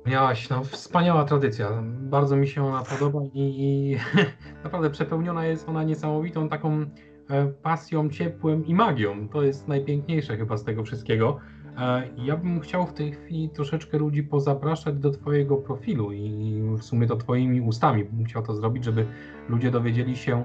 Miałaś, 0.09 0.49
no 0.49 0.65
wspaniała 0.65 1.25
tradycja. 1.25 1.83
Bardzo 2.01 2.37
mi 2.37 2.49
się 2.49 2.65
ona 2.65 2.83
podoba 2.83 3.21
i, 3.25 3.31
i 3.35 3.97
naprawdę 4.65 4.91
przepełniona 4.91 5.47
jest 5.47 5.69
ona 5.69 5.83
niesamowitą 5.83 6.49
taką 6.49 6.87
e, 7.31 7.47
pasją, 7.47 8.11
ciepłem 8.11 8.67
i 8.67 8.75
magią. 8.75 9.29
To 9.29 9.43
jest 9.43 9.69
najpiękniejsze 9.69 10.37
chyba 10.37 10.57
z 10.57 10.65
tego 10.65 10.85
wszystkiego. 10.85 11.39
E, 11.79 12.09
ja 12.17 12.37
bym 12.37 12.61
chciał 12.61 12.87
w 12.87 12.93
tej 12.93 13.13
chwili 13.13 13.51
troszeczkę 13.51 13.99
ludzi 13.99 14.23
pozapraszać 14.23 14.95
do 14.99 15.11
Twojego 15.11 15.57
profilu 15.57 16.13
i 16.13 16.63
w 16.79 16.83
sumie 16.83 17.07
to 17.07 17.17
Twoimi 17.17 17.61
ustami 17.61 18.05
bym 18.05 18.25
chciał 18.25 18.43
to 18.43 18.55
zrobić, 18.55 18.85
żeby 18.85 19.07
ludzie 19.49 19.71
dowiedzieli 19.71 20.17
się, 20.17 20.45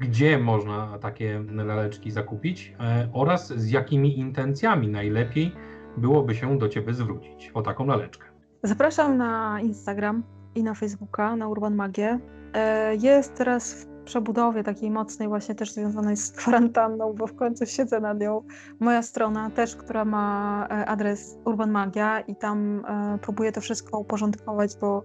gdzie 0.00 0.38
można 0.38 0.98
takie 0.98 1.44
laleczki 1.54 2.10
zakupić 2.10 2.74
e, 2.80 3.08
oraz 3.12 3.52
z 3.52 3.70
jakimi 3.70 4.18
intencjami 4.18 4.88
najlepiej 4.88 5.52
byłoby 5.96 6.34
się 6.34 6.58
do 6.58 6.68
Ciebie 6.68 6.94
zwrócić 6.94 7.50
o 7.54 7.62
taką 7.62 7.86
laleczkę. 7.86 8.31
Zapraszam 8.64 9.16
na 9.16 9.60
Instagram 9.60 10.22
i 10.54 10.62
na 10.62 10.74
Facebooka, 10.74 11.36
na 11.36 11.48
Urban 11.48 11.74
Magię. 11.74 12.18
E, 12.54 12.96
jest 12.96 13.34
teraz 13.34 13.74
w 13.74 13.86
przebudowie 14.04 14.64
takiej 14.64 14.90
mocnej, 14.90 15.28
właśnie 15.28 15.54
też 15.54 15.72
związanej 15.72 16.16
z 16.16 16.32
kwarantanną, 16.32 17.12
bo 17.12 17.26
w 17.26 17.34
końcu 17.36 17.66
siedzę 17.66 18.00
nad 18.00 18.20
nią. 18.20 18.42
Moja 18.80 19.02
strona 19.02 19.50
też, 19.50 19.76
która 19.76 20.04
ma 20.04 20.66
e, 20.70 20.86
adres 20.86 21.38
Urban 21.44 21.70
Magia 21.70 22.20
i 22.20 22.36
tam 22.36 22.84
e, 22.88 23.18
próbuję 23.22 23.52
to 23.52 23.60
wszystko 23.60 23.98
uporządkować, 23.98 24.76
bo 24.80 25.04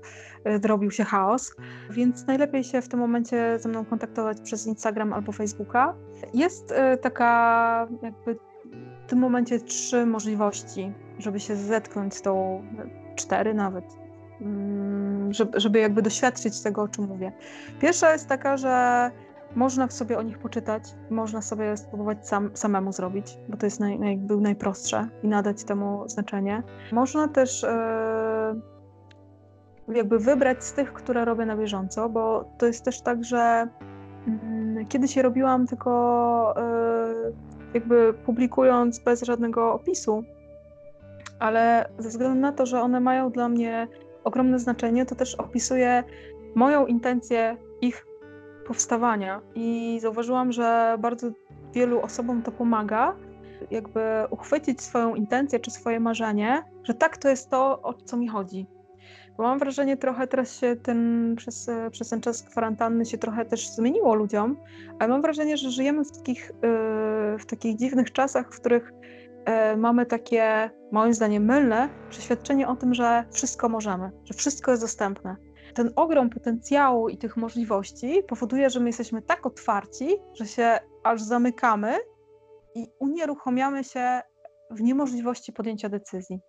zrobił 0.64 0.91
się 0.91 1.03
chaos. 1.03 1.55
Więc 1.89 2.28
najlepiej 2.28 2.64
się 2.64 2.82
w 2.82 2.88
tym 2.88 2.99
momencie 2.99 3.60
ze 3.60 3.70
mną 3.70 3.86
kontaktować 3.86 4.41
przez 4.41 4.68
Instagram 4.68 5.14
albo 5.14 5.32
Facebooka. 5.32 5.93
Jest 6.34 6.74
taka 7.01 7.88
jakby 8.01 8.36
w 9.05 9.10
tym 9.10 9.20
momencie 9.20 9.60
trzy 9.60 10.05
możliwości, 10.05 10.93
żeby 11.20 11.39
się 11.39 11.55
zetknąć 11.55 12.16
z 12.16 12.22
tą 12.22 12.64
cztery 13.18 13.53
nawet, 13.53 13.86
mm, 14.41 15.34
żeby, 15.34 15.59
żeby 15.59 15.80
jakby 15.80 16.01
doświadczyć 16.01 16.61
tego, 16.61 16.82
o 16.82 16.88
czym 16.88 17.05
mówię. 17.05 17.32
Pierwsza 17.82 18.13
jest 18.13 18.28
taka, 18.28 18.57
że 18.57 19.11
można 19.55 19.89
sobie 19.89 20.18
o 20.18 20.22
nich 20.22 20.39
poczytać, 20.39 20.84
można 21.09 21.41
sobie 21.41 21.78
spróbować 21.78 22.28
sam, 22.28 22.49
samemu 22.53 22.91
zrobić, 22.91 23.38
bo 23.49 23.57
to 23.57 23.65
jest 23.65 23.80
naj, 23.80 23.99
naj, 23.99 24.18
był 24.18 24.41
najprostsze 24.41 25.07
i 25.24 25.28
nadać 25.28 25.63
temu 25.63 26.09
znaczenie. 26.09 26.63
Można 26.91 27.28
też 27.28 27.63
e, 27.63 28.55
jakby 29.88 30.20
wybrać 30.20 30.63
z 30.63 30.74
tych, 30.74 30.93
które 30.93 31.26
robię 31.26 31.45
na 31.45 31.57
bieżąco, 31.57 32.09
bo 32.09 32.51
to 32.57 32.65
jest 32.65 32.86
też 32.86 33.01
tak, 33.01 33.24
że 33.24 33.68
mm, 34.28 34.86
kiedyś 34.86 35.18
robiłam 35.18 35.68
tylko 35.68 36.55
y, 36.57 37.34
jakby 37.74 38.13
publikując 38.13 38.99
bez 38.99 39.22
żadnego 39.22 39.74
opisu, 39.74 40.24
ale 41.39 41.89
ze 41.97 42.09
względu 42.09 42.39
na 42.39 42.51
to, 42.51 42.65
że 42.65 42.81
one 42.81 42.99
mają 42.99 43.31
dla 43.31 43.49
mnie 43.49 43.88
ogromne 44.23 44.59
znaczenie, 44.59 45.05
to 45.05 45.15
też 45.15 45.35
opisuję 45.35 46.03
moją 46.55 46.85
intencję 46.85 47.57
ich 47.81 48.05
powstawania 48.67 49.41
i 49.55 49.97
zauważyłam, 50.01 50.51
że 50.51 50.97
bardzo 50.99 51.27
wielu 51.73 52.01
osobom 52.01 52.41
to 52.43 52.51
pomaga, 52.51 53.15
jakby 53.71 54.01
uchwycić 54.29 54.81
swoją 54.81 55.15
intencję 55.15 55.59
czy 55.59 55.71
swoje 55.71 55.99
marzenie, 55.99 56.63
że 56.83 56.93
tak 56.93 57.17
to 57.17 57.29
jest 57.29 57.49
to, 57.49 57.81
o 57.81 57.93
co 57.93 58.17
mi 58.17 58.27
chodzi. 58.27 58.67
Bo 59.38 59.43
mam 59.43 59.59
wrażenie, 59.59 59.97
trochę 59.97 60.27
teraz 60.27 60.59
się 60.59 60.75
ten, 60.75 61.33
przez, 61.38 61.69
przez 61.91 62.09
ten 62.09 62.21
czas 62.21 62.43
kwarantanny 62.43 63.05
się 63.05 63.17
trochę 63.17 63.45
też 63.45 63.69
zmieniło 63.69 64.15
ludziom, 64.15 64.57
ale 64.99 65.09
mam 65.09 65.21
wrażenie, 65.21 65.57
że 65.57 65.71
żyjemy 65.71 66.05
w 66.05 66.17
takich, 66.17 66.51
w 67.39 67.45
takich 67.45 67.77
dziwnych 67.77 68.11
czasach, 68.11 68.53
w 68.53 68.59
których 68.59 68.93
mamy 69.78 70.06
takie, 70.06 70.70
moim 70.91 71.14
zdaniem, 71.14 71.45
mylne 71.45 71.89
przeświadczenie 72.10 72.68
o 72.68 72.76
tym, 72.76 72.93
że 72.93 73.26
wszystko 73.32 73.70
możemy, 73.70 74.12
że 74.26 74.34
wszystko 74.34 74.72
jest 74.72 74.84
dostępne. 74.84 75.36
Ten 75.74 75.91
ogrom 75.95 76.30
potencjału 76.30 77.10
i 77.10 77.18
tych 77.18 77.38
możliwości 77.38 78.24
powoduje, 78.28 78.70
że 78.70 78.80
my 78.80 78.89
jesteśmy 78.89 79.22
tak 79.22 79.45
otwarci, 79.45 80.16
że 80.34 80.45
się 80.45 80.80
aż 81.04 81.22
zamykamy 81.22 81.98
i 82.76 82.88
unieruchamiamy 83.00 83.84
się 83.84 84.22
w 84.72 84.82
niemożliwości 84.82 85.54
podjęcia 85.54 85.89
decyzji. 85.89 86.39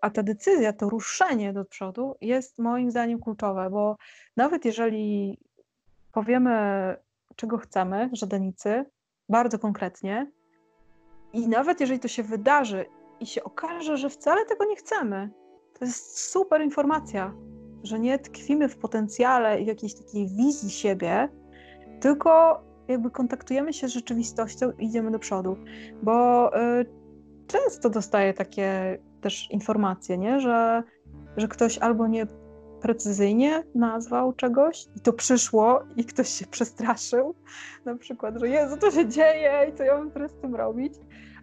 A 0.00 0.10
ta 0.10 0.22
decyzja, 0.22 0.72
to 0.72 0.88
ruszenie 0.88 1.52
do 1.52 1.64
przodu 1.64 2.14
jest 2.20 2.58
moim 2.58 2.90
zdaniem 2.90 3.20
kluczowe, 3.20 3.70
bo 3.70 3.96
nawet 4.36 4.64
jeżeli 4.64 5.38
powiemy, 6.12 6.96
czego 7.36 7.58
chcemy, 7.58 8.10
żadenicy, 8.12 8.84
bardzo 9.28 9.58
konkretnie, 9.58 10.32
i 11.34 11.48
nawet 11.48 11.80
jeżeli 11.80 12.00
to 12.00 12.08
się 12.08 12.22
wydarzy 12.22 12.86
i 13.20 13.26
się 13.26 13.44
okaże, 13.44 13.96
że 13.96 14.10
wcale 14.10 14.44
tego 14.44 14.64
nie 14.64 14.76
chcemy, 14.76 15.30
to 15.78 15.84
jest 15.84 16.18
super 16.18 16.62
informacja, 16.62 17.34
że 17.82 17.98
nie 17.98 18.18
tkwimy 18.18 18.68
w 18.68 18.76
potencjale 18.76 19.60
i 19.60 19.64
w 19.64 19.68
jakiejś 19.68 19.94
takiej 19.94 20.28
wizji 20.28 20.70
siebie, 20.70 21.28
tylko 22.00 22.60
jakby 22.88 23.10
kontaktujemy 23.10 23.72
się 23.72 23.88
z 23.88 23.92
rzeczywistością 23.92 24.70
i 24.78 24.84
idziemy 24.84 25.10
do 25.10 25.18
przodu. 25.18 25.56
Bo 26.02 26.50
y, 26.80 26.86
często 27.46 27.90
dostaję 27.90 28.34
takie 28.34 28.98
też 29.20 29.50
informacje, 29.50 30.18
nie? 30.18 30.40
Że, 30.40 30.82
że 31.36 31.48
ktoś 31.48 31.78
albo 31.78 32.06
nie 32.06 32.26
precyzyjnie 32.80 33.64
nazwał 33.74 34.32
czegoś 34.32 34.86
i 34.96 35.00
to 35.00 35.12
przyszło 35.12 35.82
i 35.96 36.04
ktoś 36.04 36.28
się 36.28 36.46
przestraszył, 36.46 37.34
na 37.84 37.96
przykład, 37.96 38.38
że 38.38 38.48
Jezu, 38.48 38.76
to 38.76 38.90
się 38.90 39.08
dzieje 39.08 39.66
i 39.70 39.76
co 39.76 39.84
ja 39.84 39.98
mam 39.98 40.10
teraz 40.10 40.30
z 40.30 40.40
tym 40.40 40.54
robić, 40.54 40.94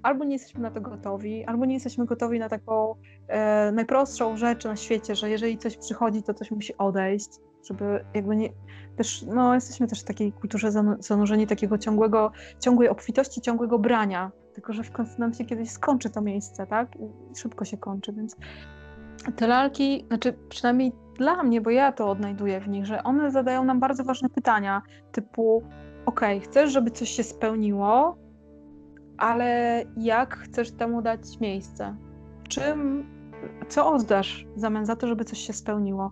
albo 0.04 0.24
nie 0.24 0.34
jesteśmy 0.34 0.62
na 0.62 0.72
to 0.72 0.82
gotowi, 0.82 1.46
albo 1.46 1.66
nie 1.66 1.74
jesteśmy 1.74 2.06
gotowi 2.06 2.40
na 2.40 2.50
taką 2.50 2.96
e, 3.28 3.72
najprostszą 3.72 4.38
rzecz 4.38 4.66
na 4.66 4.76
świecie, 4.76 5.16
że 5.16 5.30
jeżeli 5.30 5.58
coś 5.58 5.78
przychodzi, 5.78 6.24
to 6.24 6.34
coś 6.34 6.52
musi 6.52 6.78
odejść, 6.78 7.30
żeby 7.68 8.06
jakby 8.14 8.36
nie, 8.36 8.50
też, 8.96 9.22
no 9.22 9.54
jesteśmy 9.56 9.88
też 9.88 10.02
w 10.02 10.04
takiej 10.04 10.32
kulturze 10.32 10.72
zanurzeni 11.00 11.48
takiego 11.48 11.78
ciągłego, 11.78 12.32
ciągłej 12.60 12.90
obfitości, 12.90 13.42
ciągłego 13.42 13.80
brania, 13.80 14.32
tylko 14.54 14.74
że 14.74 14.84
w 14.84 14.92
końcu 14.92 15.20
nam 15.20 15.34
się 15.34 15.46
kiedyś 15.46 15.72
skończy 15.72 16.10
to 16.10 16.22
miejsce, 16.22 16.68
tak? 16.68 16.96
I 16.96 17.36
szybko 17.36 17.66
się 17.66 17.78
kończy, 17.78 18.14
więc 18.14 18.36
te 19.36 19.48
lalki, 19.48 20.06
znaczy 20.08 20.34
przynajmniej 20.50 20.92
dla 21.18 21.44
mnie, 21.44 21.62
bo 21.62 21.70
ja 21.70 21.92
to 21.92 22.10
odnajduję 22.10 22.60
w 22.60 22.68
nich, 22.68 22.86
że 22.86 23.04
one 23.04 23.32
zadają 23.32 23.64
nam 23.64 23.80
bardzo 23.80 24.04
ważne 24.04 24.30
pytania, 24.30 24.82
typu 25.12 25.64
ok, 26.06 26.22
chcesz, 26.44 26.72
żeby 26.72 26.92
coś 26.92 27.10
się 27.10 27.24
spełniło, 27.24 28.18
ale 29.22 29.84
jak 29.98 30.38
chcesz 30.38 30.72
temu 30.72 31.02
dać 31.02 31.40
miejsce? 31.40 31.96
Czym, 32.50 33.06
co 33.70 33.88
oddasz 33.94 34.46
w 34.56 34.60
zamian 34.60 34.86
za 34.86 34.96
to, 34.96 35.08
żeby 35.08 35.26
coś 35.26 35.40
się 35.40 35.54
spełniło? 35.54 36.12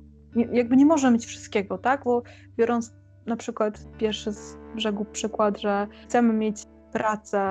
Jakby 0.52 0.78
nie 0.78 0.86
może 0.86 1.12
mieć 1.12 1.26
wszystkiego, 1.26 1.78
tak? 1.78 2.04
Bo 2.04 2.22
biorąc 2.58 2.94
na 3.26 3.36
przykład 3.36 3.86
pierwszy 3.98 4.32
z 4.32 4.58
brzegu 4.76 5.06
przykład, 5.06 5.60
że 5.60 5.88
chcemy 6.04 6.34
mieć 6.34 6.66
pracę 6.92 7.42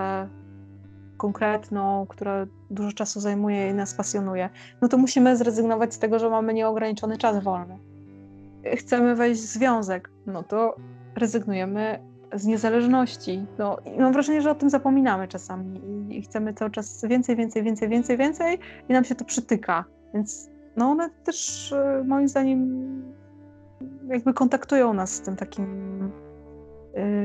konkretną, 1.17 2.07
która 2.07 2.47
dużo 2.71 2.93
czasu 2.93 3.21
zajmuje 3.21 3.71
i 3.71 3.75
nas 3.75 3.95
pasjonuje, 3.95 4.51
no 4.83 4.89
to 4.89 4.99
musimy 4.99 5.37
zrezygnować 5.37 5.95
z 5.95 5.99
tego, 5.99 6.19
że 6.19 6.31
mamy 6.31 6.55
nieograniczony 6.55 7.19
czas 7.19 7.45
wolny. 7.45 7.79
Chcemy 8.77 9.15
wejść 9.15 9.41
w 9.41 9.45
związek, 9.45 10.11
no 10.27 10.43
to 10.43 10.77
rezygnujemy 11.17 12.09
z 12.33 12.47
niezależności. 12.47 13.47
No, 13.59 13.77
mam 13.99 14.13
wrażenie, 14.13 14.43
że 14.43 14.51
o 14.51 14.55
tym 14.55 14.71
zapominamy 14.71 15.29
czasami 15.29 15.81
i 16.11 16.23
chcemy 16.23 16.55
cały 16.55 16.71
czas 16.71 17.05
więcej, 17.05 17.37
więcej, 17.37 17.63
więcej, 17.63 17.89
więcej, 17.89 18.17
więcej 18.17 18.59
i 18.89 18.93
nam 18.93 19.05
się 19.05 19.15
to 19.15 19.25
przytyka. 19.25 19.85
Więc 20.15 20.51
no 20.77 20.91
one 20.91 21.11
też 21.25 21.73
e, 21.73 22.05
moim 22.07 22.29
zdaniem 22.29 23.03
jakby 24.09 24.35
kontaktują 24.35 24.95
nas 24.95 25.15
z 25.15 25.21
tym 25.21 25.37
takim 25.37 25.67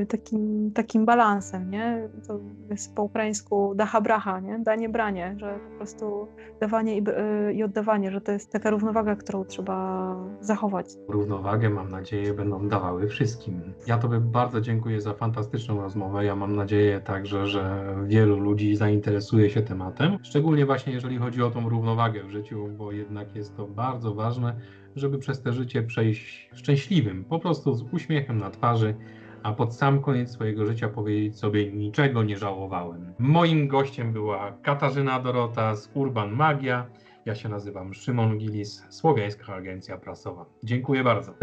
takim, 0.10 0.72
takim 0.72 1.06
balansem, 1.06 1.72
nie? 1.72 2.10
To 2.28 2.40
jest 2.70 2.96
po 2.96 3.04
ukraińsku 3.04 3.76
dacha 3.76 4.02
bracha, 4.02 4.40
nie? 4.40 4.60
Danie 4.60 4.90
branie, 4.90 5.36
że 5.38 5.60
po 5.72 5.78
prostu 5.78 6.28
dawanie 6.60 6.98
i, 6.98 7.04
y, 7.50 7.54
i 7.54 7.64
oddawanie, 7.64 8.12
że 8.12 8.22
to 8.22 8.32
jest 8.32 8.52
taka 8.52 8.70
równowaga, 8.70 9.16
którą 9.16 9.46
trzeba 9.46 10.16
zachować. 10.40 10.86
Równowagę 11.10 11.70
mam 11.70 11.92
nadzieję 11.92 12.34
będą 12.34 12.68
dawały 12.68 13.08
wszystkim. 13.08 13.62
Ja 13.88 13.98
Tobie 13.98 14.20
bardzo 14.20 14.62
dziękuję 14.62 15.02
za 15.02 15.14
fantastyczną 15.14 15.82
rozmowę. 15.82 16.26
Ja 16.26 16.36
mam 16.36 16.56
nadzieję 16.56 17.00
także, 17.00 17.48
że 17.48 17.96
wielu 18.06 18.40
ludzi 18.40 18.76
zainteresuje 18.76 19.50
się 19.50 19.62
tematem, 19.62 20.18
szczególnie 20.24 20.66
właśnie 20.66 20.94
jeżeli 20.94 21.18
chodzi 21.18 21.44
o 21.44 21.52
tą 21.52 21.70
równowagę 21.70 22.24
w 22.24 22.30
życiu, 22.30 22.68
bo 22.78 22.92
jednak 22.92 23.36
jest 23.36 23.58
to 23.58 23.68
bardzo 23.68 24.14
ważne, 24.14 24.56
żeby 24.96 25.18
przez 25.20 25.42
te 25.42 25.54
życie 25.54 25.84
przejść 25.84 26.50
szczęśliwym, 26.54 27.26
po 27.26 27.40
prostu 27.40 27.74
z 27.74 27.84
uśmiechem 27.94 28.38
na 28.38 28.50
twarzy 28.50 28.96
a 29.44 29.54
pod 29.54 29.76
sam 29.76 30.02
koniec 30.02 30.32
swojego 30.32 30.66
życia 30.66 30.90
powiedzieć 30.90 31.38
sobie 31.40 31.72
niczego 31.72 32.24
nie 32.24 32.38
żałowałem. 32.38 33.14
Moim 33.20 33.68
gościem 33.68 34.14
była 34.14 34.52
Katarzyna 34.62 35.20
Dorota 35.20 35.76
z 35.76 35.90
Urban 35.94 36.32
Magia. 36.32 36.86
Ja 37.26 37.36
się 37.36 37.50
nazywam 37.50 37.94
Szymon 37.94 38.38
Gilis, 38.38 38.84
Słowiańska 38.90 39.54
Agencja 39.54 39.98
Prasowa. 39.98 40.46
Dziękuję 40.64 41.04
bardzo. 41.04 41.43